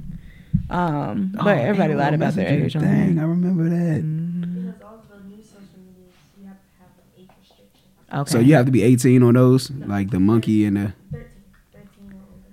[0.68, 2.72] Um, but Oh, everybody lied about their age.
[2.74, 3.18] Dang.
[3.18, 4.02] I remember that.
[4.02, 8.20] Because all of the new social medias, you have to have an age restriction.
[8.20, 8.30] Okay.
[8.30, 10.92] So you have to be 18 on those, like the monkey and the.
[11.12, 11.26] 13.
[11.72, 12.48] 13 or older.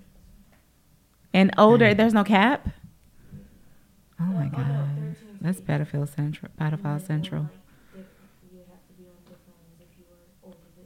[1.34, 1.94] and older.
[1.95, 2.68] There's no cap.
[4.19, 5.65] Oh my no, god, 13 that's age.
[5.65, 6.52] pedophile central.
[6.60, 7.41] And Pedophile central.
[7.41, 7.52] Like,
[7.91, 8.07] different.
[8.52, 10.85] You would have to be on different ones if you were older than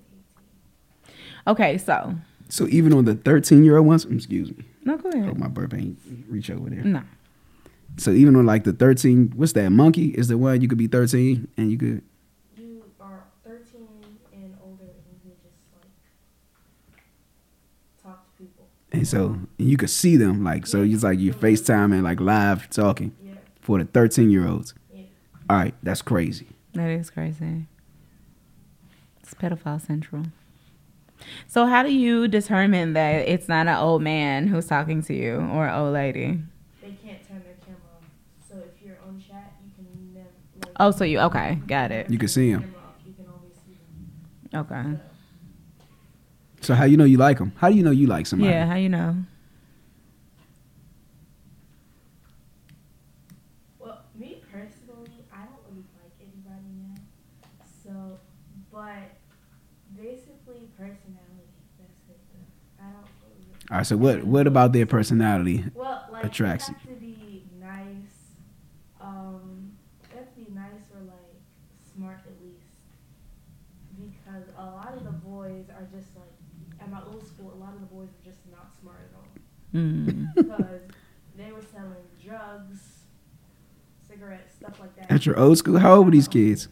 [1.09, 1.51] 18.
[1.53, 2.15] Okay, so
[2.49, 5.37] So even on the 13 year old ones, excuse me, no, go hope ahead.
[5.37, 5.99] my burp ain't
[6.29, 6.83] reach over there.
[6.83, 7.01] No.
[7.97, 9.69] So even on like the 13, what's that?
[9.71, 12.01] Monkey is the one you could be 13 and you could.
[12.55, 13.87] You are 13
[14.33, 15.89] and older, and you just like
[18.03, 18.67] talk to people.
[18.91, 22.69] And so you could see them like so it's like you FaceTime and like live
[22.69, 24.73] talking Yeah, for the 13 year olds.
[24.93, 25.03] yeah.
[25.49, 26.47] All right, that's crazy.
[26.73, 27.65] That is crazy.
[29.21, 30.23] It's pedophile central.
[31.47, 35.37] So how do you determine that it's not an old man who's talking to you
[35.37, 36.39] or an old lady?
[36.81, 38.03] They can't turn their camera off.
[38.47, 40.27] So if you're on chat, you can never.
[40.63, 41.55] Like, Oh, so you okay?
[41.67, 42.09] Got it.
[42.09, 42.61] You can see 'em.
[42.61, 43.77] Camera off, You can always see
[44.53, 44.65] him.
[44.65, 45.01] Okay.
[46.61, 47.51] So how you know you like them?
[47.57, 48.51] How do you know you like somebody?
[48.51, 48.65] Yeah.
[48.67, 49.15] How you know?
[53.79, 57.01] Well, me personally, I don't really like anybody now.
[57.83, 58.19] So,
[58.71, 59.17] but
[59.95, 61.49] basically personality.
[61.79, 62.19] That's it.
[62.33, 62.83] Though.
[62.85, 63.45] I don't really.
[63.71, 63.85] All right.
[63.87, 65.63] So what what about their personality?
[65.73, 68.35] Well, like Attracts you have to be nice.
[68.99, 69.71] Um,
[70.11, 71.37] you have to be nice or like
[71.93, 72.65] smart at least,
[73.95, 76.33] because a lot of the boys are just like
[76.81, 77.53] at my old school.
[77.55, 79.27] A lot of the boys were just not smart at all
[79.77, 80.33] Mm.
[80.35, 80.81] because
[81.37, 81.93] they were selling
[82.23, 82.79] drugs,
[84.07, 85.11] cigarettes, stuff like that.
[85.11, 86.67] At your old school, how old were these kids?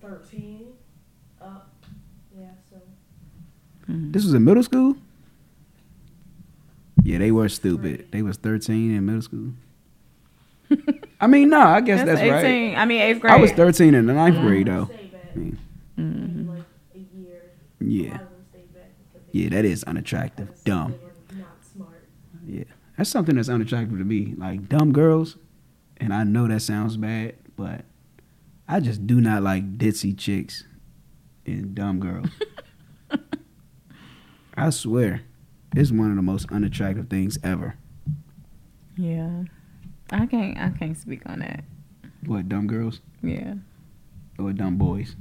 [0.00, 0.68] Thirteen,
[1.40, 1.70] up,
[2.36, 2.46] yeah.
[2.70, 2.76] So
[3.90, 4.12] Mm.
[4.12, 4.96] This was in middle school.
[7.02, 8.08] Yeah, they were stupid.
[8.12, 9.52] They was 13 in middle school.
[11.20, 12.44] I mean, no, I guess that's, right.
[12.44, 12.76] 18.
[12.76, 13.32] I mean, eighth grade.
[13.34, 14.88] I was 13 in the ninth grade though.
[14.90, 17.42] I mean, like a year.
[17.80, 20.92] A yeah, lot of them stayed back because they yeah, that is unattractive, dumb.
[20.92, 22.08] They were not smart.
[22.46, 22.64] Yeah,
[22.96, 24.34] that's something that's unattractive to me.
[24.36, 25.36] Like dumb girls,
[25.98, 27.84] and I know that sounds bad, but
[28.68, 30.64] I just do not like ditzy chicks
[31.46, 32.28] and dumb girls.
[34.56, 35.22] I swear,
[35.74, 37.76] it's one of the most unattractive things ever.
[38.96, 39.44] Yeah.
[40.10, 41.64] I can't I can't speak on that.
[42.26, 43.54] What dumb girls Yeah.
[44.38, 45.16] or dumb boys?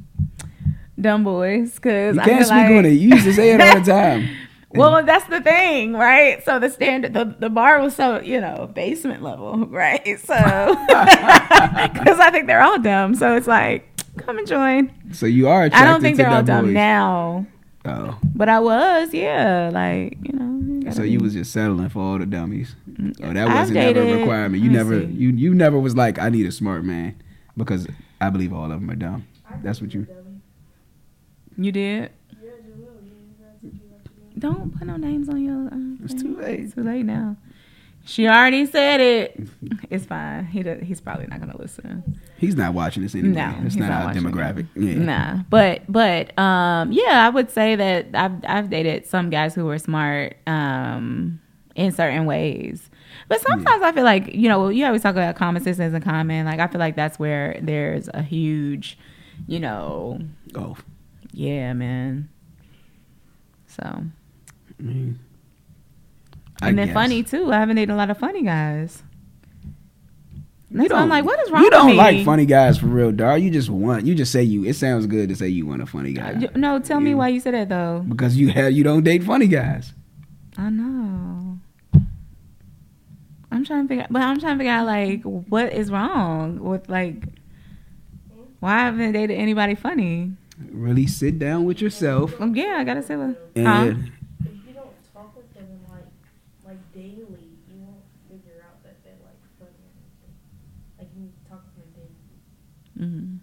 [1.00, 2.90] Dumb boys, cause You can't feel speak like, on it.
[2.91, 4.30] You used to say it all the time.
[4.76, 6.44] Well, that's the thing, right?
[6.44, 10.04] So the standard, the, the bar was so you know basement level, right?
[10.20, 10.34] So
[10.88, 13.88] because I think they're all dumb, so it's like
[14.18, 14.91] come and join.
[15.14, 15.66] So you are.
[15.66, 15.82] A child.
[15.82, 16.74] I don't think to they're all dumb boys.
[16.74, 17.45] now,
[17.86, 20.82] Oh, but I was, yeah, like you know.
[20.84, 22.76] gotta so you be- was just settling for all the dummies.
[22.90, 24.64] Mm, oh, that wasn't never a requirement.
[24.64, 25.08] You never, see.
[25.08, 27.22] you you never was like, I need a smart man
[27.58, 27.88] because
[28.22, 29.28] I believe all of them are dumb.
[29.62, 30.08] That's what you-
[31.58, 32.12] You did.
[34.44, 35.68] Don't put no names on your.
[35.68, 36.60] Uh, It's too late.
[36.60, 37.38] It's too late now.
[38.03, 39.40] She already said it.
[39.90, 40.45] It's fine.
[40.48, 42.20] He does, he's probably not gonna listen.
[42.38, 43.36] He's not watching this anyway.
[43.36, 44.68] No, it's not, not our demographic.
[44.76, 44.95] Yeah.
[44.95, 49.64] Nah, but but um, yeah, I would say that I've I've dated some guys who
[49.65, 51.40] were smart um
[51.76, 52.90] in certain ways.
[53.30, 56.45] But sometimes I feel like you know you always talk about common sense and common.
[56.45, 58.98] Like I feel like that's where there's a huge,
[59.48, 60.20] you know,
[60.56, 60.76] Oh,
[61.32, 62.28] yeah, man.
[63.68, 64.03] So
[66.61, 66.93] I and then guess.
[66.93, 67.51] funny too.
[67.51, 69.03] I haven't dated a lot of funny guys.
[70.69, 71.97] You That's why I'm like, what is wrong You don't me?
[71.97, 73.41] like funny guys for real, dog.
[73.41, 74.05] You just want.
[74.05, 74.65] You just say you.
[74.65, 77.27] It sounds good to say you want a funny guy Uh, No, tell me why
[77.30, 78.03] you said that though.
[78.07, 79.93] because you have you don't date funny guys.
[80.57, 81.60] I know.
[83.51, 86.89] I'm trying to figure, but I'm trying to figure out like what is wrong with
[86.89, 87.23] like
[88.60, 90.31] why I haven't dated anybody funny?
[90.72, 93.35] Really sit down with yourself Um, yeah, I gotta say what.
[93.55, 93.93] and Huh?
[94.45, 96.05] If you don't talk with them in like
[96.65, 100.34] like daily, you won't figure out that they're like funny or anything.
[100.97, 103.10] Like you need to talk to them daily.
[103.11, 103.35] hmm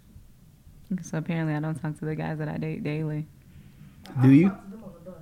[1.01, 3.27] So apparently, I don't talk to the guys that I date daily.
[4.21, 4.49] Do you?
[4.49, 5.15] talk to them on the bus,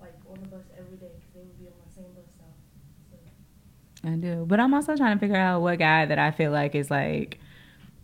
[0.00, 2.52] like on the bus every day, because they would be on the same bus now.
[4.02, 6.50] So, I do, but I'm also trying to figure out what guy that I feel
[6.50, 7.38] like is like,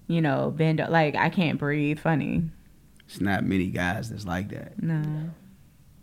[0.07, 2.45] you know, bend like I can't breathe funny.
[3.07, 4.83] it's not many guys that's like that.
[4.83, 5.31] No.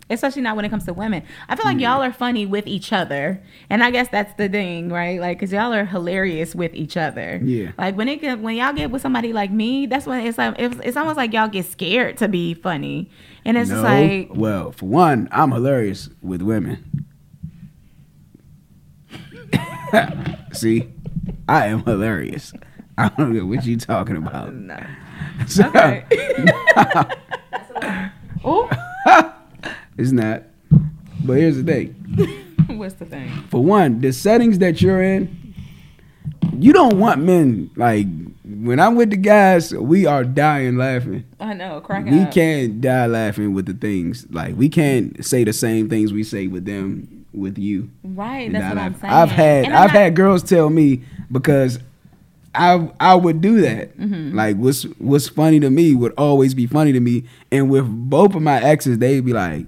[0.09, 1.23] Especially not when it comes to women.
[1.47, 1.81] I feel like mm.
[1.81, 3.41] y'all are funny with each other.
[3.69, 5.19] And I guess that's the thing, right?
[5.19, 7.39] Like, cause y'all are hilarious with each other.
[7.43, 7.71] Yeah.
[7.77, 10.75] Like when it when y'all get with somebody like me, that's when it's like, it's,
[10.83, 13.09] it's almost like y'all get scared to be funny.
[13.45, 17.05] And it's just like, well, for one, I'm hilarious with women.
[20.53, 20.91] See,
[21.47, 22.53] I am hilarious.
[22.97, 24.53] I don't know what you talking about.
[24.53, 24.77] no.
[25.47, 26.03] So- Okay.
[26.75, 28.11] that's a lot.
[28.43, 29.33] oh,
[29.99, 30.43] it's not.
[31.23, 31.93] But here's the thing.
[32.77, 33.29] what's the thing?
[33.49, 35.53] For one, the settings that you're in,
[36.57, 38.07] you don't want men like
[38.45, 41.23] when I'm with the guys, we are dying laughing.
[41.39, 42.31] I know, cracking We up.
[42.33, 44.25] can't die laughing with the things.
[44.31, 47.89] Like we can't say the same things we say with them with you.
[48.03, 49.01] Right, that's what I'm laugh.
[49.01, 49.13] saying.
[49.13, 51.79] I've had I'm I've not- had girls tell me because
[52.55, 53.95] I I would do that.
[53.97, 54.35] Mm-hmm.
[54.35, 57.25] Like what's what's funny to me would always be funny to me.
[57.51, 59.67] And with both of my exes, they'd be like,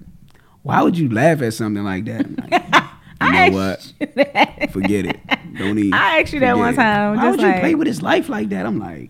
[0.64, 2.54] "Why would you laugh at something like that?" I'm like,
[3.22, 4.10] I you know asked what?
[4.18, 4.72] you that.
[4.72, 5.20] Forget it.
[5.58, 5.94] Don't even.
[5.94, 6.78] I asked you that one it.
[6.78, 8.66] time, Why would you play with his life like that?
[8.66, 9.10] I'm like,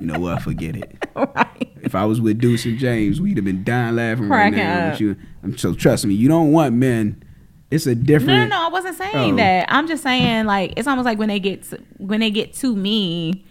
[0.00, 0.42] you know what?
[0.42, 0.96] Forget it.
[1.16, 1.72] right.
[1.82, 4.92] If I was with Deuce and James, we'd have been dying laughing Cracking right now.
[4.92, 5.00] up.
[5.00, 5.16] You.
[5.42, 7.22] Um, So trust me, you don't want men.
[7.70, 8.28] It's a different.
[8.28, 8.66] No, no, no.
[8.66, 9.36] I wasn't saying Oh.
[9.36, 9.66] that.
[9.72, 12.74] I'm just saying like it's almost like when they get to, when they get to
[12.76, 13.44] me,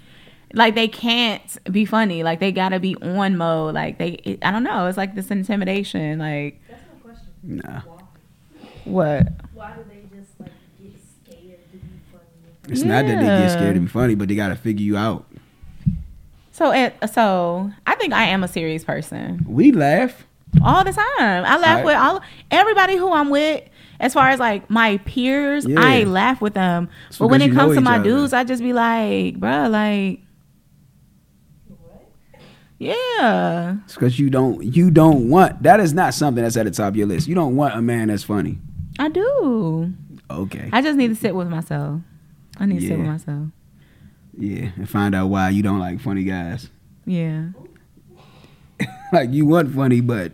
[0.54, 2.24] like they can't be funny.
[2.24, 3.74] Like they gotta be on mode.
[3.76, 4.86] Like they, it, I don't know.
[4.88, 6.20] It's like this intimidation.
[6.20, 6.63] Like That's my question.
[7.44, 7.82] Nah.
[8.86, 9.28] What?
[9.54, 10.52] Why do they just like
[10.82, 10.94] get
[11.26, 12.74] scared to be funny?
[12.74, 13.48] It's not that they get Yeah.
[13.50, 15.26] scared to be funny, but they gotta figure you out.
[16.52, 20.26] So it, so I think I am a serious person We laugh.
[20.64, 21.46] all the time.
[21.46, 22.22] I laugh I- with all
[22.52, 23.64] everybody who I'm with.
[24.00, 25.80] As far as like my peers, Yeah.
[25.80, 26.90] I laugh with them.
[27.08, 28.04] It's but when because it you comes to each my other.
[28.04, 30.23] dudes, I just be like, bruh, like, What?
[32.84, 33.78] Yeah.
[33.86, 34.64] It's because you don't.
[34.64, 35.64] You don't want.
[35.64, 37.28] That is not something that's at the top of your list.
[37.28, 38.60] You don't want a man that's funny.
[39.00, 39.94] I do.
[40.30, 40.70] Okay.
[40.72, 42.02] I just need to sit with myself.
[42.60, 43.48] I need to sit with myself.
[44.38, 46.70] Yeah, and find out why you don't like funny guys.
[47.06, 47.50] Yeah.
[49.14, 50.34] like you want funny, but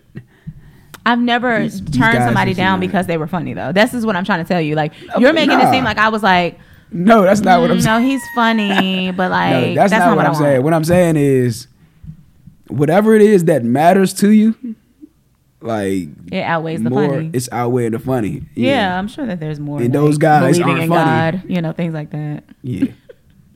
[1.05, 3.71] I've never These- these turned guys somebody down not- because they were funny though.
[3.71, 4.75] This is what I'm trying to tell you.
[4.75, 5.69] Like you're making nah.
[5.69, 6.59] it seem like I was like,
[6.91, 8.01] no, that's not what I'm "Mm, saying.
[8.03, 10.63] no, he's funny, but like no, that's, not, what, I I'm saying.
[10.63, 11.67] What I'm saying is,
[12.69, 14.55] whatever it is that matters to you,
[15.61, 17.31] like It outweighs the more, funny.
[17.33, 18.43] it's outweighing the funny.
[18.55, 18.97] Yeah.
[18.97, 19.77] I'm sure that there's more.
[19.77, 21.37] And like, those guys aren't in funny.
[21.39, 22.43] God, you know, things like that.
[22.61, 22.91] yeah.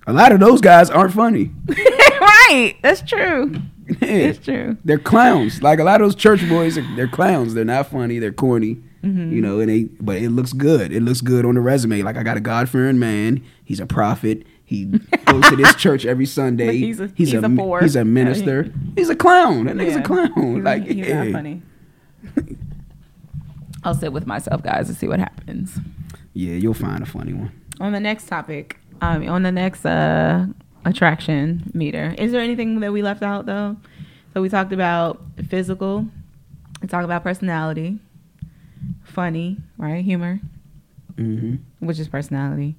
[0.06, 1.50] A lot of those guys aren't funny.
[1.70, 2.76] right.
[2.82, 3.56] That's true.
[4.02, 4.08] Yeah.
[4.10, 4.76] It's true.
[4.84, 5.62] They're clowns.
[5.64, 7.54] Like a lot of those church boys, are, they're clowns.
[7.54, 8.20] They're not funny.
[8.20, 8.82] They're corny.
[9.02, 9.32] Mm-hmm.
[9.32, 10.92] You know, and they but it looks good.
[10.92, 12.02] It looks good on the resume.
[12.02, 13.44] Like I got a God fearing man.
[13.64, 14.44] He's a prophet.
[14.66, 16.78] He goes to this church every Sunday.
[16.78, 17.82] He's a- he's a four.
[17.82, 18.72] he's a minister.
[18.96, 19.66] He's a clown.
[19.66, 20.00] That nigga's Yeah.
[20.00, 20.56] a clown.
[20.56, 21.24] He's, like he's yeah.
[21.24, 21.62] not funny.
[23.84, 25.78] I'll sit with myself, guys, and see what happens.
[26.34, 27.52] Yeah, you'll find a funny one.
[27.82, 30.46] On the next topic, um, on the next uh,
[30.86, 33.76] attraction meter, is there anything that we left out though?
[34.34, 36.08] So we talked about physical,
[36.82, 38.00] we talked about personality,
[39.04, 40.04] funny, right?
[40.04, 40.40] Humor,
[41.18, 41.86] Mm-hmm.
[41.86, 42.76] which is personality.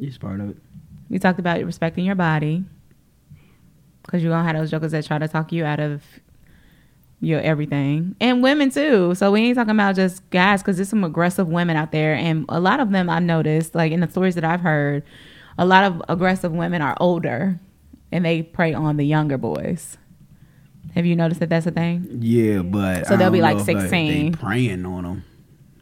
[0.00, 0.56] It's part of it.
[1.10, 2.64] We talked about respecting your body,
[4.04, 6.02] because you're gonna have those jokers that try to talk you out of
[7.20, 9.14] your everything, and women too.
[9.14, 12.46] So we ain't talking about just guys, because there's some aggressive women out there, and
[12.48, 15.02] a lot of them I've noticed, like in the stories that I've heard,
[15.58, 17.60] a lot of aggressive women are older,
[18.12, 19.98] and they prey on the younger boys.
[20.94, 22.18] Have you noticed that that's a thing?
[22.20, 24.32] Yeah, but So they'll be like know if, uh, 16.
[24.32, 25.24] They praying on them.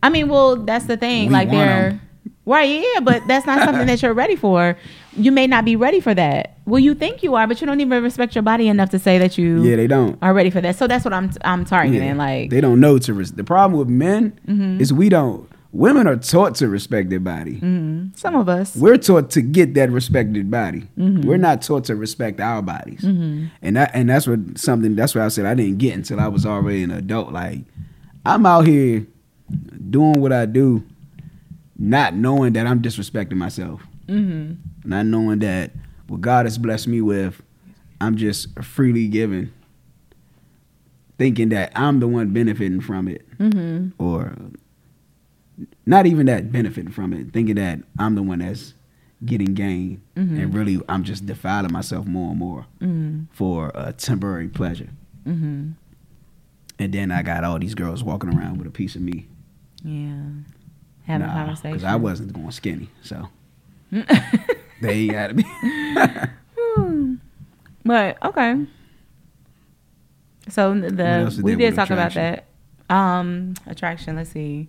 [0.03, 1.29] I mean, well, that's the thing.
[1.29, 2.01] We like they're 'em.
[2.49, 4.77] Right, yeah, but that's not something that you're ready for.
[5.17, 6.57] You may not be ready for that.
[6.65, 9.19] Well, you think you are, but you don't even respect your body enough to say
[9.19, 10.19] that you Yeah, they don't.
[10.23, 10.77] are ready for that.
[10.77, 12.03] So that's what I'm I'm targeting.
[12.03, 12.15] Yeah.
[12.15, 13.15] Like, they don't know to.
[13.15, 14.81] Res- the problem with men Mm-hmm.
[14.81, 15.49] is we don't.
[15.73, 17.57] Women are taught to respect their body.
[17.61, 18.75] mhm, some of us.
[18.75, 20.89] We're taught to get that respected body.
[20.99, 21.29] Mm-hmm.
[21.29, 24.97] We're not taught to respect our bodies, and that and that's what something.
[24.97, 27.33] That's what I said I didn't get until I was already an adult.
[27.33, 27.61] Like
[28.25, 29.07] I'm out here
[29.91, 30.85] doing what I do,
[31.79, 34.53] not knowing that I'm disrespecting myself, hmm
[34.85, 35.73] not knowing that
[36.09, 37.43] what God has blessed me with,
[38.01, 39.53] I'm just freely giving,
[41.19, 44.35] thinking that I'm the one benefiting from it hmm or
[45.85, 48.75] not even that benefiting from it, thinking that I'm the one that's
[49.25, 50.37] getting gain, Mm-hmm.
[50.41, 54.89] and really I'm just defiling myself more and more hmm for a temporary pleasure.
[55.25, 55.71] hmm
[56.79, 59.27] And then I got all these girls walking around with a piece of me.
[59.83, 60.21] Yeah.
[61.09, 61.73] Having a conversation.
[61.73, 63.29] because I wasn't going skinny, so
[63.91, 65.45] they ain't got to be.
[66.57, 67.15] Hmm.
[67.85, 68.67] But okay.
[70.51, 72.45] So the we did talk about that.
[72.91, 74.17] Um, attraction.
[74.17, 74.69] Let's see.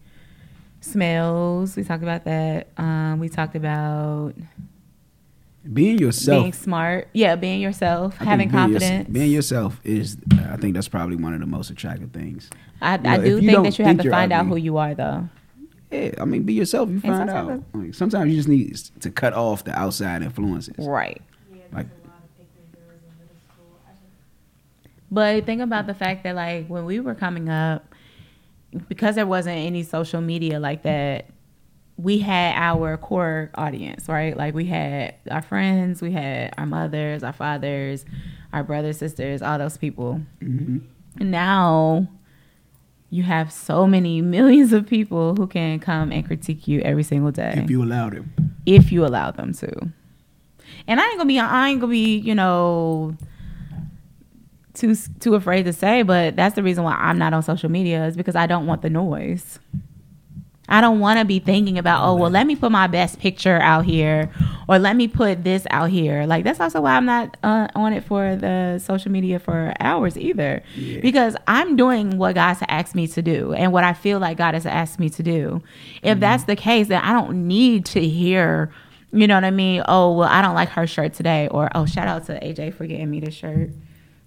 [0.81, 1.75] Smells.
[1.75, 2.69] We talked about that.
[2.77, 4.33] Um, we talked about
[5.73, 7.09] being yourself, being smart.
[7.13, 9.09] Yeah, being yourself, I having being confidence.
[9.09, 10.17] being yourself is,
[10.49, 12.49] I think that's probably one of the most attractive things.
[12.81, 15.27] I, know, I do think that you have to find out who you are, though.
[15.91, 16.89] Yeah, I mean, be yourself.
[16.89, 17.47] You find out.
[17.47, 20.75] sometimes- Like, sometimes you just need to cut off the outside influences.
[20.85, 21.21] Right.
[21.51, 23.79] Yeah, Like- a lot of pictures there was in middle school.
[23.87, 27.93] I just But think about the fact that like when we were coming up,
[28.87, 31.25] because there wasn't any social media like that,
[31.97, 34.37] we had our core audience, right?
[34.37, 38.05] Like we had our friends, we had our mothers, our fathers,
[38.53, 40.21] our brothers, sisters, all those people.
[40.39, 40.77] hmm
[41.19, 42.07] Now
[43.09, 47.31] you have so many millions of people who can come and critique you every single
[47.31, 48.31] day If you allow them.
[48.65, 49.71] if you allow them to.
[50.87, 53.15] And I ain't gonna be I ain't gonna be, you know,
[54.73, 58.05] too too afraid to say, but that's the reason why I'm not on social media
[58.05, 59.59] is because I don't want the noise.
[60.69, 63.59] I don't want to be thinking about, oh, well, let me put my best picture
[63.59, 64.31] out here
[64.67, 66.25] or let me put this out here.
[66.25, 70.15] Like, that's also why I'm not uh, on it for the social media for hours
[70.15, 70.61] either.
[70.75, 70.99] Yeah.
[71.01, 74.37] Because I'm doing what God has asked me to do and what I feel like
[74.37, 75.63] God has asked me to do.
[76.03, 78.71] If that's the case, then I don't need to hear,
[79.11, 79.83] you know what I mean?
[79.87, 81.47] Oh, well, I don't like her shirt today.
[81.49, 83.71] Or, oh, shout out to AJ for getting me the shirt.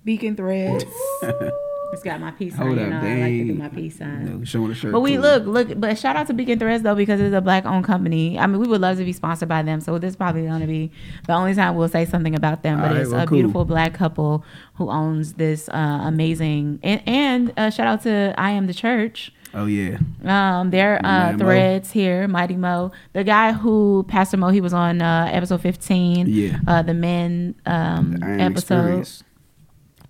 [0.05, 0.85] Beacon Threads.
[1.93, 2.67] it's got my peace sign.
[2.67, 4.39] Hold You up, know, I like to do my peace sign.
[4.41, 4.93] No, showing the shirt.
[4.93, 5.21] But we too.
[5.21, 8.39] look, look, but shout out to Beacon Threads though because it's a black owned company.
[8.39, 9.81] I mean, we would love to be sponsored by them.
[9.81, 10.91] So this is probably going to be
[11.27, 12.79] the only time we'll say something about them.
[12.81, 13.37] But All right, it's well, a cool.
[13.37, 14.45] beautiful black couple
[14.75, 19.33] who owns this uh, amazing and and uh, shout out to I am the church.
[19.55, 19.99] Oh yeah.
[20.25, 21.39] Um, their uh, Mighty Mo.
[21.45, 26.27] threads here, Mighty Mo, the guy who Pastor Mo, he was on uh, episode fifteen.
[26.27, 26.59] Yeah.
[26.67, 29.25] uh, the men um, I am episode, experienced.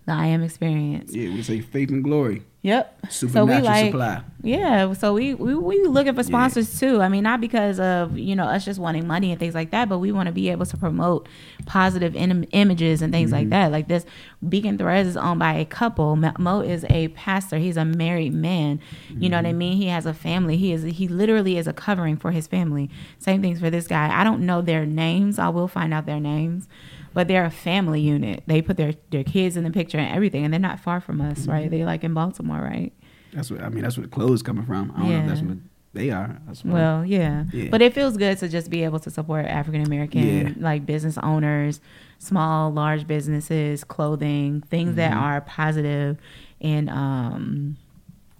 [0.06, 1.14] The I am experience.
[1.14, 2.42] Yeah, we say faith and glory.
[2.64, 3.06] Yep.
[3.10, 4.22] Supernatural supply.
[4.44, 7.00] Yeah, so we we we looking for sponsors too.
[7.02, 9.88] I mean, not because of you know us just wanting money and things like that,
[9.88, 11.28] but we want to be able to promote
[11.66, 13.38] positive in- images and things Mm-hmm.
[13.38, 13.72] like that.
[13.72, 14.06] Like this,
[14.48, 16.14] Beacon Threads is owned by a couple.
[16.14, 17.58] Mo- is a pastor.
[17.58, 18.78] He's a married man.
[19.10, 19.48] You know what Mm-hmm.
[19.48, 19.76] I mean?
[19.76, 20.56] He has a family.
[20.56, 22.90] He is he literally is a covering for his family.
[23.18, 24.08] Same things for this guy.
[24.20, 25.40] I don't know their names.
[25.40, 26.68] I will find out their names.
[27.14, 28.42] But they're a family unit.
[28.46, 31.20] They put their, their kids in the picture and everything, and they're not far from
[31.20, 31.50] us, Mm-hmm.
[31.50, 31.70] right?
[31.70, 32.92] They like in Baltimore, right?
[33.32, 33.82] That's what I mean.
[33.82, 34.92] That's where the clothes coming from.
[34.96, 35.46] I don't know if that's Yeah.
[35.48, 35.58] what
[35.94, 36.38] They are.
[36.64, 37.44] Well, yeah.
[37.52, 37.68] Yeah.
[37.70, 40.52] But it feels good to just be able to support African American Yeah.
[40.58, 41.80] like business owners,
[42.18, 45.22] small, large businesses, clothing, things that Mm-hmm.
[45.22, 46.16] are positive
[46.62, 47.76] and um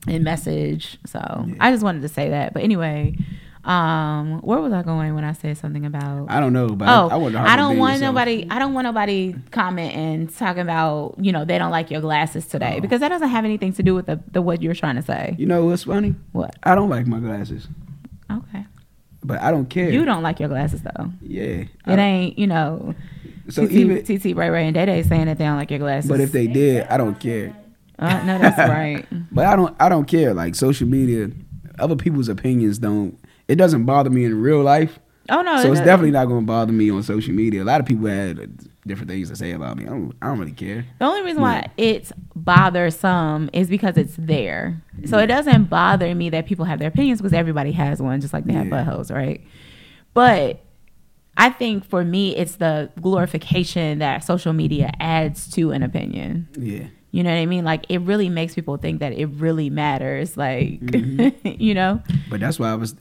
[0.09, 0.99] and message.
[1.07, 1.55] So Yeah.
[1.61, 2.53] I just wanted to say that.
[2.55, 3.17] But anyway,
[3.65, 7.09] um, where was I going when I said something about I don't know, but Oh,
[7.11, 8.15] I, I, I don't want yourself.
[8.15, 8.47] nobody.
[8.51, 12.75] I don't want nobody commenting talking about you know they don't like your glasses today
[12.79, 12.81] Oh.
[12.81, 15.37] because that doesn't have anything to do with the, the what you're trying to say.
[15.39, 16.15] You know what's funny?
[16.33, 16.57] What?
[16.65, 17.69] I don't like my glasses,
[18.31, 18.65] Okay.
[19.23, 19.91] but I don't care.
[19.91, 21.13] You don't like your glasses though.
[21.23, 21.65] Yeah.
[21.87, 22.95] It ain't you know.
[23.49, 25.79] so TT, even, TT Ray Ray and Day Day saying that they don't like your
[25.79, 26.11] glasses.
[26.11, 27.55] but if they did, I don't care.
[28.01, 29.07] uh, no, that's right.
[29.31, 29.77] But I don't.
[29.79, 30.35] I don't care.
[30.35, 31.31] Like social media,
[31.79, 33.17] other people's opinions don't.
[33.53, 34.99] It doesn't bother me in real life.
[35.29, 37.63] Oh no, so it's definitely not going to bother me on social media.
[37.63, 39.85] A lot of people had different things to say about me.
[39.85, 40.15] I don't.
[40.23, 40.87] I don't really care.
[40.99, 44.83] The only reason why it's bothersome is because it's there.
[45.05, 48.33] So it doesn't bother me that people have their opinions because everybody has one, just
[48.33, 48.85] like they have Yeah.
[48.85, 49.43] buttholes, right?
[50.15, 50.61] But
[51.37, 56.49] I think for me, it's the glorification that social media adds to an opinion.
[56.59, 56.87] Yeah.
[57.13, 57.65] You know what I mean?
[57.65, 60.37] Like it really makes people think that it really matters.
[60.37, 61.47] Like, mm-hmm.
[61.63, 62.03] you know?
[62.31, 62.97] But that's why I was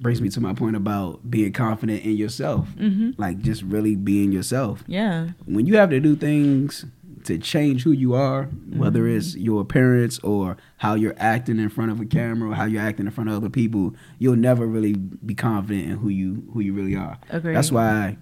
[0.00, 2.68] brings me to my point about being confident in yourself.
[2.76, 3.10] Mm-hmm.
[3.20, 4.82] Like just really being yourself.
[4.86, 5.30] Yeah.
[5.46, 6.84] When you have to do things
[7.24, 9.16] to change who you are, whether Mm-hmm.
[9.18, 12.80] it's your appearance or how you're acting in front of a camera or how you're
[12.82, 16.60] acting in front of other people, you'll never really be confident in who you who
[16.60, 17.18] you really are.
[17.28, 17.54] Agreed.
[17.54, 18.16] That's why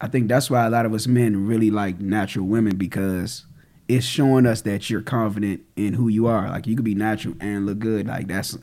[0.00, 3.46] I think that's why a lot of us men really like natural women because
[3.88, 6.50] it's showing us that you're confident in who you are.
[6.50, 8.06] Like you could be natural and look good.
[8.06, 8.58] Like that's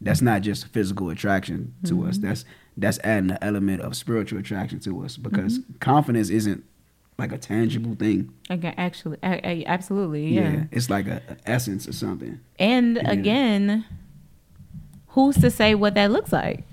[0.00, 2.16] that's not just physical attraction to us.
[2.18, 2.26] Mm-hmm.
[2.28, 2.44] That's
[2.76, 5.78] that's adding an element of spiritual attraction to us because Mm-hmm.
[5.80, 6.64] confidence isn't
[7.18, 8.32] like a tangible thing.
[8.50, 10.64] Okay, actually, I, I, absolutely, yeah.
[10.70, 12.40] it's like a, a essence or something.
[12.58, 13.10] And Yeah.
[13.10, 13.84] again,
[15.08, 16.64] who's to say what that looks like?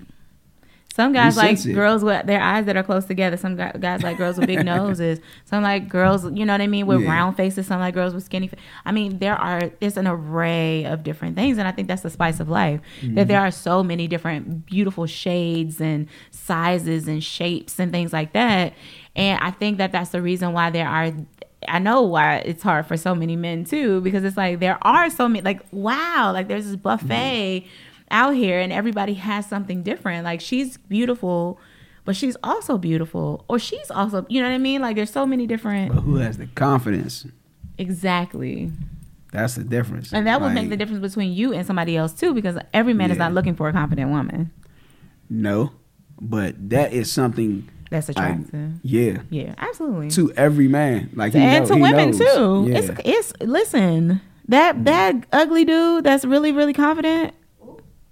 [0.98, 3.36] Some guys like girls with their eyes that are close together.
[3.36, 5.20] Some guys like girls with big noses.
[5.44, 7.10] Some like girls, you know what I mean, with Yeah.
[7.12, 7.68] round faces.
[7.68, 8.48] Some like girls with skinny.
[8.48, 12.02] Fa- I mean, there are there's an array of different things, and I think that's
[12.02, 12.80] the spice of life.
[13.00, 13.14] Mm-hmm.
[13.14, 18.32] That there are so many different beautiful shades and sizes and shapes and things like
[18.32, 18.72] that.
[19.14, 21.12] And I think that that's the reason why there are
[21.68, 25.10] I know why it's hard for so many men too, because it's like there are
[25.10, 27.66] so many like wow, like there's this buffet
[28.10, 30.24] out here and everybody has something different.
[30.24, 31.58] Like she's beautiful,
[32.04, 33.44] but she's also beautiful.
[33.48, 34.80] Or she's also you know what I mean?
[34.80, 37.26] Like there's so many different But who has the confidence?
[37.78, 38.72] Exactly.
[39.32, 40.12] That's the difference.
[40.12, 43.10] And that would make the difference between you and somebody else too, because every man
[43.10, 44.50] is not looking for a confident woman.
[45.30, 45.72] No,
[46.20, 47.68] but that is something.
[47.90, 48.72] That's attractive.
[48.82, 50.10] yeah, yeah, absolutely.
[50.10, 51.10] to every man.
[51.14, 52.18] Like he and know- to women knows.
[52.18, 52.66] too.
[52.70, 52.78] Yeah.
[52.78, 57.34] It's it's listen that that ugly dude that's really really confident.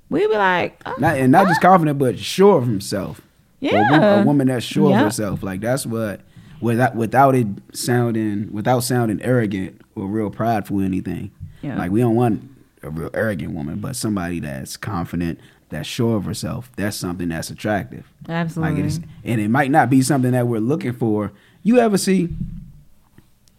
[0.08, 3.20] We be like, oh, not and not just confident, but sure of himself.
[3.62, 4.20] Or a Yeah.
[4.20, 4.98] a, woman that's sure Yep.
[4.98, 5.42] of herself.
[5.42, 6.20] Like that's what
[6.60, 11.30] without without it sounding without sounding arrogant or real prideful or anything.
[11.62, 11.76] Yeah.
[11.78, 12.48] Like we don't want
[12.82, 16.70] a real arrogant woman, but somebody that's confident, that's sure of herself.
[16.76, 18.04] That's something that's attractive.
[18.28, 18.74] absolutely.
[18.74, 21.32] Like it is, and it might not be something that we're looking for.
[21.64, 22.28] You ever see?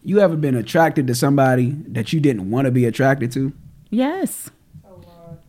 [0.04, 3.52] You ever been attracted to somebody that you didn't want to be attracted to?
[3.90, 4.50] yes.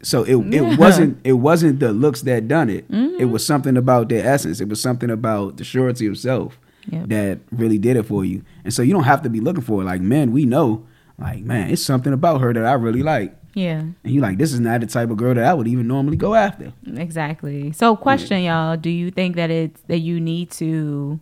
[0.02, 0.70] So it Yeah.
[0.72, 2.90] it wasn't it wasn't the looks that done it.
[2.90, 3.18] Mhm.
[3.20, 4.60] It was something about their essence.
[4.60, 6.58] It was something about the surety of self
[6.90, 7.08] Yep.
[7.08, 8.42] that really did it for you.
[8.64, 9.84] And so you don't have to be looking for it.
[9.84, 10.84] Like men, we know.
[11.18, 13.34] Like man, it's something about her that I really like.
[13.54, 13.80] Yeah.
[13.80, 16.16] And you're like this is not the type of girl that I would even normally
[16.16, 16.72] go after.
[16.96, 17.72] Exactly.
[17.72, 21.18] So, question, y'all: Do you think that it's that you need to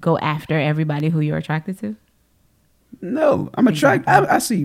[0.00, 1.94] go after everybody who you're attracted to?
[3.00, 4.08] No, I'm attracted.
[4.08, 4.64] I, I see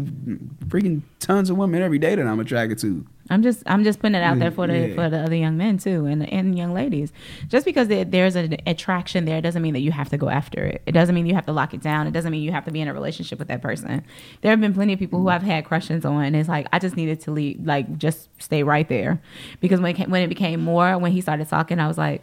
[0.67, 3.05] freaking tons of women every day that I'm attracted to.
[3.31, 4.95] I'm just I'm just putting it out there for the Yeah.
[4.95, 7.11] for the other young men too and and young ladies.
[7.47, 10.63] Just because there- there's an attraction there doesn't mean that you have to go after
[10.65, 10.81] it.
[10.85, 12.07] It doesn't mean you have to lock it down.
[12.07, 14.03] It doesn't mean you have to be in a relationship with that person.
[14.41, 15.33] There have been plenty of people who mm.
[15.33, 18.63] I've had crushes on, and it's like I just needed to leave, like just stay
[18.63, 19.21] right there,
[19.61, 22.21] because when it came, when it became more, when he started talking, I was like.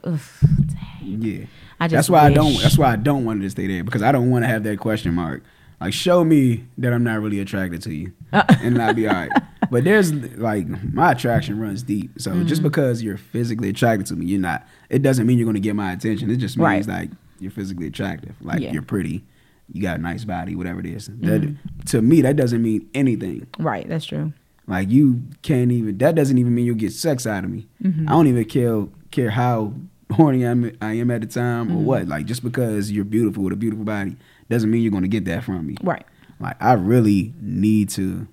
[1.02, 1.46] Yeah.
[1.80, 2.60] I just that's why I don't.
[2.60, 4.78] That's why I don't want to stay there because I don't want to have that
[4.78, 5.42] question mark.
[5.80, 8.12] Like, show me that I'm not really attracted to you,
[8.62, 9.30] and I'll be all right.
[9.70, 12.10] But there's like my attraction runs deep.
[12.20, 12.46] So Mm-hmm.
[12.46, 14.66] just because you're physically attracted to me, you're not.
[14.88, 16.30] It doesn't mean you're going to get my attention.
[16.30, 17.00] It just means Right.
[17.00, 18.34] like you're physically attractive.
[18.40, 18.72] Like Yeah.
[18.72, 19.24] you're pretty,
[19.72, 21.08] you got a nice body, whatever it is.
[21.08, 21.26] Mm-hmm.
[21.26, 23.46] That to me, that doesn't mean anything.
[23.58, 23.86] right.
[23.88, 24.32] That's true.
[24.66, 25.98] Like you can't even.
[25.98, 27.66] That doesn't even mean you'll get sex out of me.
[27.82, 28.08] Mm-hmm.
[28.08, 29.72] I don't even care care how
[30.12, 31.76] horny I'm, I am at the time Mm-hmm.
[31.76, 32.08] or what.
[32.08, 34.16] Like just because you're beautiful with a beautiful body
[34.50, 35.76] doesn't mean you're going to get that from me.
[35.82, 36.04] Right.
[36.40, 38.28] Like I really need to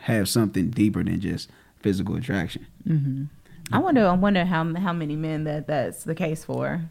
[0.00, 1.50] have something deeper than just
[1.80, 2.66] physical attraction.
[2.86, 3.24] Mm-hmm.
[3.72, 4.06] I wonder.
[4.06, 6.82] I wonder how how many men that that's the case for.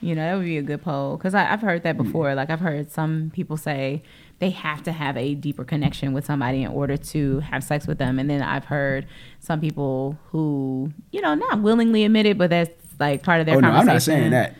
[0.00, 2.34] You know, that would be a good poll because I've heard that before.
[2.34, 4.02] Like I've heard some people say
[4.40, 7.98] they have to have a deeper connection with somebody in order to have sex with
[7.98, 9.06] them, and then I've heard
[9.38, 13.56] some people who, you know, not willingly admit it, but that's like part of their
[13.56, 13.70] Oh no.
[13.70, 14.56] I'm not saying that.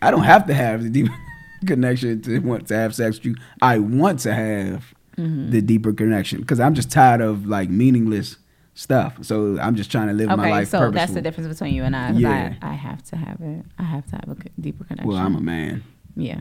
[0.00, 1.08] I don't have to have the deep
[1.66, 3.34] connection to want to have sex with you.
[3.60, 5.50] I want to have Mm-hmm.
[5.50, 8.36] the deeper connection because I'm just tired of like meaningless
[8.74, 9.16] stuff.
[9.22, 10.92] So I'm just trying to live my Okay, life so purposeful.
[11.00, 12.10] that's the difference between you and I.
[12.12, 12.54] Yeah.
[12.60, 13.64] I, I have to have it.
[13.78, 15.08] I have to have a deeper connection.
[15.08, 15.82] Well, I'm a man.
[16.16, 16.40] yeah.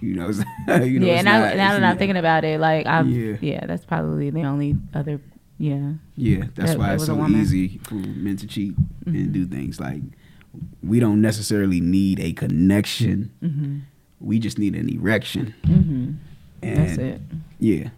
[0.00, 0.28] You know,
[0.82, 3.36] you know yeah, and I, not, now that I'm thinking about it, like I'm, Yeah.
[3.40, 3.66] yeah.
[3.66, 5.20] that's probably the only other,
[5.58, 7.14] yeah, Yeah, that's that- why that it's so.
[7.14, 7.40] Mm-hmm.
[7.40, 8.74] easy for men to cheat
[9.06, 10.00] and do things like
[10.82, 13.30] we don't necessarily need a connection.
[13.42, 13.78] mm-hmm.
[14.20, 15.54] We just need an erection.
[15.64, 16.12] Mm-hmm.
[16.62, 17.20] And that's it.
[17.60, 17.90] Yeah.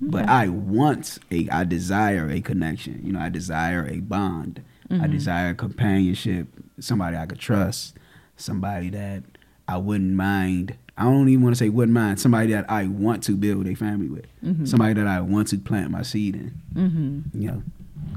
[0.00, 3.00] But I want a I desire a connection.
[3.02, 4.62] You know, I desire a bond.
[4.90, 5.02] Mm-hmm.
[5.02, 7.96] I desire companionship, somebody I could trust,
[8.36, 9.24] somebody that
[9.66, 10.76] I wouldn't mind.
[10.98, 13.74] I don't even want to say wouldn't mind, somebody that I want to build a
[13.74, 14.26] family with.
[14.68, 16.60] Somebody that I want to plant my seed in.
[16.74, 17.42] Mm-hmm.
[17.42, 17.62] You know.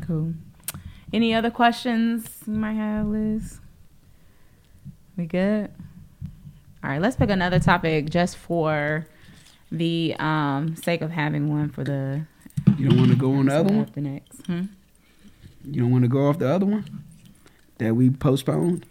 [0.06, 0.34] Cool.
[1.12, 3.60] Any other questions you might have, Liz?
[5.18, 5.72] We good?
[6.84, 9.08] All right, let's pick another topic just for
[9.72, 12.26] the um, sake of having one for the
[12.78, 13.82] You don't want to go on the other one?
[13.86, 14.46] after next.
[14.46, 14.62] Hmm?
[15.66, 16.86] You don't want to go off the other one
[17.78, 18.86] that we postponed?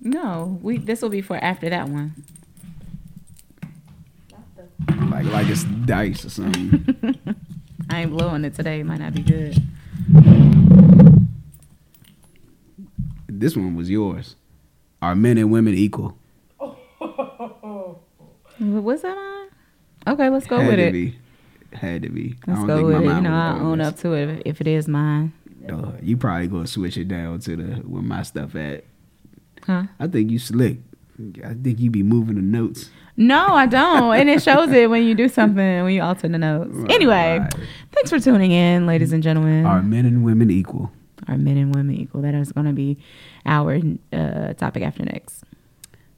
[0.00, 0.78] No, we.
[0.78, 2.14] This will be for after that one.
[5.10, 6.84] Like like it's dice or something.
[7.90, 8.80] I ain't blowing it today.
[8.80, 9.56] It might not be good.
[13.28, 14.36] this one was yours.
[15.02, 16.16] Are men and women equal?
[16.58, 17.96] Wh-
[18.58, 19.33] What's that on?
[20.06, 20.92] Okay, let's go Had with to it.
[20.92, 21.18] be.
[21.72, 22.36] Had to be.
[22.46, 23.04] Let's don't go with it.
[23.04, 25.32] You know, I'll own up to it if, if it is mine.
[25.68, 28.84] Uh, you probably gonna switch it down to the where my stuff at.
[29.62, 29.84] Huh?
[29.98, 30.78] I think you slick.
[31.44, 32.90] I think you be moving the notes.
[33.16, 34.14] No, I don't.
[34.14, 36.70] and it shows it when you do something, when you alter the notes.
[36.72, 37.54] Right, anyway, right.
[37.92, 39.64] thanks for tuning in, ladies and gentlemen.
[39.64, 40.90] Are men and women equal?
[41.28, 42.22] Are men and women equal?
[42.22, 42.98] That is going to be
[43.46, 43.80] our
[44.12, 45.44] uh, topic after next.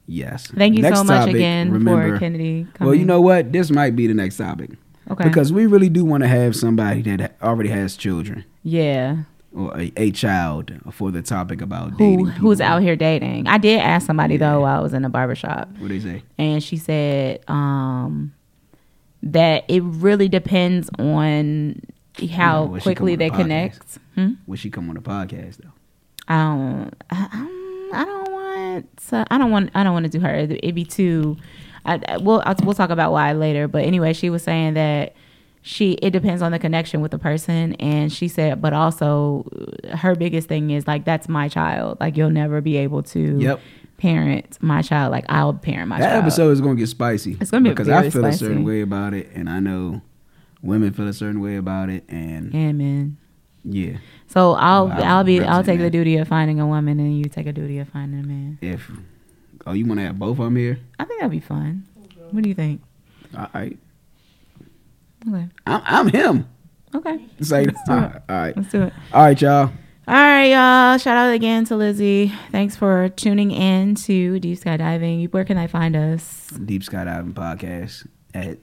[0.07, 0.47] Yes.
[0.47, 2.65] Thank you Next so much topic, again remember- for Kennedy.
[2.73, 2.87] Coming.
[2.87, 3.51] Well, you know what?
[3.51, 4.71] This might be the next topic
[5.11, 5.25] okay.
[5.27, 9.23] because we really do want to have somebody that already has children yeah,
[9.53, 12.25] or a, a child for the topic about dating.
[12.25, 13.47] who who's out here dating?
[13.47, 15.69] I did ask somebody though while I was in a barbershop.
[15.77, 16.23] What they say?
[16.37, 18.33] and she said um,
[19.23, 21.81] that it really depends on
[22.31, 23.99] how will she quickly they the connect.
[24.15, 24.33] Hmm?
[24.47, 25.71] Would she come on the podcast though?
[26.29, 26.93] I don't.
[27.09, 27.57] I, I'm-
[27.93, 28.26] I don't
[29.09, 29.71] To, I don't want.
[29.75, 30.33] I don't want to do her.
[30.35, 31.37] It'd, be too.
[31.85, 33.67] I, I- we'll I'll, we'll talk about why later.
[33.67, 35.15] But anyway, she was saying that
[35.61, 39.45] she it depends on the connection with the person, and she said, but also
[39.91, 41.97] uh, her biggest thing is like that's my child.
[41.99, 43.59] Like you'll never be able to Yep.
[43.97, 45.11] parent my child.
[45.11, 46.03] Like I'll parent my child.
[46.05, 46.23] That child.
[46.23, 47.37] episode is gonna get spicy.
[47.41, 50.01] It's gonna be because I feel a certain way about it, and I know
[50.61, 53.17] women feel a certain way about it, and Amen.
[53.63, 53.97] yeah,
[54.27, 57.25] So I'll Well, I'll be I'll take the duty of finding a woman and you
[57.25, 58.57] take a duty of finding a man.
[58.61, 58.89] if
[59.65, 61.85] oh you want to have both of them here, I think that'd be fun.
[62.31, 62.81] What do you think?
[63.37, 63.77] all right,
[65.27, 65.47] Okay.
[65.65, 66.47] I'm, I'm him.
[66.95, 67.25] Okay.
[67.41, 67.75] Say, do it.
[67.89, 68.55] All right.
[68.55, 68.93] Let's do it.
[69.13, 69.71] all right, y'all.
[70.07, 70.97] All right, y'all.
[70.97, 72.31] Shout out again to Lizzie.
[72.51, 75.31] Thanks for tuning in to Deep Skydiving.
[75.33, 76.47] Where can I find us?
[76.65, 78.57] Deep Skydiving Podcast at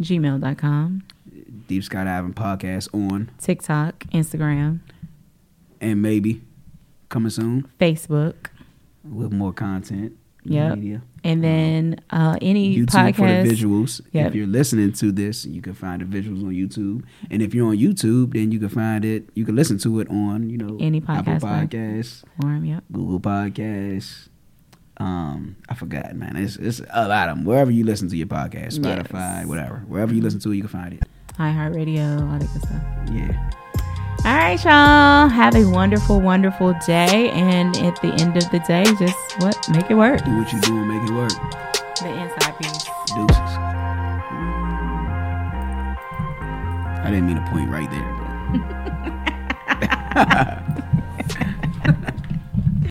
[0.00, 1.02] Gmail.com,
[1.68, 4.80] Deep Skydiving Podcast on, TikTok, Instagram,
[5.80, 6.42] and maybe
[7.08, 8.34] coming soon Facebook,
[9.04, 10.16] with more content.
[10.44, 10.74] Yeah.
[11.22, 13.46] and then uh, any YouTube for the podcast.
[13.46, 14.00] visuals.
[14.10, 14.26] Yep.
[14.26, 17.04] If you're listening to this, you can find the visuals on YouTube.
[17.30, 19.28] And if you're on YouTube, then you can find it.
[19.34, 21.68] You can listen to it on you know Any Apple podcast platform.
[21.68, 22.84] Podcasts, yep.
[22.90, 24.28] Google Podcasts.
[24.96, 26.36] Um, I forgot, man.
[26.36, 27.44] It's it's a lot of them.
[27.44, 29.46] Wherever you listen to your podcast, Spotify, Yes.
[29.46, 29.84] whatever.
[29.86, 31.02] Wherever you listen to it, you can find it.
[31.38, 32.82] iHeartRadio, all that good stuff.
[33.10, 33.50] Yeah.
[34.24, 35.28] All right, y'all.
[35.28, 37.30] Have a wonderful, wonderful day.
[37.30, 39.56] And at the end of the day, just what?
[39.70, 40.24] Make it work.
[40.24, 41.32] Do what you do and make it work.
[42.00, 42.84] The inside piece.
[43.14, 43.58] Deuces.
[47.04, 48.12] I didn't mean to point right there,
[50.14, 50.84] but